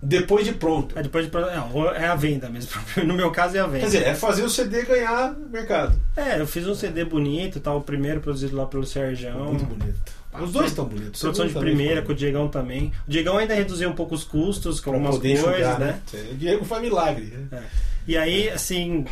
Depois 0.01 0.45
de 0.45 0.53
pronto. 0.53 0.97
É 0.97 1.03
depois 1.03 1.29
de. 1.29 1.37
É, 1.37 2.03
é 2.03 2.07
a 2.07 2.15
venda 2.15 2.49
mesmo. 2.49 2.71
No 3.05 3.13
meu 3.13 3.31
caso 3.31 3.57
é 3.57 3.59
a 3.59 3.65
venda. 3.65 3.79
Quer 3.81 3.85
dizer, 3.87 4.03
é 4.07 4.15
fazer 4.15 4.43
o 4.43 4.49
CD 4.49 4.83
ganhar 4.83 5.35
mercado. 5.51 5.99
É, 6.15 6.39
eu 6.39 6.47
fiz 6.47 6.65
um 6.65 6.73
CD 6.73 7.03
bonito, 7.03 7.59
tá? 7.59 7.73
O 7.73 7.81
primeiro 7.81 8.21
produzido 8.21 8.55
lá 8.55 8.65
pelo 8.65 8.85
Sergião. 8.85 9.45
Muito 9.47 9.65
bonito. 9.65 9.99
Os 10.41 10.53
dois 10.53 10.67
estão 10.67 10.85
bonitos. 10.85 11.19
Produção 11.19 11.47
de 11.47 11.53
primeira, 11.53 12.01
com 12.01 12.05
foi. 12.07 12.15
o 12.15 12.17
Diegão 12.17 12.47
também. 12.47 12.93
O 13.07 13.11
Diegão 13.11 13.37
ainda 13.37 13.53
reduziu 13.53 13.89
um 13.89 13.93
pouco 13.93 14.15
os 14.15 14.23
custos 14.23 14.79
com 14.79 14.91
Pra 14.91 14.99
algumas 14.99 15.17
coisas, 15.19 15.39
enxugar, 15.43 15.79
né? 15.79 15.99
O 16.31 16.35
Diego 16.35 16.63
faz 16.63 16.81
milagre. 16.81 17.25
né? 17.25 17.59
É. 17.59 17.63
E 18.07 18.15
aí, 18.17 18.49
assim, 18.49 19.05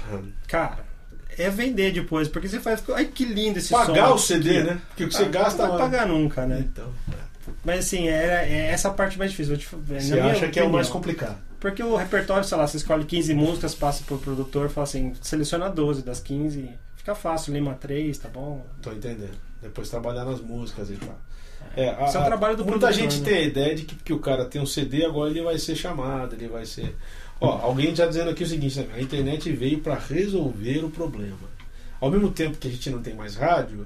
cara, 0.48 0.80
é 1.38 1.50
vender 1.50 1.92
depois, 1.94 2.28
porque 2.28 2.48
você 2.48 2.60
faz. 2.60 2.84
Ai, 2.94 3.06
que 3.06 3.26
lindo 3.26 3.60
esse 3.60 3.72
Pagar 3.74 4.10
som. 4.10 4.16
o 4.16 4.20
CD, 4.20 4.64
né? 4.64 4.82
Porque 4.90 5.04
o 5.06 5.08
que 5.08 5.14
você 5.16 5.24
Ah, 5.24 5.30
gasta 5.30 5.64
Não 5.64 5.70
vai 5.72 5.80
pagar 5.80 6.08
nunca, 6.08 6.46
né? 6.46 6.60
Então, 6.60 6.92
Mas 7.64 7.80
assim, 7.86 8.08
é, 8.08 8.48
é 8.50 8.68
essa 8.72 8.90
parte 8.90 9.18
mais 9.18 9.32
difícil. 9.32 9.58
Te, 9.58 9.68
você 9.74 10.20
acha 10.20 10.48
que 10.50 10.60
é 10.60 10.64
o 10.64 10.66
opinião. 10.66 10.72
mais 10.72 10.90
complicado. 10.90 11.38
Porque 11.60 11.82
o 11.82 11.96
repertório, 11.96 12.44
sei 12.44 12.58
lá, 12.58 12.68
você 12.68 12.78
escolhe 12.78 13.04
15 13.06 13.34
músicas, 13.34 13.74
passa 13.74 14.04
pro 14.04 14.18
produtor, 14.20 14.70
fala 14.70 14.84
assim, 14.86 15.14
seleciona 15.22 15.70
12 15.70 16.04
das 16.04 16.20
15, 16.20 16.70
fica 16.96 17.16
fácil, 17.16 17.54
lima 17.54 17.74
3, 17.74 18.16
tá 18.18 18.30
bom? 18.30 18.66
Tô 18.82 18.92
entendendo. 18.92 19.36
Depois 19.62 19.90
trabalhar 19.90 20.24
nas 20.26 20.40
músicas 20.40 20.90
e 20.92 20.96
tal. 20.98 21.20
É, 21.78 21.90
a- 21.90 22.06
Esse 22.06 22.18
é 22.18 22.20
o 22.20 22.26
trabalho 22.26 22.58
do 22.58 22.66
Muita 22.66 22.92
gente 22.92 23.20
né? 23.20 23.26
tem 23.30 23.38
a 23.38 23.42
ideia 23.42 23.76
de 23.76 23.84
que, 23.84 23.96
que 23.96 24.14
o 24.14 24.20
cara 24.20 24.46
tem 24.46 24.60
um 24.62 24.66
CD, 24.66 25.06
agora 25.06 25.30
ele 25.30 25.42
vai 25.42 25.58
ser 25.60 25.76
chamado, 25.76 26.34
ele 26.36 26.48
vai 26.48 26.66
ser. 26.66 26.96
Ó, 27.40 27.50
alguém 27.62 27.96
já 27.96 28.08
dizendo 28.08 28.32
aqui 28.32 28.44
o 28.44 28.48
seguinte, 28.48 28.80
né? 28.80 28.88
a 28.96 29.00
internet 29.02 29.52
veio 29.52 29.80
para 29.80 29.94
resolver 29.96 30.84
o 30.84 30.90
problema. 30.90 31.38
Ao 32.02 32.10
mesmo 32.10 32.32
tempo 32.32 32.58
que 32.58 32.68
a 32.68 32.72
gente 32.72 32.90
não 32.90 33.02
tem 33.02 33.14
mais 33.14 33.36
rádio, 33.36 33.86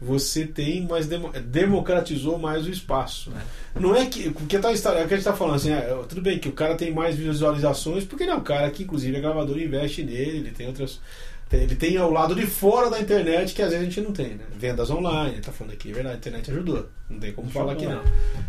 você 0.00 0.46
tem 0.46 0.86
mais 0.86 1.06
demo- 1.06 1.32
democratizou 1.32 2.38
mais 2.38 2.66
o 2.66 2.70
espaço. 2.70 3.32
Não 3.74 3.96
é 3.96 4.06
que. 4.06 4.30
Porque 4.30 4.58
tá, 4.58 4.70
é 4.70 4.74
o 4.74 5.08
que 5.08 5.14
a 5.14 5.16
gente 5.16 5.24
tá 5.24 5.32
falando 5.32 5.56
assim, 5.56 5.72
é, 5.72 5.80
tudo 6.08 6.20
bem 6.20 6.38
que 6.38 6.48
o 6.48 6.52
cara 6.52 6.74
tem 6.76 6.92
mais 6.92 7.16
visualizações, 7.16 8.04
porque 8.04 8.22
ele 8.24 8.30
é 8.32 8.36
um 8.36 8.42
cara 8.42 8.70
que, 8.70 8.82
inclusive, 8.84 9.16
a 9.16 9.20
gravadora 9.20 9.60
investe 9.62 10.02
nele, 10.04 10.38
ele 10.38 10.50
tem 10.50 10.66
outras. 10.68 11.00
Ele 11.56 11.74
tem 11.74 11.96
ao 11.96 12.10
lado 12.10 12.34
de 12.34 12.46
fora 12.46 12.90
da 12.90 13.00
internet 13.00 13.54
que 13.54 13.62
às 13.62 13.70
vezes 13.70 13.82
a 13.86 13.88
gente 13.88 14.00
não 14.00 14.12
tem, 14.12 14.34
né? 14.34 14.44
Vendas 14.56 14.90
online, 14.90 15.40
tá 15.40 15.52
falando 15.52 15.72
aqui, 15.74 15.90
é 15.90 15.94
verdade, 15.94 16.14
a 16.16 16.18
internet 16.18 16.50
ajudou. 16.50 16.88
Não 17.08 17.18
tem 17.20 17.32
como 17.32 17.50
falar 17.50 17.74
que 17.76 17.86
não. 17.86 18.02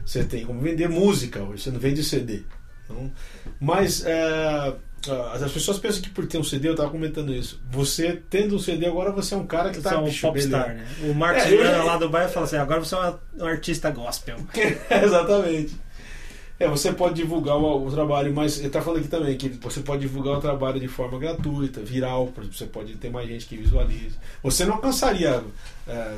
Você 0.05 0.23
tem 0.23 0.45
como 0.45 0.59
vender 0.61 0.89
música 0.89 1.41
hoje, 1.43 1.63
você 1.63 1.71
não 1.71 1.79
vende 1.79 2.03
CD. 2.03 2.43
Então, 2.85 3.11
mas 3.59 4.05
é, 4.05 4.73
as 5.33 5.51
pessoas 5.51 5.79
pensam 5.79 6.01
que 6.01 6.09
por 6.09 6.25
ter 6.27 6.37
um 6.37 6.43
CD, 6.43 6.69
eu 6.69 6.75
tava 6.75 6.89
comentando 6.89 7.33
isso. 7.33 7.59
Você 7.71 8.21
tendo 8.29 8.55
um 8.55 8.59
CD 8.59 8.85
agora, 8.85 9.11
você 9.11 9.33
é 9.33 9.37
um 9.37 9.45
cara 9.47 9.69
que 9.69 9.77
Você 9.77 9.81
tá 9.83 9.95
é 9.95 9.97
um 9.97 10.05
bicho, 10.05 10.27
popstar, 10.27 10.67
beleza. 10.67 10.83
né? 11.01 11.11
O 11.11 11.13
Marcos 11.15 11.43
É, 11.43 11.77
lá 11.83 11.97
do 11.97 12.09
bairro 12.09 12.29
fala 12.31 12.45
assim, 12.45 12.57
agora 12.57 12.79
você 12.79 12.95
é 12.95 13.43
um 13.43 13.45
artista 13.47 13.89
gospel. 13.91 14.37
Exatamente. 15.03 15.75
É, 16.57 16.67
você 16.69 16.93
pode 16.93 17.15
divulgar 17.15 17.57
o, 17.57 17.85
o 17.85 17.91
trabalho, 17.91 18.33
mas 18.33 18.57
ele 18.59 18.67
está 18.67 18.81
falando 18.81 18.99
aqui 18.99 19.09
também 19.09 19.35
que 19.35 19.49
você 19.49 19.81
pode 19.81 20.01
divulgar 20.03 20.37
o 20.37 20.39
trabalho 20.39 20.79
de 20.79 20.87
forma 20.87 21.19
gratuita, 21.19 21.81
viral, 21.81 22.27
por 22.27 22.41
exemplo, 22.41 22.57
você 22.57 22.65
pode 22.65 22.95
ter 22.95 23.09
mais 23.09 23.27
gente 23.27 23.45
que 23.45 23.57
visualize. 23.57 24.15
Você 24.41 24.63
não 24.65 24.75
alcançaria 24.75 25.43
é, 25.85 26.13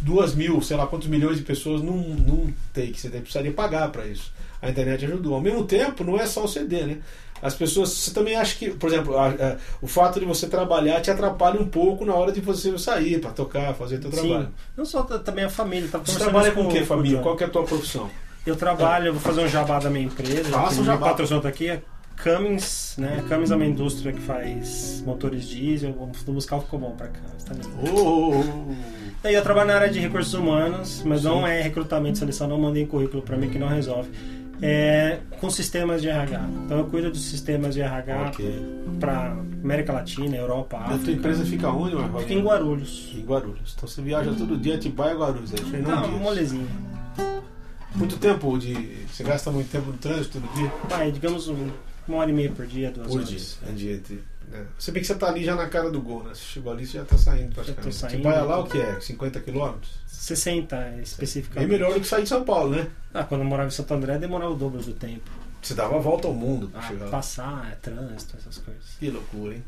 duas 0.00 0.34
mil, 0.34 0.62
sei 0.62 0.76
lá 0.78 0.86
quantos 0.86 1.06
milhões 1.08 1.36
de 1.36 1.42
pessoas 1.42 1.82
num, 1.82 2.14
num 2.14 2.52
take, 2.72 2.98
você 2.98 3.08
precisaria 3.10 3.52
pagar 3.52 3.90
para 3.92 4.06
isso. 4.06 4.32
A 4.62 4.70
internet 4.70 5.04
ajudou. 5.04 5.34
Ao 5.34 5.40
mesmo 5.42 5.64
tempo, 5.66 6.02
não 6.02 6.18
é 6.18 6.26
só 6.26 6.44
o 6.44 6.48
CD, 6.48 6.86
né? 6.86 6.98
As 7.42 7.54
pessoas, 7.54 7.90
você 7.90 8.10
também 8.14 8.36
acha 8.36 8.56
que, 8.56 8.70
por 8.70 8.88
exemplo, 8.88 9.18
a- 9.18 9.28
a- 9.28 9.56
o 9.82 9.86
fato 9.86 10.18
de 10.18 10.24
você 10.24 10.46
trabalhar 10.46 11.02
te 11.02 11.10
atrapalha 11.10 11.60
um 11.60 11.68
pouco 11.68 12.06
na 12.06 12.14
hora 12.14 12.32
de 12.32 12.40
você 12.40 12.78
sair 12.78 13.20
para 13.20 13.32
tocar, 13.32 13.74
fazer 13.74 13.98
teu 13.98 14.10
trabalho. 14.10 14.46
Sim. 14.46 14.52
Não 14.74 14.84
só 14.86 15.02
também 15.02 15.44
a 15.44 15.50
família. 15.50 15.86
Tá 15.92 15.98
Você 15.98 16.18
trabalha 16.18 16.52
com 16.52 16.62
o 16.62 16.68
com 16.70 16.86
família? 16.86 17.20
Qual 17.20 17.36
que 17.36 17.44
é 17.44 17.46
a 17.46 17.50
tua 17.50 17.64
profissão? 17.64 18.08
Eu 18.46 18.56
trabalho, 18.56 19.06
eu 19.08 19.12
vou 19.14 19.22
fazer 19.22 19.40
um 19.42 19.48
jabá 19.48 19.78
da 19.78 19.88
minha 19.90 20.04
empresa. 20.04 20.50
Faça 20.50 20.80
um 20.80 20.84
jabá. 20.84 21.08
patrocinou 21.10 21.40
tá 21.42 21.48
aqui. 21.48 21.68
É 21.68 21.82
Cummins, 22.22 22.94
né? 22.98 23.24
Cummins 23.28 23.50
é 23.50 23.56
uma 23.56 23.66
indústria 23.66 24.12
que 24.12 24.20
faz 24.20 25.02
motores 25.04 25.48
diesel. 25.48 25.90
O 25.90 26.32
musical 26.32 26.60
ficou 26.60 26.78
bom 26.78 26.90
pra 26.92 27.08
Cummins, 27.08 27.44
tá 27.44 27.54
lindo. 27.54 27.70
Oh, 27.92 28.42
Daí 29.22 29.34
eu 29.34 29.42
trabalho 29.42 29.68
na 29.68 29.74
área 29.76 29.88
de 29.90 29.98
recursos 29.98 30.34
humanos, 30.34 31.02
mas 31.04 31.22
Sim. 31.22 31.28
não 31.28 31.46
é 31.46 31.62
recrutamento, 31.62 32.18
seleção, 32.18 32.46
não 32.46 32.58
mandem 32.58 32.86
currículo 32.86 33.22
pra 33.22 33.36
mim 33.36 33.48
que 33.48 33.58
não 33.58 33.68
resolve. 33.68 34.10
É 34.62 35.18
com 35.40 35.50
sistemas 35.50 36.00
de 36.00 36.08
RH. 36.08 36.40
Então 36.64 36.78
eu 36.78 36.84
cuido 36.84 37.10
dos 37.10 37.22
sistemas 37.24 37.74
de 37.74 37.80
RH 37.80 38.26
ok. 38.28 38.66
pra 39.00 39.36
América 39.62 39.92
Latina, 39.92 40.36
Europa, 40.36 40.76
A 40.76 40.84
tua 40.84 40.94
África. 40.96 41.10
empresa 41.12 41.44
fica 41.44 41.68
onde, 41.70 41.96
Marcos? 41.96 42.22
Fica 42.22 42.34
em 42.34 42.42
Guarulhos. 42.42 43.12
Em 43.16 43.24
Guarulhos. 43.24 43.74
Então 43.76 43.88
você 43.88 44.00
viaja 44.00 44.32
todo 44.32 44.56
dia, 44.56 44.76
Atibaia 44.76 45.14
e 45.14 45.16
Guarulhos. 45.16 45.50
Fernando 45.50 45.88
Não, 45.88 46.08
Dias. 46.08 46.20
molezinha. 46.22 46.66
Muito 47.94 48.16
tempo 48.18 48.58
de. 48.58 48.74
Você 49.12 49.22
gasta 49.22 49.50
muito 49.50 49.70
tempo 49.70 49.86
no 49.90 49.96
trânsito 49.98 50.40
todo 50.40 50.52
dia? 50.54 50.72
Vai, 50.88 51.12
digamos 51.12 51.48
um- 51.48 51.70
uma 52.08 52.18
hora 52.18 52.30
e 52.30 52.34
meia 52.34 52.50
por 52.50 52.66
dia, 52.66 52.90
duas 52.90 53.06
Por 53.06 53.16
horas. 53.18 53.28
dia. 53.28 53.68
É 53.68 53.72
dia 53.72 53.92
entre. 53.94 54.22
né? 54.48 54.66
Se 54.78 54.90
bem 54.92 55.00
que 55.00 55.06
você 55.06 55.14
tá 55.14 55.28
ali 55.28 55.44
já 55.44 55.54
na 55.54 55.68
cara 55.68 55.90
do 55.90 56.00
gol, 56.02 56.22
né? 56.24 56.30
Você 56.34 56.42
chegou 56.44 56.72
ali, 56.72 56.86
você 56.86 56.98
já 56.98 57.04
tá 57.04 57.16
saindo 57.16 57.54
praticamente. 57.54 57.86
tô 57.96 58.00
saindo. 58.00 58.14
Atibaia 58.16 58.42
lá 58.42 58.58
o 58.60 58.66
que 58.66 58.78
é? 58.78 59.00
50 59.00 59.40
quilômetros? 59.40 59.90
60 60.06 60.76
Bem 60.76 61.00
especificamente. 61.02 61.68
melhor 61.70 61.94
do 61.94 62.00
que 62.00 62.06
sair 62.06 62.22
de 62.24 62.28
São 62.28 62.44
Paulo, 62.44 62.70
né? 62.76 62.88
Ah, 63.12 63.24
quando 63.24 63.40
eu 63.42 63.46
morava 63.46 63.68
em 63.68 63.72
Santo 63.72 63.94
André 63.94 64.18
demorava 64.18 64.52
o 64.52 64.56
dobro 64.56 64.82
do 64.82 64.92
tempo. 64.92 65.30
Você 65.62 65.72
dava 65.74 65.96
a 65.96 65.98
volta 65.98 66.28
ao 66.28 66.34
mundo 66.34 66.68
pra 66.68 66.80
Ah, 66.80 66.88
chegar 66.88 67.08
passar, 67.08 67.70
é 67.72 67.74
trânsito, 67.76 68.36
essas 68.38 68.58
coisas. 68.58 68.82
Que 69.00 69.08
loucura, 69.10 69.54
hein? 69.54 69.64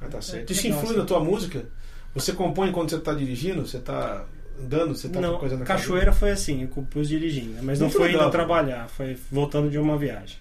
Mas 0.00 0.10
tá 0.10 0.22
certo. 0.22 0.50
É, 0.50 0.52
Isso 0.52 0.66
influi 0.68 0.96
na 0.96 1.04
tua 1.04 1.18
música? 1.20 1.64
Você 2.14 2.32
compõe 2.32 2.70
quando 2.72 2.90
você 2.90 2.98
tá 3.00 3.12
dirigindo? 3.12 3.66
Você 3.66 3.78
tá 3.80 4.24
andando? 4.62 4.94
Você 4.94 5.08
tá 5.08 5.20
não, 5.20 5.34
com 5.34 5.40
coisa 5.40 5.56
na 5.56 5.64
cachoeira 5.64 6.12
foi 6.12 6.30
assim, 6.30 6.62
eu 6.62 6.68
compus 6.68 7.08
dirigindo, 7.08 7.62
mas 7.62 7.80
não 7.80 7.90
foi 7.90 8.08
legal, 8.08 8.24
indo 8.24 8.30
trabalhar, 8.30 8.88
foi 8.88 9.16
voltando 9.30 9.70
de 9.70 9.78
uma 9.78 9.96
viagem. 9.96 10.38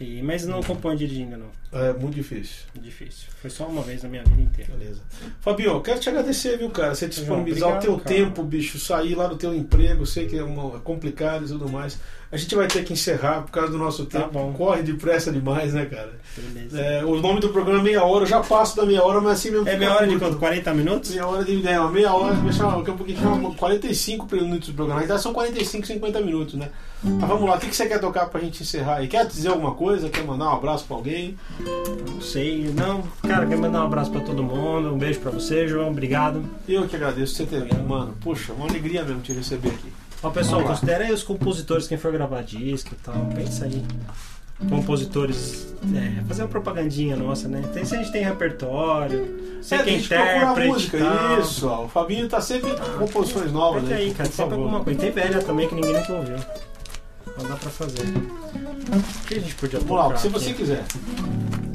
E, 0.00 0.22
mas 0.22 0.46
não 0.46 0.62
compõe 0.62 0.94
dirigindo, 0.96 1.36
não. 1.36 1.48
É 1.72 1.92
muito 1.92 2.14
difícil. 2.14 2.66
Difícil. 2.80 3.26
Foi 3.42 3.50
só 3.50 3.66
uma 3.66 3.82
vez 3.82 4.04
na 4.04 4.08
minha 4.08 4.22
vida 4.22 4.40
inteira. 4.40 4.72
Beleza. 4.78 5.00
Fabio, 5.40 5.80
quero 5.80 5.98
te 5.98 6.08
agradecer, 6.08 6.56
viu, 6.56 6.70
cara? 6.70 6.94
Você 6.94 7.08
disponibilizar 7.08 7.68
Obrigado, 7.70 7.82
o 7.94 7.96
teu 7.98 8.04
cara. 8.04 8.16
tempo, 8.16 8.42
bicho, 8.44 8.78
sair 8.78 9.16
lá 9.16 9.26
do 9.26 9.36
teu 9.36 9.52
emprego, 9.52 10.06
sei 10.06 10.26
que 10.26 10.38
é, 10.38 10.42
uma- 10.44 10.76
é 10.76 10.80
complicado 10.80 11.44
e 11.44 11.48
tudo 11.48 11.68
mais. 11.68 11.98
A 12.30 12.36
gente 12.36 12.54
vai 12.54 12.68
ter 12.68 12.84
que 12.84 12.92
encerrar 12.92 13.42
por 13.42 13.50
causa 13.50 13.72
do 13.72 13.78
nosso 13.78 14.06
Tá 14.06 14.20
tempo. 14.20 14.32
bom. 14.34 14.52
Corre 14.52 14.82
depressa 14.82 15.32
demais, 15.32 15.74
né, 15.74 15.86
cara? 15.86 16.12
Beleza. 16.36 16.80
É, 16.80 17.04
o 17.04 17.20
nome 17.20 17.40
do 17.40 17.48
programa 17.48 17.80
é 17.80 17.82
meia 17.82 18.04
hora, 18.04 18.22
eu 18.22 18.28
já 18.28 18.40
passo 18.40 18.76
da 18.76 18.86
meia 18.86 19.02
hora, 19.02 19.20
mas 19.20 19.32
assim 19.40 19.50
mesmo. 19.50 19.68
É 19.68 19.76
meia 19.76 19.94
hora 19.94 20.06
de 20.06 20.12
curto. 20.12 20.26
quanto? 20.26 20.38
40 20.38 20.74
minutos? 20.74 21.10
Meia 21.10 21.26
hora 21.26 21.44
de 21.44 21.56
é, 21.66 21.88
meia 21.90 22.12
hora, 22.14 22.34
deixa 22.36 22.62
eu 22.62 22.70
daqui 22.78 22.90
a 22.90 22.94
pouquinho 22.94 23.18
chama 23.18 23.52
45 23.56 24.28
minutos 24.36 24.68
do 24.68 24.74
programa. 24.74 25.00
Na 25.00 25.06
verdade 25.06 25.22
são 25.22 25.32
45, 25.32 25.86
50 25.86 26.20
minutos, 26.20 26.54
né? 26.54 26.70
Mas 27.02 27.28
vamos 27.28 27.48
lá, 27.48 27.56
o 27.56 27.60
que 27.60 27.68
que 27.68 27.76
você 27.76 27.86
quer 27.86 28.00
tocar 28.00 28.26
pra 28.26 28.40
gente 28.40 28.62
encerrar 28.62 28.96
aí? 28.96 29.06
Quer 29.08 29.24
dizer 29.26 29.48
alguma 29.50 29.72
coisa? 29.74 30.08
Quer 30.08 30.24
mandar 30.24 30.46
um 30.46 30.56
abraço 30.56 30.84
pra 30.84 30.96
alguém? 30.96 31.36
Não 32.10 32.20
sei. 32.20 32.72
Não, 32.74 33.02
cara, 33.26 33.46
quero 33.46 33.60
mandar 33.60 33.82
um 33.82 33.86
abraço 33.86 34.10
pra 34.10 34.20
todo 34.20 34.42
mundo. 34.42 34.92
Um 34.92 34.98
beijo 34.98 35.20
pra 35.20 35.30
você, 35.30 35.68
João. 35.68 35.90
Obrigado. 35.90 36.42
Eu 36.68 36.88
que 36.88 36.96
agradeço 36.96 37.34
você 37.36 37.46
ter 37.46 37.62
vindo, 37.62 37.86
mano. 37.88 38.14
Poxa, 38.20 38.52
uma 38.52 38.66
alegria 38.68 39.04
mesmo 39.04 39.20
te 39.22 39.32
receber 39.32 39.68
aqui. 39.68 39.92
Ó, 40.22 40.30
pessoal, 40.30 40.64
considera 40.64 41.04
aí 41.04 41.12
os 41.12 41.22
compositores, 41.22 41.86
quem 41.86 41.96
for 41.96 42.10
gravar 42.10 42.42
disco 42.42 42.90
e 42.92 42.96
tal. 43.04 43.14
Pensa 43.34 43.66
aí. 43.66 43.84
Compositores, 44.68 45.72
é, 45.94 46.20
fazer 46.26 46.42
uma 46.42 46.48
propagandinha 46.48 47.14
nossa, 47.16 47.46
né? 47.46 47.62
Tem, 47.72 47.84
se 47.84 47.94
a 47.94 47.98
gente 47.98 48.10
tem 48.10 48.24
repertório, 48.24 49.58
sei 49.62 49.78
É, 49.78 49.82
quem 49.84 49.98
intérprete. 49.98 50.68
música, 50.68 50.98
tal. 50.98 51.38
isso. 51.40 51.68
ó. 51.68 51.84
O 51.84 51.88
Fabinho 51.88 52.28
tá 52.28 52.40
sempre 52.40 52.72
com 52.72 53.06
composições 53.06 53.52
novas 53.52 53.82
Pede 53.84 53.94
aí, 53.94 54.02
aí, 54.08 54.14
cara, 54.14 54.28
sempre 54.28 54.54
alguma 54.54 54.82
coisa. 54.82 54.98
Tem 54.98 55.12
velha 55.12 55.40
também 55.40 55.68
que 55.68 55.76
ninguém 55.76 55.92
nunca 55.92 56.12
ouviu. 56.12 56.36
Não 57.38 57.48
dá 57.48 57.56
pra 57.56 57.70
fazer. 57.70 58.02
O 58.02 59.26
que 59.26 59.34
a 59.34 59.40
gente 59.40 59.54
podia 59.54 59.78
Vamos 59.80 59.96
lá, 59.96 60.04
tocar 60.04 60.18
se 60.18 60.26
aqui? 60.28 60.38
você 60.38 60.54
quiser. 60.54 60.84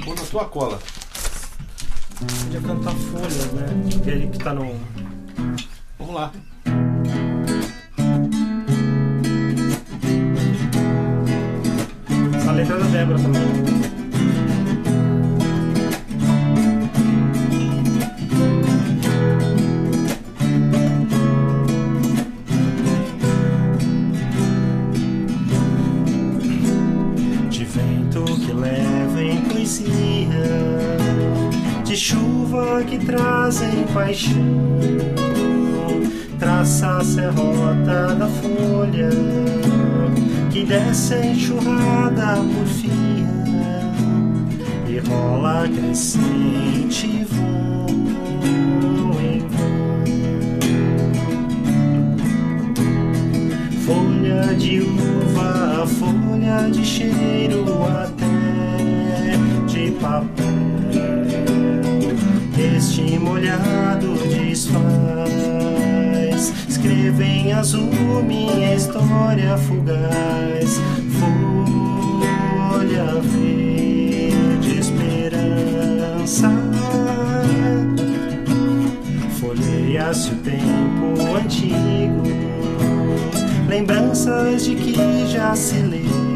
Vou 0.05 0.16
na 0.16 0.22
tua 0.24 0.45
cola. 0.45 0.80
Podia 2.43 2.61
cantar 2.61 2.93
folhas, 2.95 3.51
né? 3.53 3.66
Aquele 4.01 4.28
que 4.28 4.38
tá 4.39 4.53
no. 4.53 4.76
Vamos 5.99 6.16
lá. 6.16 6.32
Essa 12.36 12.51
letra 12.51 12.76
é 12.76 12.80
da 12.80 12.86
Débora 12.88 13.20
também. 13.20 13.72
Chuva 32.04 32.84
que 32.84 32.97
trazem 32.97 33.86
paixão, 33.93 34.36
passa 36.38 36.97
a 36.97 37.04
serrota 37.04 38.14
da 38.16 38.28
folha 38.28 39.10
que 40.51 40.66
desce 40.66 41.16
enxurrada 41.16 42.36
por 42.36 42.66
fia 42.66 42.91
e 44.86 44.99
rola 45.08 45.66
crescente 45.70 47.26
vão 47.32 47.88
em 49.22 49.39
vão. 49.47 50.04
Folha 53.86 54.54
de 54.56 54.82
uva, 54.82 55.88
folha 55.88 56.70
de 56.70 56.84
cheiro 56.84 57.64
até 57.86 59.38
de 59.72 59.91
papel. 59.91 60.43
Molhado 63.44 64.16
desfaz, 64.30 64.84
escreve 66.70 67.24
em 67.26 67.52
azul 67.52 68.24
minha 68.26 68.74
história 68.74 69.58
fugaz. 69.58 70.80
Folha 72.80 73.20
verde, 73.22 74.80
esperança. 74.80 76.50
Folheia-se 79.41 80.32
o 80.32 80.36
tempo 80.38 81.36
antigo, 81.36 82.24
lembranças 83.68 84.64
de 84.64 84.76
que 84.76 85.28
já 85.28 85.54
se 85.54 85.80
leu. 85.80 86.33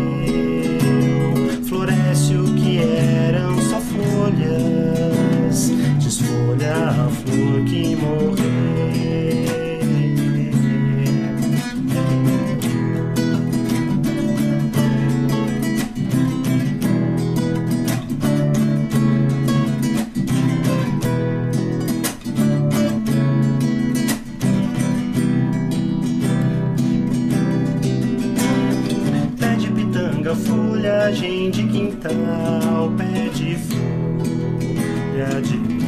Folhagem 31.47 31.51
de 31.51 31.63
quintal, 31.67 32.91
pé 32.97 33.29
de 33.33 33.55
folha 33.55 35.41
de 35.41 35.57
manga. 35.57 35.87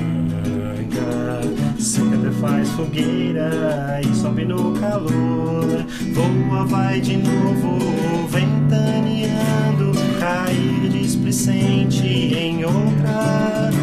Até 2.19 2.31
faz 2.31 2.69
fogueira 2.71 4.01
e 4.03 4.15
sobe 4.15 4.45
no 4.45 4.73
calor. 4.79 5.85
Voa, 6.13 6.65
vai 6.65 6.99
de 6.99 7.17
novo, 7.17 7.79
ventaneando. 8.27 9.91
Cair 10.19 10.89
displicente 10.89 12.05
em 12.05 12.65
outra 12.65 13.78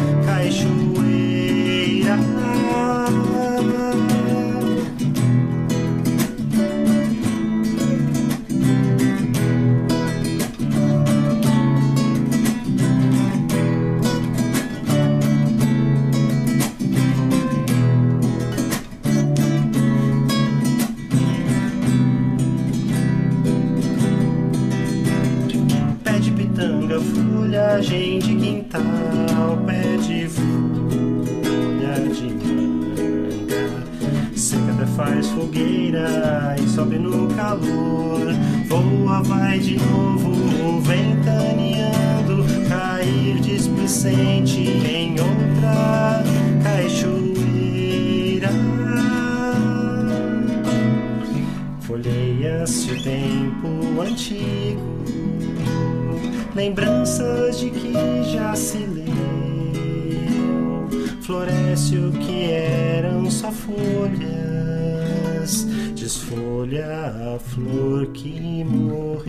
fogueira 35.37 36.55
e 36.59 36.67
sobe 36.67 36.97
no 36.97 37.27
calor. 37.35 38.33
Voa, 38.65 39.21
vai 39.21 39.59
de 39.59 39.77
novo, 39.77 40.81
ventaneando. 40.81 42.43
Cair 42.67 43.39
displicente 43.41 44.61
em 44.61 45.11
outra 45.11 46.23
cachoeira. 46.63 48.49
Folheia-se 51.81 52.91
o 52.91 53.03
tempo 53.03 54.01
antigo, 54.01 55.03
lembranças 56.55 57.59
de 57.59 57.69
que 57.69 57.93
já 58.33 58.55
se 58.55 58.79
leu. 58.79 59.07
Floresce 61.21 61.97
o 61.97 62.11
que 62.11 62.51
eram 62.51 63.29
só 63.29 63.51
folhas, 63.51 64.36
desfolha 66.07 67.35
a 67.35 67.37
flor 67.37 68.07
que 68.13 68.63
morreu. 68.63 69.27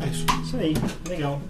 É 0.00 0.06
isso. 0.06 0.24
Isso 0.44 0.56
aí, 0.56 0.74
legal. 1.08 1.42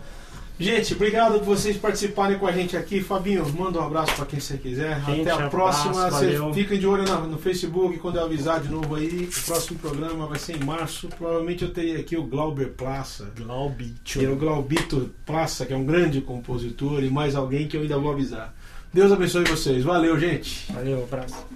Gente, 0.59 0.95
obrigado 0.95 1.41
por 1.41 1.57
vocês 1.57 1.77
participarem 1.77 2.39
com 2.39 2.47
a 2.47 2.53
gente 2.53 2.75
aqui. 2.75 3.03
Fabinho, 3.03 3.47
manda 3.53 3.79
um 3.81 3.85
abraço 3.85 4.15
pra 4.15 4.25
quem 4.25 4.41
você 4.41 4.57
quiser. 4.57 4.99
Gente, 5.05 5.29
Até 5.29 5.43
a 5.45 5.51
próxima. 5.51 6.11
Vocês 6.11 6.41
fiquem 6.55 6.79
de 6.79 6.87
olho 6.87 7.05
no 7.27 7.37
Facebook 7.37 7.99
quando 7.99 8.17
eu 8.17 8.25
avisar 8.25 8.59
de 8.59 8.71
novo 8.71 8.95
aí. 8.95 9.29
O 9.31 9.43
próximo 9.45 9.79
programa 9.79 10.27
vai 10.27 10.39
ser 10.39 10.57
em 10.57 10.65
março. 10.65 11.09
Provavelmente 11.09 11.65
eu 11.65 11.71
terei 11.71 12.01
aqui 12.01 12.17
o 12.17 12.25
Glauber 12.25 12.69
Plaça. 12.69 13.31
Glaubitio. 13.37 14.21
Que 14.21 14.27
é 14.27 14.31
o 14.31 14.37
Glaubito 14.37 15.11
Plaça, 15.27 15.67
que 15.67 15.75
é 15.75 15.77
um 15.77 15.85
grande 15.85 16.23
compositor, 16.23 17.05
e 17.05 17.11
mais 17.11 17.35
alguém 17.35 17.69
que 17.69 17.77
eu 17.77 17.83
ainda 17.83 17.99
vou 17.99 18.11
avisar. 18.11 18.55
Deus 18.93 19.11
abençoe 19.11 19.45
vocês. 19.45 19.83
Valeu, 19.83 20.19
gente. 20.19 20.71
Valeu, 20.73 21.05
abraço. 21.05 21.47